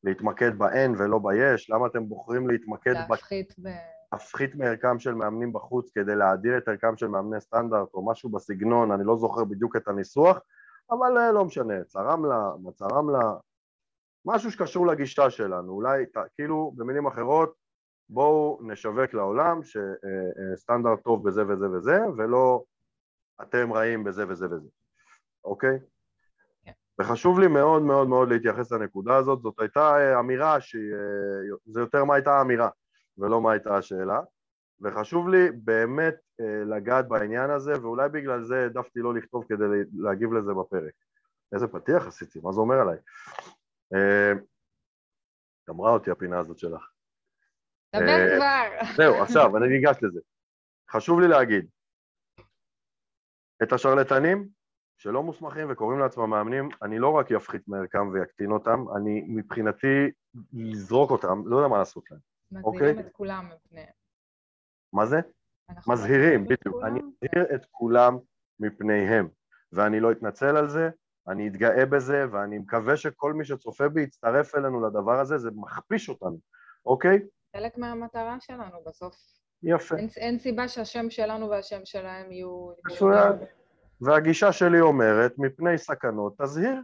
להתמקד 0.05 0.59
ב-N 0.59 0.99
ולא 0.99 1.18
ב-יש? 1.18 1.70
למה 1.70 1.86
אתם 1.86 2.09
בוחרים 2.09 2.49
להתמקד 2.49 2.92
להפחית 2.92 3.55
ב... 3.62 3.68
בהפחית 4.12 4.54
מערכם 4.54 4.98
של 4.98 5.14
מאמנים 5.14 5.52
בחוץ 5.52 5.90
כדי 5.90 6.14
להאדיר 6.14 6.59
את 6.59 6.68
ערכם 6.68 6.96
של 6.96 7.06
מאמני 7.06 7.40
סטנדרט 7.40 7.94
או 7.94 8.06
משהו 8.06 8.30
בסגנון, 8.30 8.92
אני 8.92 9.04
לא 9.04 9.16
זוכר 9.16 9.44
בדיוק 9.44 9.76
את 9.76 9.88
הניסוח, 9.88 10.38
אבל 10.90 11.18
אה, 11.18 11.32
לא 11.32 11.44
משנה, 11.44 11.84
צרם 11.84 12.24
לה, 12.24 12.50
מה 12.62 12.72
צרם 12.72 13.11
לה, 13.11 13.34
משהו 14.26 14.50
שקשור 14.50 14.86
לגישה 14.86 15.30
שלנו, 15.30 15.72
אולי 15.72 16.04
כאילו 16.34 16.72
במילים 16.76 17.06
אחרות 17.06 17.54
בואו 18.09 18.59
נשווק 18.62 19.14
לעולם 19.14 19.61
שסטנדרט 19.62 21.02
טוב 21.04 21.28
בזה 21.28 21.46
וזה 21.48 21.70
וזה 21.70 21.98
ולא 22.16 22.64
אתם 23.42 23.72
רעים 23.72 24.04
בזה 24.04 24.28
וזה 24.28 24.46
וזה, 24.50 24.68
אוקיי? 25.44 25.78
כן. 26.64 26.72
וחשוב 27.00 27.40
לי 27.40 27.48
מאוד 27.48 27.82
מאוד 27.82 28.09
מאוד 28.09 28.28
להתייחס 28.28 28.72
לנקודה 28.72 29.16
הזאת, 29.16 29.42
זאת 29.42 29.61
הייתה 29.61 29.96
אה, 29.96 30.20
אמירה 30.20 30.61
שהיא, 30.61 30.92
אה, 30.92 31.56
זה 31.66 31.80
יותר 31.80 32.04
מה 32.04 32.14
הייתה 32.14 32.38
האמירה 32.38 32.68
ולא 33.19 33.41
מה 33.41 33.53
הייתה 33.53 33.77
השאלה, 33.77 34.21
וחשוב 34.81 35.29
לי 35.29 35.51
באמת 35.51 36.14
אה, 36.41 36.64
לגעת 36.64 37.09
בעניין 37.09 37.51
הזה, 37.51 37.73
ואולי 37.83 38.09
בגלל 38.09 38.45
זה 38.45 38.62
העדפתי 38.62 39.01
לא 39.01 39.14
לכתוב 39.14 39.45
כדי 39.49 39.64
להגיב 39.93 40.33
לזה 40.33 40.53
בפרק. 40.55 40.95
איזה 41.53 41.66
פתיח 41.69 42.07
עשיתי, 42.07 42.41
מה 42.43 42.53
זה 42.53 42.61
אומר 42.61 42.77
עליי? 42.81 42.99
אה, 43.95 44.33
גמרה 45.69 45.91
אותי 45.91 46.11
הפינה 46.11 46.39
הזאת 46.39 46.59
שלך. 46.59 46.91
דבר 47.97 48.05
אה, 48.07 48.37
כבר! 48.37 48.93
זהו, 48.97 49.14
עכשיו, 49.23 49.57
אני 49.57 49.69
ניגש 49.69 49.97
לזה. 50.03 50.21
חשוב 50.91 51.21
לי 51.21 51.29
להגיד, 51.29 51.66
את 53.62 53.73
השרלטנים 53.73 54.49
שלא 54.99 55.23
מוסמכים 55.23 55.66
וקוראים 55.71 56.01
לעצמם 56.01 56.31
מאמנים, 56.31 56.69
אני 56.83 56.99
לא 56.99 57.11
רק 57.11 57.33
אפחית 57.33 57.69
מערכם 57.69 58.09
ויקטין 58.09 58.51
אותם, 58.51 58.85
אני 58.97 59.25
מבחינתי 59.29 60.11
לזרוק 60.53 61.11
אותם, 61.11 61.43
לא 61.47 61.57
יודע 61.57 61.69
מה 61.69 61.79
לעשות 61.79 62.11
להם. 62.11 62.21
מזהירים 62.53 62.96
אוקיי. 62.96 63.07
את 63.07 63.12
כולם 63.12 63.51
מפני... 63.55 63.84
מה 64.92 65.07
זה? 65.07 65.20
מזהירים, 65.70 65.92
מזהירים 65.92 66.44
בדיוק. 66.44 66.82
אני 66.84 67.01
מזהיר 67.01 67.55
את 67.55 67.66
כולם 67.70 68.18
מפניהם, 68.61 69.28
ואני 69.72 70.01
לא 70.01 70.12
אתנצל 70.12 70.57
על 70.57 70.68
זה, 70.68 70.90
אני 71.28 71.49
אתגאה 71.49 71.86
בזה, 71.86 72.24
ואני 72.32 72.59
מקווה 72.59 72.96
שכל 72.96 73.32
מי 73.32 73.44
שצופה 73.44 73.88
בי 73.88 74.03
יצטרף 74.03 74.55
אלינו 74.55 74.86
לדבר 74.86 75.20
הזה, 75.20 75.38
זה 75.38 75.51
מכפיש 75.55 76.09
אותנו, 76.09 76.38
אוקיי? 76.86 77.18
חלק 77.57 77.78
מהמטרה 77.78 78.36
שלנו 78.40 78.84
בסוף. 78.86 79.14
יפה. 79.62 79.96
אין, 79.96 80.09
אין 80.16 80.38
סיבה 80.38 80.68
שהשם 80.68 81.11
שלנו 81.11 81.51
והשם 81.51 81.80
שלהם 81.84 82.32
יהיו... 82.32 82.72
מצוין. 82.86 83.32
והגישה 84.01 84.53
שלי 84.53 84.80
אומרת, 84.80 85.34
מפני 85.38 85.78
סכנות 85.78 86.42
תזהיר, 86.42 86.82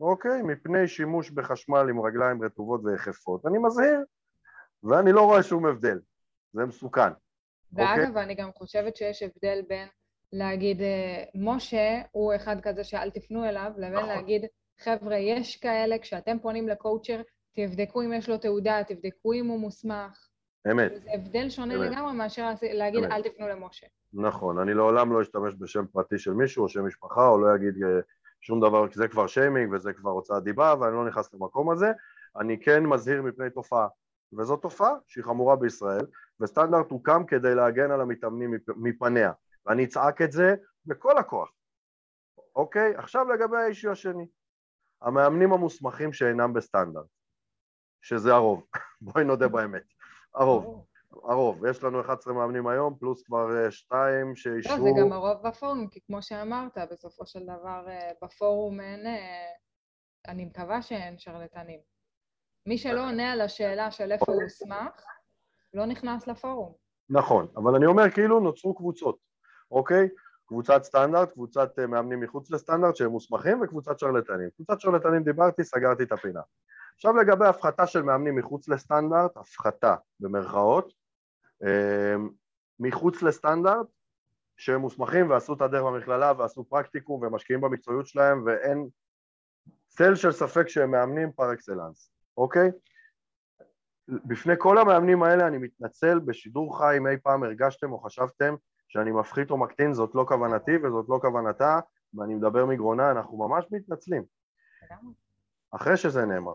אוקיי? 0.00 0.42
מפני 0.42 0.88
שימוש 0.88 1.30
בחשמל 1.30 1.86
עם 1.90 2.00
רגליים 2.00 2.42
רטובות 2.42 2.80
ויחפות, 2.84 3.46
אני 3.46 3.58
מזהיר, 3.58 4.04
ואני 4.86 5.12
לא 5.12 5.20
רואה 5.20 5.42
שום 5.42 5.66
הבדל, 5.66 5.98
זה 6.52 6.64
מסוכן. 6.64 7.10
ואגב, 7.72 8.08
אוקיי. 8.08 8.22
אני 8.22 8.34
גם 8.34 8.52
חושבת 8.52 8.96
שיש 8.96 9.22
הבדל 9.22 9.62
בין 9.68 9.88
להגיד, 10.32 10.80
אה, 10.80 11.24
משה 11.34 12.00
הוא 12.12 12.34
אחד 12.36 12.56
כזה 12.62 12.84
שאל 12.84 13.10
תפנו 13.10 13.44
אליו, 13.44 13.70
לבין 13.76 13.92
נכון. 13.92 14.08
להגיד, 14.08 14.44
חבר'ה, 14.80 15.16
יש 15.16 15.56
כאלה, 15.56 15.98
כשאתם 15.98 16.38
פונים 16.38 16.68
לקואוצ'ר, 16.68 17.22
תבדקו 17.56 18.02
אם 18.02 18.12
יש 18.12 18.28
לו 18.28 18.38
תעודה, 18.38 18.82
תבדקו 18.88 19.32
אם 19.32 19.46
הוא 19.46 19.60
מוסמך. 19.60 20.28
אמת. 20.70 20.92
זה 21.02 21.10
הבדל 21.14 21.50
שונה 21.50 21.74
אמת. 21.74 21.90
לגמרי 21.90 22.12
מאשר 22.12 22.50
להגיד, 22.62 23.04
אמת. 23.04 23.12
אל 23.12 23.22
תפנו 23.22 23.48
למשה. 23.48 23.86
נכון, 24.12 24.58
אני 24.58 24.74
לעולם 24.74 25.12
לא 25.12 25.22
אשתמש 25.22 25.54
בשם 25.58 25.86
פרטי 25.86 26.18
של 26.18 26.32
מישהו 26.32 26.62
או 26.62 26.68
שם 26.68 26.86
משפחה 26.86 27.28
או 27.28 27.38
לא 27.38 27.54
אגיד 27.54 27.82
אה, 27.82 28.00
שום 28.40 28.60
דבר, 28.60 28.88
כי 28.88 28.94
זה 28.94 29.08
כבר 29.08 29.26
שיימינג 29.26 29.72
וזה 29.72 29.92
כבר 29.92 30.10
הוצאת 30.10 30.42
דיבה 30.42 30.74
ואני 30.80 30.94
לא 30.94 31.06
נכנס 31.06 31.34
למקום 31.34 31.70
הזה, 31.70 31.92
אני 32.40 32.60
כן 32.60 32.86
מזהיר 32.86 33.22
מפני 33.22 33.50
תופעה, 33.50 33.88
וזו 34.38 34.56
תופעה 34.56 34.92
שהיא 35.06 35.24
חמורה 35.24 35.56
בישראל, 35.56 36.06
וסטנדרט 36.40 36.90
הוקם 36.90 37.24
כדי 37.26 37.54
להגן 37.54 37.90
על 37.90 38.00
המתאמנים 38.00 38.50
מפ- 38.50 38.76
מפניה, 38.76 39.32
ואני 39.66 39.84
אצעק 39.84 40.22
את 40.22 40.32
זה 40.32 40.54
בכל 40.86 41.18
הכוח, 41.18 41.52
אוקיי? 42.56 42.96
עכשיו 42.96 43.28
לגבי 43.28 43.56
האישי 43.56 43.88
השני, 43.88 44.26
המאמנים 45.02 45.52
המוסמכים 45.52 46.12
שאינם 46.12 46.52
בסטנדרט, 46.52 47.06
שזה 48.02 48.34
הרוב, 48.34 48.66
בואי 49.00 49.24
נודה 49.24 49.48
באמת, 49.48 49.84
הרוב. 50.34 50.86
הרוב, 51.24 51.66
יש 51.66 51.82
לנו 51.84 52.00
11 52.00 52.34
מאמנים 52.34 52.66
היום, 52.66 52.96
פלוס 52.98 53.22
כבר 53.22 53.64
אה, 53.64 53.70
שתיים 53.70 54.28
לא, 54.28 54.34
שאישרו... 54.34 54.76
זה 54.76 54.90
גם 55.00 55.12
הרוב 55.12 55.48
בפורום, 55.48 55.88
כי 55.88 56.00
כמו 56.06 56.22
שאמרת, 56.22 56.78
בסופו 56.90 57.26
של 57.26 57.42
דבר 57.42 57.84
אה, 57.88 58.10
בפורום 58.22 58.80
אין... 58.80 59.06
אה, 59.06 59.52
אני 60.28 60.44
מקווה 60.44 60.82
שאין 60.82 61.18
שרלטנים. 61.18 61.80
מי 62.66 62.78
שלא 62.78 63.08
עונה 63.08 63.32
על 63.32 63.40
השאלה 63.40 63.90
של 63.90 64.12
איפה 64.12 64.32
הוא 64.32 64.42
הוסמך, 64.42 65.04
לא 65.74 65.86
נכנס 65.86 66.26
לפורום. 66.26 66.72
נכון, 67.10 67.46
אבל 67.56 67.74
אני 67.74 67.86
אומר 67.86 68.10
כאילו 68.10 68.40
נוצרו 68.40 68.74
קבוצות, 68.74 69.18
אוקיי? 69.70 70.08
קבוצת 70.46 70.82
סטנדרט, 70.82 71.32
קבוצת 71.32 71.78
אה, 71.78 71.86
מאמנים 71.86 72.20
מחוץ 72.20 72.50
לסטנדרט 72.50 72.96
שהם 72.96 73.10
מוסמכים 73.10 73.60
וקבוצת 73.62 73.98
שרלטנים. 73.98 74.48
קבוצת 74.56 74.80
שרלטנים 74.80 75.22
דיברתי, 75.22 75.64
סגרתי 75.64 76.02
את 76.02 76.12
הפינה. 76.12 76.40
עכשיו 76.94 77.16
לגבי 77.16 77.46
הפחתה 77.46 77.86
של 77.86 78.02
מאמנים 78.02 78.36
מחוץ 78.36 78.68
לסטנדרט, 78.68 79.36
הפחתה 79.36 79.94
במרכאות, 80.20 80.92
אה, 81.64 82.14
מחוץ 82.80 83.22
לסטנדרט, 83.22 83.86
שהם 84.56 84.80
מוסמכים 84.80 85.30
ועשו 85.30 85.54
את 85.54 85.60
הדרך 85.60 85.82
במכללה 85.82 86.32
ועשו 86.38 86.64
פרקטיקום 86.64 87.22
ומשקיעים 87.22 87.60
במקצועיות 87.60 88.06
שלהם 88.06 88.42
ואין 88.46 88.88
צל 89.88 90.14
של 90.14 90.32
ספק 90.32 90.68
שהם 90.68 90.90
מאמנים 90.90 91.32
פר 91.32 91.52
אקסלנס, 91.52 92.10
אוקיי? 92.36 92.70
בפני 94.08 94.54
כל 94.58 94.78
המאמנים 94.78 95.22
האלה 95.22 95.46
אני 95.46 95.58
מתנצל, 95.58 96.18
בשידור 96.18 96.78
חי 96.78 96.94
אם 96.98 97.06
אי 97.06 97.16
פעם 97.22 97.42
הרגשתם 97.42 97.92
או 97.92 97.98
חשבתם 97.98 98.54
שאני 98.88 99.12
מפחית 99.12 99.50
או 99.50 99.56
מקטין, 99.58 99.94
זאת 99.94 100.14
לא 100.14 100.24
כוונתי 100.28 100.76
וזאת 100.76 101.06
לא 101.08 101.18
כוונתה, 101.20 101.80
ואני 102.14 102.34
מדבר 102.34 102.66
מגרונה, 102.66 103.10
אנחנו 103.10 103.48
ממש 103.48 103.64
מתנצלים. 103.70 104.22
אחרי 105.70 105.96
שזה 105.96 106.24
נאמר. 106.24 106.54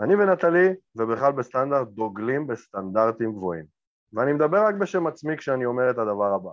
אני 0.00 0.14
ונטלי, 0.14 0.68
ובכלל 0.96 1.32
בסטנדרט, 1.32 1.88
דוגלים 1.88 2.46
בסטנדרטים 2.46 3.32
גבוהים. 3.32 3.66
ואני 4.12 4.32
מדבר 4.32 4.66
רק 4.66 4.74
בשם 4.74 5.06
עצמי 5.06 5.36
כשאני 5.36 5.64
אומר 5.64 5.90
את 5.90 5.98
הדבר 5.98 6.34
הבא. 6.34 6.50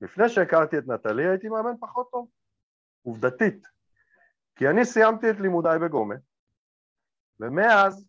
לפני 0.00 0.28
שהכרתי 0.28 0.78
את 0.78 0.88
נטלי 0.88 1.28
הייתי 1.28 1.48
מאמן 1.48 1.74
פחות 1.80 2.10
טוב, 2.10 2.28
עובדתית. 3.02 3.66
כי 4.56 4.68
אני 4.68 4.84
סיימתי 4.84 5.30
את 5.30 5.40
לימודיי 5.40 5.78
בגומה, 5.78 6.14
ומאז 7.40 8.06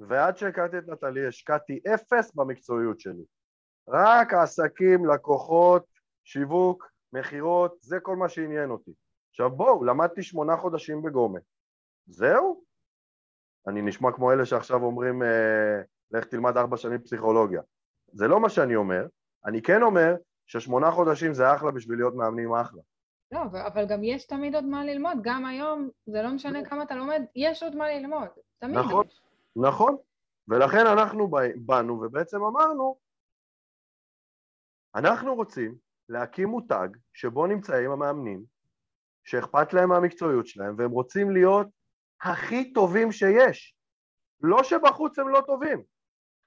ועד 0.00 0.36
שהכרתי 0.36 0.78
את 0.78 0.88
נטלי 0.88 1.26
השקעתי 1.26 1.80
אפס 1.94 2.34
במקצועיות 2.34 3.00
שלי. 3.00 3.24
רק 3.88 4.34
עסקים, 4.34 5.06
לקוחות, 5.06 5.84
שיווק, 6.24 6.90
מכירות, 7.12 7.76
זה 7.80 8.00
כל 8.00 8.16
מה 8.16 8.28
שעניין 8.28 8.70
אותי. 8.70 8.90
עכשיו 9.30 9.50
בואו, 9.50 9.84
למדתי 9.84 10.22
שמונה 10.22 10.56
חודשים 10.56 11.02
בגומה. 11.02 11.38
זהו? 12.06 12.64
אני 13.66 13.82
נשמע 13.82 14.12
כמו 14.12 14.32
אלה 14.32 14.46
שעכשיו 14.46 14.82
אומרים, 14.82 15.22
אה, 15.22 15.82
לך 16.10 16.24
תלמד 16.24 16.56
ארבע 16.56 16.76
שנים 16.76 17.00
פסיכולוגיה. 17.02 17.62
זה 18.12 18.28
לא 18.28 18.40
מה 18.40 18.48
שאני 18.48 18.76
אומר, 18.76 19.06
אני 19.46 19.62
כן 19.62 19.82
אומר 19.82 20.14
ששמונה 20.46 20.90
חודשים 20.90 21.34
זה 21.34 21.54
אחלה 21.54 21.70
בשביל 21.70 21.98
להיות 21.98 22.14
מאמנים 22.14 22.54
אחלה. 22.54 22.82
לא, 23.32 23.40
אבל 23.66 23.86
גם 23.86 24.04
יש 24.04 24.26
תמיד 24.26 24.54
עוד 24.54 24.64
מה 24.64 24.84
ללמוד. 24.84 25.18
גם 25.22 25.46
היום, 25.46 25.88
זה 26.06 26.22
לא 26.22 26.30
משנה 26.30 26.64
כמה 26.64 26.82
אתה 26.82 26.94
לומד, 26.94 27.22
יש 27.34 27.62
עוד 27.62 27.76
מה 27.76 27.88
ללמוד. 27.88 28.28
תמיד 28.60 28.78
נכון. 28.78 29.06
נכון. 29.56 29.96
ולכן 30.48 30.86
אנחנו 30.86 31.30
באנו 31.66 32.00
ובעצם 32.02 32.42
אמרנו, 32.42 32.98
אנחנו 34.94 35.34
רוצים 35.34 35.78
להקים 36.08 36.48
מותג 36.48 36.88
שבו 37.12 37.46
נמצאים 37.46 37.90
המאמנים 37.90 38.44
שאכפת 39.24 39.72
להם 39.72 39.88
מהמקצועיות 39.88 40.46
שלהם 40.46 40.74
והם 40.78 40.90
רוצים 40.90 41.30
להיות 41.30 41.66
הכי 42.22 42.72
טובים 42.72 43.12
שיש. 43.12 43.76
לא 44.42 44.62
שבחוץ 44.62 45.18
הם 45.18 45.28
לא 45.28 45.40
טובים, 45.46 45.82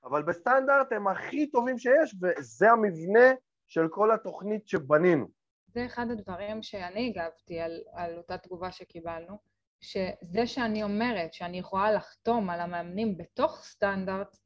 אבל 0.03 0.23
בסטנדרט 0.23 0.91
הם 0.91 1.07
הכי 1.07 1.51
טובים 1.51 1.77
שיש 1.77 2.15
וזה 2.21 2.71
המבנה 2.71 3.33
של 3.67 3.87
כל 3.89 4.11
התוכנית 4.11 4.67
שבנינו. 4.67 5.27
זה 5.67 5.85
אחד 5.85 6.05
הדברים 6.11 6.63
שאני 6.63 7.09
הגבתי 7.09 7.59
על, 7.59 7.81
על 7.93 8.17
אותה 8.17 8.37
תגובה 8.37 8.71
שקיבלנו, 8.71 9.37
שזה 9.83 10.47
שאני 10.47 10.83
אומרת 10.83 11.33
שאני 11.33 11.59
יכולה 11.59 11.91
לחתום 11.91 12.49
על 12.49 12.59
המאמנים 12.59 13.17
בתוך 13.17 13.63
סטנדרט, 13.63 14.37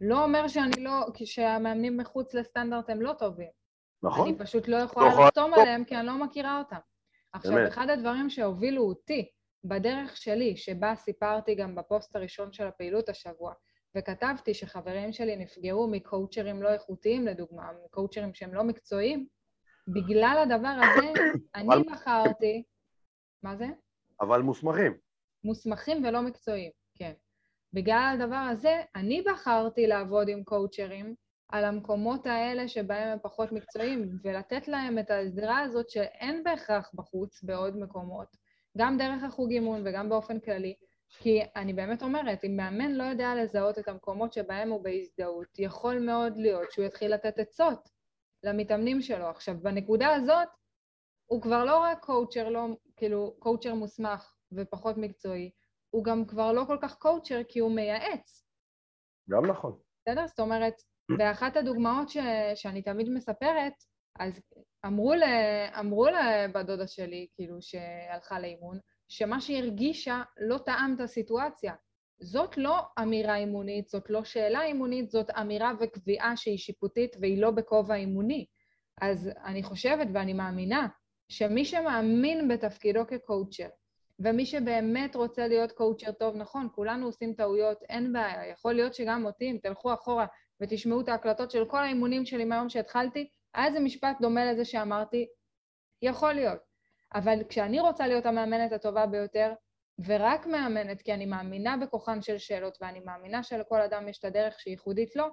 לא 0.00 0.24
אומר 0.24 0.48
שאני 0.48 0.84
לא, 0.84 1.06
שהמאמנים 1.24 1.96
מחוץ 1.96 2.34
לסטנדרט 2.34 2.90
הם 2.90 3.02
לא 3.02 3.12
טובים. 3.18 3.50
נכון. 4.02 4.28
אני 4.28 4.38
פשוט 4.38 4.68
לא 4.68 4.76
יכולה 4.76 5.08
נכון. 5.08 5.24
לחתום 5.24 5.54
עליהם 5.54 5.84
כי 5.84 5.96
אני 5.96 6.06
לא 6.06 6.24
מכירה 6.24 6.58
אותם. 6.58 6.76
עכשיו, 7.32 7.58
אמת. 7.58 7.68
אחד 7.68 7.90
הדברים 7.90 8.30
שהובילו 8.30 8.82
אותי 8.82 9.30
בדרך 9.64 10.16
שלי, 10.16 10.56
שבה 10.56 10.94
סיפרתי 10.96 11.54
גם 11.54 11.74
בפוסט 11.74 12.16
הראשון 12.16 12.52
של 12.52 12.66
הפעילות 12.66 13.08
השבוע, 13.08 13.52
וכתבתי 13.96 14.54
שחברים 14.54 15.12
שלי 15.12 15.36
נפגעו 15.36 15.88
מקואוצ'רים 15.90 16.62
לא 16.62 16.72
איכותיים, 16.72 17.26
לדוגמה, 17.26 17.70
מקואוצ'רים 17.84 18.34
שהם 18.34 18.54
לא 18.54 18.64
מקצועיים, 18.64 19.26
בגלל 19.88 20.38
הדבר 20.42 20.76
הזה, 20.82 21.12
אני 21.54 21.84
בחרתי... 21.92 22.62
מה 23.42 23.56
זה? 23.56 23.66
אבל 24.22 24.42
מוסמכים. 24.42 24.96
מוסמכים 25.44 26.04
ולא 26.04 26.22
מקצועיים, 26.22 26.70
כן. 26.94 27.12
בגלל 27.72 28.14
הדבר 28.14 28.46
הזה, 28.50 28.82
אני 28.94 29.22
בחרתי 29.22 29.86
לעבוד 29.86 30.28
עם 30.28 30.44
קואוצ'רים 30.44 31.14
על 31.48 31.64
המקומות 31.64 32.26
האלה 32.26 32.68
שבהם 32.68 33.08
הם 33.08 33.18
פחות 33.22 33.52
מקצועיים, 33.52 34.18
ולתת 34.24 34.68
להם 34.68 34.98
את 34.98 35.10
העזרה 35.10 35.58
הזאת 35.60 35.90
שאין 35.90 36.44
בהכרח 36.44 36.90
בחוץ 36.94 37.42
בעוד 37.42 37.76
מקומות, 37.76 38.36
גם 38.78 38.98
דרך 38.98 39.22
החוג 39.22 39.50
אימון 39.50 39.82
וגם 39.84 40.08
באופן 40.08 40.40
כללי, 40.40 40.74
כי 41.18 41.40
אני 41.56 41.72
באמת 41.72 42.02
אומרת, 42.02 42.44
אם 42.44 42.56
מאמן 42.56 42.92
לא 42.92 43.04
יודע 43.04 43.34
לזהות 43.34 43.78
את 43.78 43.88
המקומות 43.88 44.32
שבהם 44.32 44.70
הוא 44.70 44.84
בהזדהות, 44.84 45.58
יכול 45.58 45.98
מאוד 45.98 46.36
להיות 46.36 46.72
שהוא 46.72 46.84
יתחיל 46.84 47.14
לתת 47.14 47.38
עצות 47.38 47.88
למתאמנים 48.44 49.02
שלו. 49.02 49.26
עכשיו, 49.26 49.54
בנקודה 49.62 50.14
הזאת, 50.14 50.48
הוא 51.26 51.42
כבר 51.42 51.64
לא 51.64 51.78
רק 51.78 52.04
קואוצ'ר, 52.04 52.48
לא, 52.48 52.66
כאילו, 53.02 53.36
קואוצ'ר 53.38 53.74
מוסמך 53.74 54.34
ופחות 54.52 54.96
מקצועי, 54.96 55.50
הוא 55.90 56.04
גם 56.04 56.24
כבר 56.26 56.52
לא 56.52 56.64
כל 56.66 56.78
כך 56.82 56.94
קואוצ'ר 56.94 57.40
כי 57.48 57.58
הוא 57.58 57.74
מייעץ, 57.74 58.46
גם 59.30 59.46
נכון. 59.46 59.78
בסדר? 60.00 60.26
זאת 60.26 60.40
אומרת, 60.40 60.74
באחת 61.18 61.56
הדוגמאות 61.56 62.08
ש, 62.08 62.16
שאני 62.54 62.82
תמיד 62.82 63.08
מספרת, 63.08 63.72
אז 64.18 64.40
אמרו, 64.86 65.14
ל, 65.14 65.22
אמרו 65.78 66.06
לבת 66.06 66.66
דודה 66.66 66.86
שלי, 66.86 67.26
כאילו, 67.34 67.56
שהלכה 67.60 68.40
לאימון, 68.40 68.78
שמה 69.08 69.40
שהיא 69.40 69.58
הרגישה 69.62 70.22
לא 70.40 70.58
טעם 70.58 70.94
את 70.94 71.00
הסיטואציה. 71.00 71.74
זאת 72.20 72.56
לא 72.56 72.80
אמירה 73.02 73.36
אימונית, 73.36 73.88
זאת 73.88 74.10
לא 74.10 74.24
שאלה 74.24 74.62
אימונית, 74.62 75.10
זאת 75.10 75.30
אמירה 75.30 75.72
וקביעה 75.80 76.36
שהיא 76.36 76.58
שיפוטית 76.58 77.16
והיא 77.20 77.42
לא 77.42 77.50
בכובע 77.50 77.94
אימוני. 77.94 78.46
אז 79.00 79.30
אני 79.44 79.62
חושבת 79.62 80.06
ואני 80.14 80.32
מאמינה 80.32 80.88
שמי 81.32 81.64
שמאמין 81.64 82.48
בתפקידו 82.48 83.06
כקואוצ'ר, 83.06 83.68
ומי 84.18 84.46
שבאמת 84.46 85.16
רוצה 85.16 85.48
להיות 85.48 85.72
קואוצ'ר 85.72 86.12
טוב, 86.12 86.36
נכון, 86.36 86.68
כולנו 86.74 87.06
עושים 87.06 87.34
טעויות, 87.34 87.82
אין 87.82 88.12
בעיה. 88.12 88.46
יכול 88.46 88.72
להיות 88.72 88.94
שגם 88.94 89.24
אותי, 89.24 89.50
אם 89.50 89.58
תלכו 89.62 89.94
אחורה 89.94 90.26
ותשמעו 90.60 91.00
את 91.00 91.08
ההקלטות 91.08 91.50
של 91.50 91.64
כל 91.64 91.78
האימונים 91.78 92.26
שלי 92.26 92.44
מהיום 92.44 92.68
שהתחלתי, 92.68 93.28
היה 93.54 93.66
איזה 93.66 93.80
משפט 93.80 94.16
דומה 94.20 94.52
לזה 94.52 94.64
שאמרתי, 94.64 95.26
יכול 96.02 96.32
להיות. 96.32 96.58
אבל 97.14 97.38
כשאני 97.48 97.80
רוצה 97.80 98.06
להיות 98.06 98.26
המאמנת 98.26 98.72
הטובה 98.72 99.06
ביותר, 99.06 99.52
ורק 100.06 100.46
מאמנת 100.46 101.02
כי 101.02 101.14
אני 101.14 101.26
מאמינה 101.26 101.76
בכוחן 101.76 102.22
של 102.22 102.38
שאלות, 102.38 102.78
ואני 102.80 103.00
מאמינה 103.00 103.42
שלכל 103.42 103.80
אדם 103.80 104.08
יש 104.08 104.18
את 104.18 104.24
הדרך 104.24 104.60
שהיא 104.60 104.72
ייחודית 104.72 105.16
לו, 105.16 105.24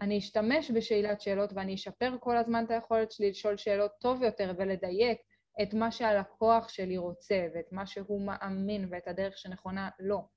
אני 0.00 0.18
אשתמש 0.18 0.70
בשאלת 0.70 1.20
שאלות 1.20 1.50
ואני 1.52 1.74
אשפר 1.74 2.16
כל 2.20 2.36
הזמן 2.36 2.64
את 2.64 2.70
היכולת 2.70 3.12
שלי 3.12 3.30
לשאול 3.30 3.56
שאלות 3.56 3.90
טוב 4.00 4.22
יותר 4.22 4.52
ולדייק 4.58 5.18
את 5.62 5.74
מה 5.74 5.90
שהלקוח 5.90 6.68
שלי 6.68 6.96
רוצה 6.96 7.46
ואת 7.54 7.72
מה 7.72 7.86
שהוא 7.86 8.26
מאמין 8.26 8.88
ואת 8.90 9.08
הדרך 9.08 9.38
שנכונה 9.38 9.90
לו. 9.98 10.28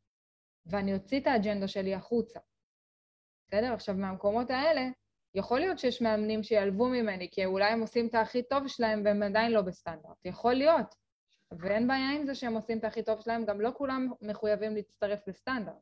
ואני 0.65 0.93
אוציא 0.93 1.19
את 1.19 1.28
האג'נדה 1.28 1.67
שלי 1.67 1.95
החוצה. 1.95 2.39
בסדר? 3.47 3.74
עכשיו, 3.74 3.95
מהמקומות 3.95 4.49
האלה, 4.49 4.82
יכול 5.36 5.59
להיות 5.59 5.80
שיש 5.80 6.01
מאמנים 6.01 6.43
שיעלבו 6.43 6.89
ממני, 6.89 7.30
כי 7.32 7.45
אולי 7.45 7.72
הם 7.72 7.82
עושים 7.82 8.07
את 8.07 8.15
הכי 8.15 8.43
טוב 8.43 8.67
שלהם 8.67 9.01
והם 9.05 9.24
עדיין 9.24 9.51
לא 9.51 9.61
בסטנדרט. 9.61 10.26
יכול 10.26 10.53
להיות. 10.53 10.95
ואין 11.59 11.88
בעיה 11.88 12.11
עם 12.11 12.26
זה 12.26 12.36
שהם 12.36 12.53
עושים 12.53 12.78
את 12.78 12.84
הכי 12.84 13.03
טוב 13.03 13.22
שלהם, 13.22 13.45
גם 13.45 13.61
לא 13.61 13.72
כולם 13.78 14.11
מחויבים 14.22 14.76
להצטרף 14.76 15.28
לסטנדרט. 15.28 15.76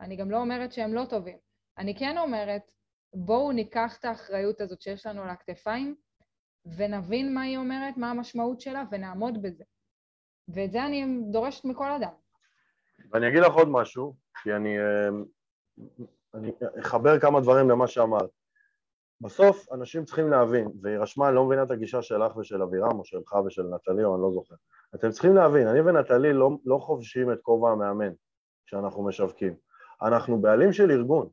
אני 0.00 0.16
גם 0.16 0.30
לא 0.30 0.36
אומרת 0.36 0.72
שהם 0.72 0.94
לא 0.94 1.04
טובים. 1.04 1.38
אני 1.78 1.98
כן 1.98 2.18
אומרת, 2.18 2.62
בואו 3.14 3.52
ניקח 3.52 3.96
את 3.98 4.04
האחריות 4.04 4.60
הזאת 4.60 4.80
שיש 4.80 5.06
לנו 5.06 5.22
על 5.22 5.30
הכתפיים, 5.30 5.96
ונבין 6.76 7.34
מה 7.34 7.42
היא 7.42 7.58
אומרת, 7.58 7.96
מה 7.96 8.10
המשמעות 8.10 8.60
שלה, 8.60 8.84
ונעמוד 8.90 9.42
בזה. 9.42 9.64
ואת 10.48 10.72
זה 10.72 10.86
אני 10.86 11.20
דורשת 11.30 11.64
מכל 11.64 11.90
אדם. 11.90 12.12
ואני 13.12 13.28
אגיד 13.28 13.40
לך 13.42 13.52
עוד 13.52 13.68
משהו, 13.68 14.14
כי 14.42 14.54
אני, 14.54 14.78
אה, 14.78 15.08
אני 16.34 16.52
אחבר 16.80 17.20
כמה 17.20 17.40
דברים 17.40 17.70
למה 17.70 17.86
שאמרת. 17.86 18.30
בסוף 19.20 19.72
אנשים 19.72 20.04
צריכים 20.04 20.30
להבין, 20.30 20.68
והיא 20.82 20.98
רשמה, 20.98 21.28
אני 21.28 21.34
לא 21.34 21.44
מבינה 21.44 21.62
את 21.62 21.70
הגישה 21.70 22.02
שלך 22.02 22.36
ושל 22.36 22.62
אבירם, 22.62 22.98
או 22.98 23.04
שלך 23.04 23.32
ושל 23.32 23.62
נטלי, 23.62 24.04
או 24.04 24.14
אני 24.14 24.22
לא 24.22 24.30
זוכר. 24.32 24.54
אתם 24.94 25.10
צריכים 25.10 25.34
להבין, 25.34 25.66
אני 25.66 25.80
ונטלי 25.80 26.32
לא, 26.32 26.50
לא 26.64 26.78
חובשים 26.78 27.32
את 27.32 27.38
כובע 27.42 27.70
המאמן 27.70 28.12
כשאנחנו 28.66 29.04
משווקים. 29.04 29.54
אנחנו 30.02 30.38
בעלים 30.38 30.72
של 30.72 30.90
ארגון, 30.90 31.28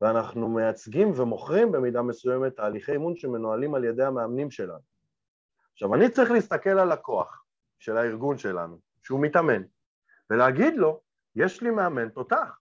ואנחנו 0.00 0.48
מייצגים 0.48 1.12
ומוכרים 1.16 1.72
במידה 1.72 2.02
מסוימת 2.02 2.56
תהליכי 2.56 2.92
אימון 2.92 3.16
שמנוהלים 3.16 3.74
על 3.74 3.84
ידי 3.84 4.04
המאמנים 4.04 4.50
שלנו. 4.50 4.96
עכשיו, 5.72 5.94
אני 5.94 6.10
צריך 6.10 6.30
להסתכל 6.30 6.70
על 6.78 6.92
לקוח 6.92 7.44
של 7.78 7.96
הארגון 7.96 8.38
שלנו, 8.38 8.78
שהוא 9.02 9.20
מתאמן, 9.22 9.62
ולהגיד 10.30 10.74
לו, 10.76 11.00
יש 11.36 11.62
לי 11.62 11.70
מאמן 11.70 12.08
תותח, 12.08 12.58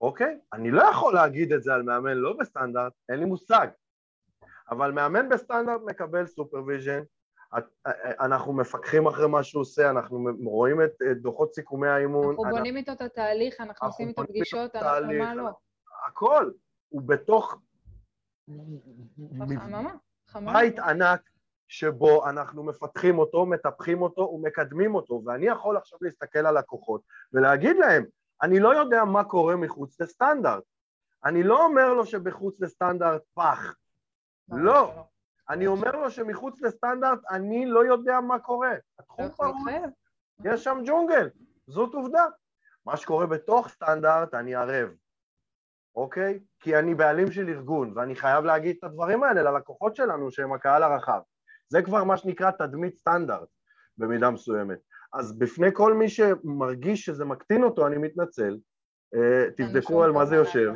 אוקיי? 0.00 0.38
אני 0.52 0.70
לא 0.70 0.82
יכול 0.82 1.14
להגיד 1.14 1.52
את 1.52 1.62
זה 1.62 1.74
על 1.74 1.82
מאמן 1.82 2.16
לא 2.16 2.36
בסטנדרט, 2.38 2.92
אין 3.08 3.18
לי 3.18 3.24
מושג. 3.24 3.66
אבל 4.70 4.92
מאמן 4.92 5.28
בסטנדרט 5.28 5.80
מקבל 5.84 6.26
supervision, 6.26 7.02
אנחנו 8.20 8.52
מפקחים 8.52 9.06
אחרי 9.06 9.28
מה 9.28 9.42
שהוא 9.42 9.60
עושה, 9.60 9.90
אנחנו 9.90 10.24
רואים 10.44 10.82
את 10.82 11.20
דוחות 11.22 11.54
סיכומי 11.54 11.88
האימון. 11.88 12.26
אנחנו 12.26 12.44
בונים 12.56 12.76
איתו 12.76 12.92
את 12.92 13.00
התהליך, 13.00 13.60
אנחנו 13.60 13.88
עושים 13.88 14.08
איתו 14.08 14.22
פגישות, 14.26 14.76
אנחנו 14.76 15.12
מה 15.12 15.34
לא. 15.34 15.50
הכל, 16.06 16.50
הוא 16.88 17.02
בתוך. 17.02 17.58
בית 20.52 20.78
ענק 20.78 21.20
שבו 21.68 22.28
אנחנו 22.28 22.62
מפתחים 22.62 23.18
אותו, 23.18 23.46
מטפחים 23.46 24.02
אותו 24.02 24.20
ומקדמים 24.20 24.94
אותו, 24.94 25.22
ואני 25.24 25.46
יכול 25.46 25.76
עכשיו 25.76 25.98
להסתכל 26.02 26.38
על 26.38 26.58
לקוחות 26.58 27.00
ולהגיד 27.32 27.76
להם, 27.76 28.04
אני 28.42 28.60
לא 28.60 28.74
יודע 28.76 29.04
מה 29.04 29.24
קורה 29.24 29.56
מחוץ 29.56 30.00
לסטנדרט. 30.00 30.62
אני 31.24 31.42
לא 31.42 31.64
אומר 31.64 31.94
לו 31.94 32.06
שבחוץ 32.06 32.60
לסטנדרט 32.60 33.22
פח, 33.34 33.74
לא. 34.48 35.04
אני 35.48 35.66
אומר 35.66 35.90
לו 35.90 36.10
שמחוץ 36.10 36.62
לסטנדרט 36.62 37.18
אני 37.30 37.66
לא 37.66 37.84
יודע 37.84 38.20
מה 38.20 38.38
קורה. 38.38 38.72
לא 38.72 38.78
התחום 38.98 39.26
יכול 39.26 39.52
פרוץ. 39.52 39.92
יש 40.44 40.64
שם 40.64 40.78
ג'ונגל, 40.86 41.28
זאת 41.66 41.94
עובדה. 41.94 42.24
מה 42.86 42.96
שקורה 42.96 43.26
בתוך 43.26 43.68
סטנדרט 43.68 44.34
אני 44.34 44.54
ערב, 44.54 44.88
אוקיי? 45.96 46.38
כי 46.60 46.78
אני 46.78 46.94
בעלים 46.94 47.32
של 47.32 47.48
ארגון, 47.48 47.92
ואני 47.96 48.16
חייב 48.16 48.44
להגיד 48.44 48.76
את 48.78 48.84
הדברים 48.84 49.22
האלה 49.22 49.42
ללקוחות 49.42 49.96
שלנו 49.96 50.30
שהם 50.30 50.52
הקהל 50.52 50.82
הרחב. 50.82 51.20
זה 51.68 51.82
כבר 51.82 52.04
מה 52.04 52.16
שנקרא 52.16 52.50
תדמית 52.50 52.96
סטנדרט 52.96 53.48
במידה 53.98 54.30
מסוימת. 54.30 54.78
אז 55.12 55.38
בפני 55.38 55.68
כל 55.72 55.94
מי 55.94 56.08
שמרגיש 56.08 57.04
שזה 57.04 57.24
מקטין 57.24 57.62
אותו, 57.62 57.86
אני 57.86 57.98
מתנצל. 57.98 58.58
אה, 59.14 59.50
תבדקו 59.56 60.04
על 60.04 60.12
מה 60.12 60.26
זה 60.26 60.36
יושב. 60.36 60.72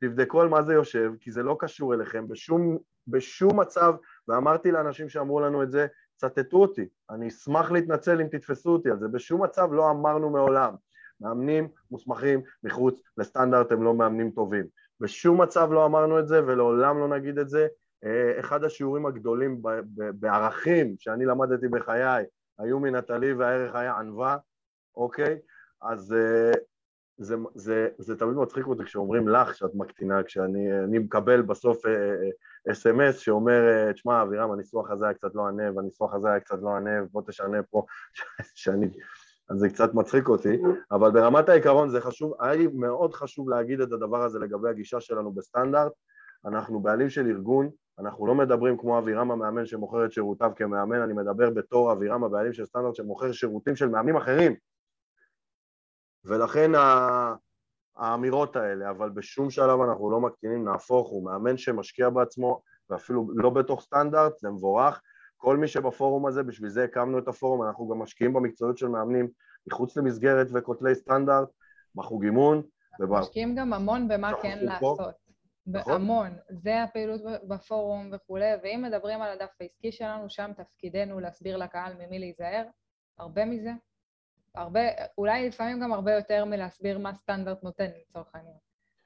תבדקו 0.00 0.40
על 0.40 0.48
מה 0.48 0.62
זה 0.62 0.74
יושב, 0.74 1.12
כי 1.20 1.32
זה 1.32 1.42
לא 1.42 1.56
קשור 1.60 1.94
אליכם 1.94 2.28
בשום, 2.28 2.78
בשום 3.08 3.60
מצב, 3.60 3.94
ואמרתי 4.28 4.70
לאנשים 4.70 5.08
שאמרו 5.08 5.40
לנו 5.40 5.62
את 5.62 5.70
זה, 5.70 5.86
צטטו 6.16 6.56
אותי, 6.56 6.88
אני 7.10 7.28
אשמח 7.28 7.70
להתנצל 7.70 8.20
אם 8.20 8.26
תתפסו 8.26 8.70
אותי 8.70 8.90
על 8.90 8.98
זה, 8.98 9.08
בשום 9.08 9.44
מצב 9.44 9.72
לא 9.72 9.90
אמרנו 9.90 10.30
מעולם, 10.30 10.74
מאמנים 11.20 11.68
מוסמכים 11.90 12.40
מחוץ 12.64 13.00
לסטנדרט 13.16 13.72
הם 13.72 13.82
לא 13.82 13.94
מאמנים 13.94 14.30
טובים, 14.30 14.66
בשום 15.00 15.40
מצב 15.40 15.72
לא 15.72 15.86
אמרנו 15.86 16.18
את 16.18 16.28
זה 16.28 16.46
ולעולם 16.46 16.98
לא 16.98 17.08
נגיד 17.08 17.38
את 17.38 17.48
זה, 17.48 17.66
אה, 18.04 18.40
אחד 18.40 18.64
השיעורים 18.64 19.06
הגדולים 19.06 19.62
בערכים 19.94 20.94
שאני 20.98 21.24
למדתי 21.24 21.68
בחיי 21.68 22.24
היו 22.58 22.80
מנטלי 22.80 23.32
והערך 23.32 23.74
היה 23.74 23.98
ענווה, 23.98 24.36
אוקיי? 24.96 25.38
אז 25.82 26.12
אה, 26.12 26.52
זה, 27.18 27.36
זה, 27.54 27.88
זה 27.98 28.18
תמיד 28.18 28.36
מצחיק 28.36 28.66
אותי 28.66 28.84
כשאומרים 28.84 29.28
לך 29.28 29.54
שאת 29.54 29.74
מקטינה, 29.74 30.22
כשאני 30.22 30.98
מקבל 30.98 31.42
בסוף 31.42 31.86
אס.אם.אס 32.72 33.14
אה, 33.14 33.20
שאומר, 33.20 33.92
תשמע 33.92 34.22
אבירם, 34.22 34.52
הניסוח 34.52 34.90
הזה 34.90 35.04
היה 35.04 35.14
קצת 35.14 35.34
לא 35.34 35.46
ענב, 35.46 35.78
הניסוח 35.78 36.14
הזה 36.14 36.28
היה 36.28 36.40
קצת 36.40 36.58
לא 36.62 36.76
ענב, 36.76 37.04
בוא 37.12 37.22
תשנה 37.26 37.62
פה, 37.62 37.86
שאני... 38.54 38.86
אז 39.50 39.58
זה 39.58 39.68
קצת 39.68 39.94
מצחיק 39.94 40.28
אותי, 40.28 40.58
אבל 40.90 41.10
ברמת 41.10 41.48
העיקרון 41.48 41.88
זה 41.88 42.00
חשוב, 42.00 42.34
היה 42.40 42.54
לי 42.54 42.66
מאוד 42.66 43.14
חשוב 43.14 43.48
להגיד 43.48 43.80
את 43.80 43.92
הדבר 43.92 44.22
הזה 44.22 44.38
לגבי 44.38 44.68
הגישה 44.68 45.00
שלנו 45.00 45.32
בסטנדרט, 45.32 45.92
אנחנו 46.44 46.80
בעלים 46.80 47.10
של 47.10 47.26
ארגון, 47.26 47.70
אנחנו 47.98 48.26
לא 48.26 48.34
מדברים 48.34 48.78
כמו 48.78 48.98
אבירם 48.98 49.30
המאמן 49.30 49.66
שמוכר 49.66 50.04
את 50.04 50.12
שירותיו 50.12 50.52
כמאמן, 50.56 51.00
אני 51.00 51.12
מדבר 51.12 51.50
בתור 51.50 51.92
אבירם 51.92 52.24
הבעלים 52.24 52.52
של 52.52 52.64
סטנדרט 52.64 52.94
שמוכר 52.94 53.32
שירותים 53.32 53.76
של 53.76 53.88
מאמנים 53.88 54.16
אחרים. 54.16 54.54
ולכן 56.24 56.72
האמירות 57.96 58.56
האלה, 58.56 58.90
אבל 58.90 59.10
בשום 59.10 59.50
שלב 59.50 59.80
אנחנו 59.80 60.10
לא 60.10 60.20
מקטינים, 60.20 60.64
נהפוך, 60.64 61.08
הוא 61.08 61.24
מאמן 61.24 61.56
שמשקיע 61.56 62.10
בעצמו, 62.10 62.62
ואפילו 62.90 63.26
לא 63.34 63.50
בתוך 63.50 63.82
סטנדרט, 63.82 64.38
זה 64.38 64.50
מבורך. 64.50 65.00
כל 65.38 65.56
מי 65.56 65.68
שבפורום 65.68 66.26
הזה, 66.26 66.42
בשביל 66.42 66.68
זה 66.68 66.84
הקמנו 66.84 67.18
את 67.18 67.28
הפורום, 67.28 67.62
אנחנו 67.62 67.88
גם 67.88 67.98
משקיעים 67.98 68.32
במקצועיות 68.32 68.78
של 68.78 68.88
מאמנים 68.88 69.28
מחוץ 69.66 69.96
למסגרת 69.96 70.46
וכותלי 70.54 70.94
סטנדרט, 70.94 71.48
בחוג 71.94 72.24
אימון. 72.24 72.62
משקיעים 73.00 73.54
גם 73.54 73.72
המון 73.72 74.08
במה 74.08 74.32
כן 74.42 74.58
לעשות. 74.60 75.00
נכון. 75.66 75.92
המון. 75.92 76.36
זה 76.48 76.82
הפעילות 76.82 77.20
בפורום 77.48 78.10
וכולי, 78.12 78.50
ואם 78.62 78.84
מדברים 78.86 79.22
על 79.22 79.32
הדף 79.32 79.50
העסקי 79.60 79.92
שלנו, 79.92 80.30
שם 80.30 80.50
תפקידנו 80.56 81.20
להסביר 81.20 81.56
לקהל 81.56 81.92
ממי 81.94 82.18
להיזהר, 82.18 82.64
הרבה 83.18 83.44
מזה. 83.44 83.70
הרבה, 84.54 84.80
אולי 85.18 85.48
לפעמים 85.48 85.80
גם 85.80 85.92
הרבה 85.92 86.12
יותר 86.12 86.44
מלהסביר 86.44 86.98
מה 86.98 87.14
סטנדרט 87.14 87.62
נותן 87.62 87.86
לצורך 88.00 88.34
העניין. 88.34 88.56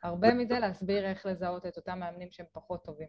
הרבה 0.03 0.35
מזה 0.35 0.59
להסביר 0.59 1.05
איך 1.05 1.27
לזהות 1.27 1.67
את 1.67 1.77
אותם 1.77 1.99
מאמנים 1.99 2.29
שהם 2.31 2.47
פחות 2.53 2.85
טובים. 2.85 3.09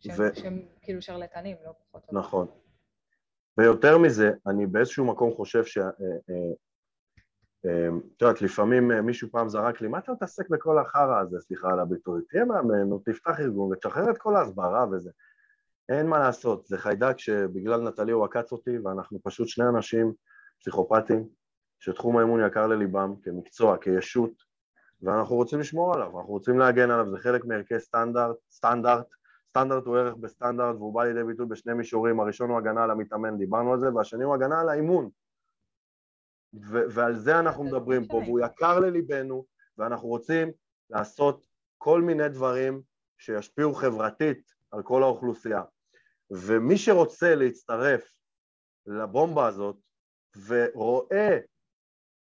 שהם, 0.00 0.16
ו... 0.18 0.36
שהם 0.36 0.62
כאילו 0.82 1.02
שרלטנים, 1.02 1.56
לא 1.64 1.72
פחות 1.72 2.06
טובים. 2.06 2.18
נכון. 2.18 2.46
ויותר 3.58 3.98
מזה, 3.98 4.30
אני 4.46 4.66
באיזשהו 4.66 5.04
מקום 5.04 5.34
חושב 5.34 5.64
ש... 5.64 5.78
אה, 5.78 5.84
אה, 6.30 6.52
אמ, 7.64 8.00
את 8.16 8.22
יודעת, 8.22 8.42
לפעמים 8.42 8.92
אה, 8.92 9.02
מישהו 9.02 9.28
פעם 9.30 9.48
זרק 9.48 9.80
לי, 9.80 9.88
מה 9.88 9.98
אתה 9.98 10.12
מתעסק 10.12 10.48
בכל 10.48 10.78
החרא 10.78 11.20
הזה, 11.20 11.40
סליחה 11.40 11.68
על 11.72 11.80
הביטוי, 11.80 12.22
תהיה 12.28 12.44
מאמן, 12.44 12.92
או 12.92 12.98
תפתח 12.98 13.40
ארגון 13.40 13.72
ותשחרר 13.72 14.10
את 14.10 14.18
כל 14.18 14.36
ההסברה 14.36 14.86
וזה. 14.92 15.10
אין 15.88 16.06
מה 16.06 16.18
לעשות, 16.18 16.66
זה 16.66 16.78
חיידק 16.78 17.18
שבגלל 17.18 17.80
נטלי 17.88 18.12
הוא 18.12 18.24
עקץ 18.24 18.52
אותי, 18.52 18.78
ואנחנו 18.78 19.18
פשוט 19.22 19.48
שני 19.48 19.64
אנשים 19.68 20.12
פסיכופטים, 20.60 21.28
שתחום 21.80 22.16
האימון 22.16 22.46
יקר 22.46 22.66
לליבם, 22.66 23.14
כמקצוע, 23.22 23.78
כישות, 23.78 24.32
ואנחנו 25.02 25.36
רוצים 25.36 25.60
לשמור 25.60 25.94
עליו, 25.94 26.18
אנחנו 26.18 26.32
רוצים 26.32 26.58
להגן 26.58 26.90
עליו, 26.90 27.10
זה 27.10 27.18
חלק 27.18 27.44
מערכי 27.44 27.80
סטנדרט, 27.80 28.36
סטנדרט, 28.50 29.06
סטנדרט 29.50 29.86
הוא 29.86 29.96
ערך 29.96 30.14
בסטנדרט 30.14 30.76
והוא 30.76 30.94
בא 30.94 31.04
לידי 31.04 31.24
ביטוי 31.24 31.46
בשני 31.46 31.74
מישורים, 31.74 32.20
הראשון 32.20 32.50
הוא 32.50 32.58
הגנה 32.58 32.84
על 32.84 32.90
המתאמן, 32.90 33.38
דיברנו 33.38 33.72
על 33.72 33.80
זה, 33.80 33.94
והשני 33.94 34.24
הוא 34.24 34.34
הגנה 34.34 34.60
על 34.60 34.68
האימון, 34.68 35.10
ו- 36.54 36.84
ועל 36.90 37.16
זה 37.16 37.38
אנחנו 37.38 37.64
מדברים 37.64 38.06
פה, 38.08 38.16
והוא 38.16 38.40
יקר 38.40 38.80
לליבנו, 38.80 39.44
ואנחנו 39.78 40.08
רוצים 40.08 40.52
לעשות 40.90 41.46
כל 41.78 42.02
מיני 42.02 42.28
דברים 42.28 42.82
שישפיעו 43.18 43.74
חברתית 43.74 44.50
על 44.70 44.82
כל 44.82 45.02
האוכלוסייה. 45.02 45.62
ומי 46.30 46.78
שרוצה 46.78 47.34
להצטרף 47.34 48.12
לבומבה 48.86 49.46
הזאת 49.46 49.76
ורואה, 50.46 51.38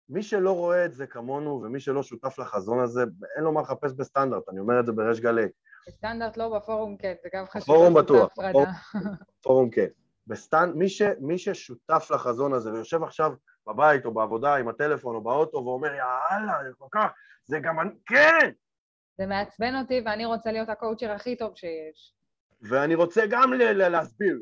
מי 0.08 0.22
שלא 0.22 0.52
רואה 0.52 0.84
את 0.84 0.94
זה 0.94 1.06
כמונו 1.06 1.62
ומי 1.62 1.80
שלא 1.80 2.02
שותף 2.02 2.38
לחזון 2.38 2.80
הזה, 2.80 3.00
אין 3.36 3.44
לו 3.44 3.52
מה 3.52 3.60
לחפש 3.60 3.92
בסטנדרט, 3.92 4.48
אני 4.48 4.60
אומר 4.60 4.80
את 4.80 4.86
זה 4.86 4.92
בריש 4.92 5.20
גלי. 5.20 5.46
בסטנדרט 5.88 6.36
לא, 6.36 6.56
בפורום 6.56 6.96
כן, 6.96 7.14
זה 7.22 7.28
גם 7.34 7.46
חשוב. 7.46 7.62
בפורום 7.62 7.94
בטוח, 7.94 8.32
בפורום 9.40 9.70
כן. 9.70 9.86
בסטנד... 10.26 10.74
מי, 10.74 10.88
ש... 10.88 11.02
מי 11.20 11.38
ששותף 11.38 12.08
לחזון 12.14 12.52
הזה 12.52 12.72
ויושב 12.72 13.02
עכשיו 13.02 13.32
בבית 13.66 14.04
או 14.04 14.14
בעבודה 14.14 14.56
עם 14.56 14.68
הטלפון 14.68 15.14
או 15.16 15.20
באוטו 15.20 15.56
ואומר 15.56 15.88
יאללה, 15.88 16.52
זה 16.68 16.74
כל 16.78 16.86
כך, 16.92 17.12
זה 17.44 17.58
גם 17.58 17.80
אני, 17.80 17.90
כן! 18.06 18.50
זה 19.18 19.26
מעצבן 19.26 19.74
אותי 19.76 20.02
ואני 20.06 20.24
רוצה 20.24 20.52
להיות 20.52 20.68
הקואוצ'ר 20.68 21.10
הכי 21.10 21.36
טוב 21.36 21.56
שיש. 21.56 22.14
ואני 22.62 22.94
רוצה 22.94 23.22
גם 23.30 23.52
ל- 23.52 23.88
להסביר. 23.88 24.40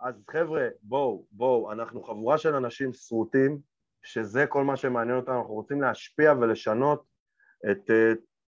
אז 0.00 0.24
חבר'ה, 0.30 0.68
בואו, 0.82 1.26
בואו, 1.30 1.72
אנחנו 1.72 2.02
חבורה 2.02 2.38
של 2.38 2.54
אנשים 2.54 2.92
שרוטים, 2.92 3.58
שזה 4.02 4.46
כל 4.46 4.64
מה 4.64 4.76
שמעניין 4.76 5.16
אותנו, 5.16 5.38
אנחנו 5.38 5.54
רוצים 5.54 5.80
להשפיע 5.80 6.32
ולשנות 6.32 7.04
את, 7.70 7.90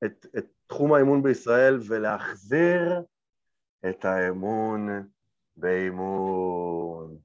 את, 0.04 0.26
את, 0.26 0.26
את 0.38 0.46
תחום 0.66 0.94
האימון 0.94 1.22
בישראל 1.22 1.78
ולהחזיר 1.88 3.02
את 3.88 4.04
האמון 4.04 4.88
באימון. 5.56 7.18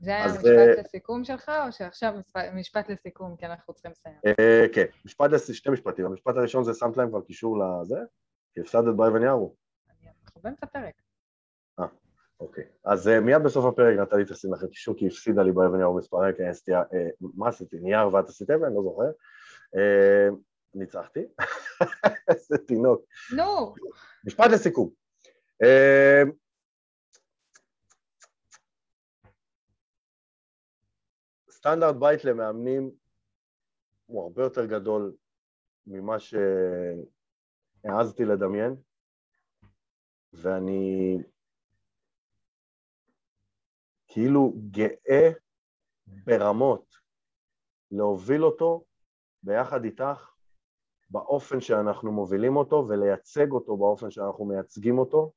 זה 0.00 0.10
היה 0.10 0.26
משפט 0.26 0.46
uh, 0.46 0.80
לסיכום 0.80 1.24
שלך, 1.24 1.52
או 1.66 1.72
שעכשיו 1.72 2.14
משפט, 2.18 2.44
משפט 2.54 2.90
לסיכום, 2.90 3.36
כי 3.36 3.46
אנחנו 3.46 3.74
צריכים 3.74 3.90
לסיים? 3.90 4.16
Uh, 4.26 4.74
כן, 4.74 4.84
משפט 5.04 5.30
שתי 5.52 5.70
משפטים. 5.70 6.06
המשפט 6.06 6.36
הראשון 6.36 6.64
זה 6.64 6.74
שמת 6.74 6.96
להם 6.96 7.08
כבר 7.08 7.20
קישור 7.20 7.58
לזה, 7.58 7.98
כי 8.54 8.60
הפסדת 8.60 8.94
באבן 8.96 9.22
יערו. 9.22 9.54
אנחנו 10.24 10.40
באמצע 10.42 10.66
פרק. 10.66 10.94
אה, 11.78 11.86
אוקיי. 12.40 12.64
אז 12.84 13.08
uh, 13.08 13.20
מיד 13.20 13.42
בסוף 13.42 13.64
הפרק 13.64 13.98
נתתי 13.98 14.34
תשים 14.34 14.54
לכם 14.54 14.66
קישור, 14.66 14.94
כי 14.98 15.06
הפסידה 15.06 15.42
לי 15.42 15.52
באבן 15.52 15.80
יערו 15.80 15.96
מספרי, 15.96 16.32
כי 16.36 16.44
עשיתי, 16.44 16.72
מה 17.20 17.48
עשיתי? 17.48 17.76
נייר 17.80 18.14
ואת 18.14 18.28
עשית 18.28 18.50
אבן? 18.50 18.72
לא 18.72 18.82
זוכר. 18.82 19.10
ניצחתי. 20.74 21.20
איזה 22.30 22.58
תינוק. 22.66 23.04
נו. 23.36 23.74
משפט 24.24 24.50
לסיכום. 24.54 24.90
Uh, 25.64 26.30
סטנדרט 31.50 31.96
בית 31.96 32.24
למאמנים 32.24 32.90
הוא 34.06 34.22
הרבה 34.22 34.42
יותר 34.42 34.66
גדול 34.66 35.14
ממה 35.86 36.16
שהעזתי 36.18 38.24
לדמיין, 38.24 38.76
ואני 40.32 41.18
כאילו 44.08 44.54
גאה 44.70 45.30
ברמות 46.06 46.96
להוביל 47.90 48.44
אותו 48.44 48.84
ביחד 49.42 49.84
איתך 49.84 50.31
באופן 51.12 51.60
שאנחנו 51.60 52.12
מובילים 52.12 52.56
אותו 52.56 52.84
ולייצג 52.88 53.52
אותו 53.52 53.76
באופן 53.76 54.10
שאנחנו 54.10 54.44
מייצגים 54.44 54.98
אותו. 54.98 55.32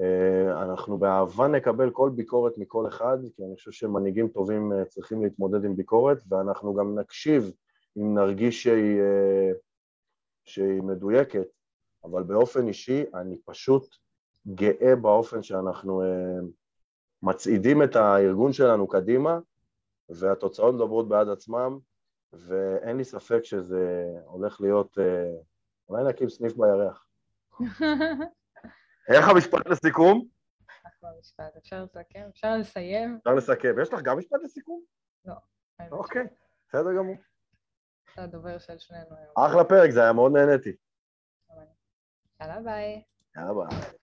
אה, 0.00 0.62
אנחנו 0.62 0.98
באהבה 0.98 1.48
נקבל 1.48 1.90
כל 1.90 2.10
ביקורת 2.14 2.58
מכל 2.58 2.88
אחד, 2.88 3.18
כי 3.36 3.42
אני 3.44 3.54
חושב 3.56 3.70
שמנהיגים 3.70 4.28
טובים 4.28 4.72
אה, 4.72 4.84
צריכים 4.84 5.24
להתמודד 5.24 5.64
עם 5.64 5.76
ביקורת, 5.76 6.18
ואנחנו 6.28 6.74
גם 6.74 6.98
נקשיב 6.98 7.52
אם 7.96 8.14
נרגיש 8.14 8.62
שהיא, 8.62 9.00
אה, 9.00 9.52
שהיא 10.44 10.82
מדויקת, 10.82 11.46
אבל 12.04 12.22
באופן 12.22 12.68
אישי 12.68 13.04
אני 13.14 13.38
פשוט 13.44 13.96
גאה 14.54 14.96
באופן 14.96 15.42
שאנחנו 15.42 16.02
מצעידים 17.22 17.82
את 17.82 17.96
הארגון 17.96 18.52
שלנו 18.52 18.86
קדימה, 18.88 19.38
והתוצאות 20.08 20.74
מדברות 20.74 21.08
בעד 21.08 21.28
עצמם, 21.28 21.78
ואין 22.38 22.96
לי 22.96 23.04
ספק 23.04 23.44
שזה 23.44 24.04
הולך 24.24 24.60
להיות, 24.60 24.98
אולי 25.88 26.04
נקים 26.08 26.28
סניף 26.28 26.52
בירח. 26.52 27.06
איך 29.14 29.28
המשפט 29.28 29.66
לסיכום? 29.66 30.28
משפט, 31.20 31.56
אפשר 31.56 31.84
לסכם? 31.84 32.26
אפשר 32.30 32.56
לסיים? 32.56 33.18
אפשר 33.18 33.34
לסכם. 33.34 33.74
יש 33.82 33.92
לך 33.92 34.00
גם 34.02 34.18
משפט 34.18 34.38
לסיכום? 34.44 34.82
לא. 35.24 35.34
אוקיי, 35.90 36.26
בסדר 36.68 36.96
גמור. 36.96 37.16
אתה 38.12 38.22
הדובר 38.22 38.58
של 38.58 38.78
שנינו 38.78 39.16
היום. 39.16 39.48
אחלה 39.50 39.64
פרק, 39.64 39.90
זה 39.90 40.02
היה 40.02 40.12
מאוד 40.12 40.32
נהניתי. 40.32 40.76
יאללה 42.40 42.60
ביי. 42.60 43.02
יאללה 43.36 43.52
ביי. 43.54 43.94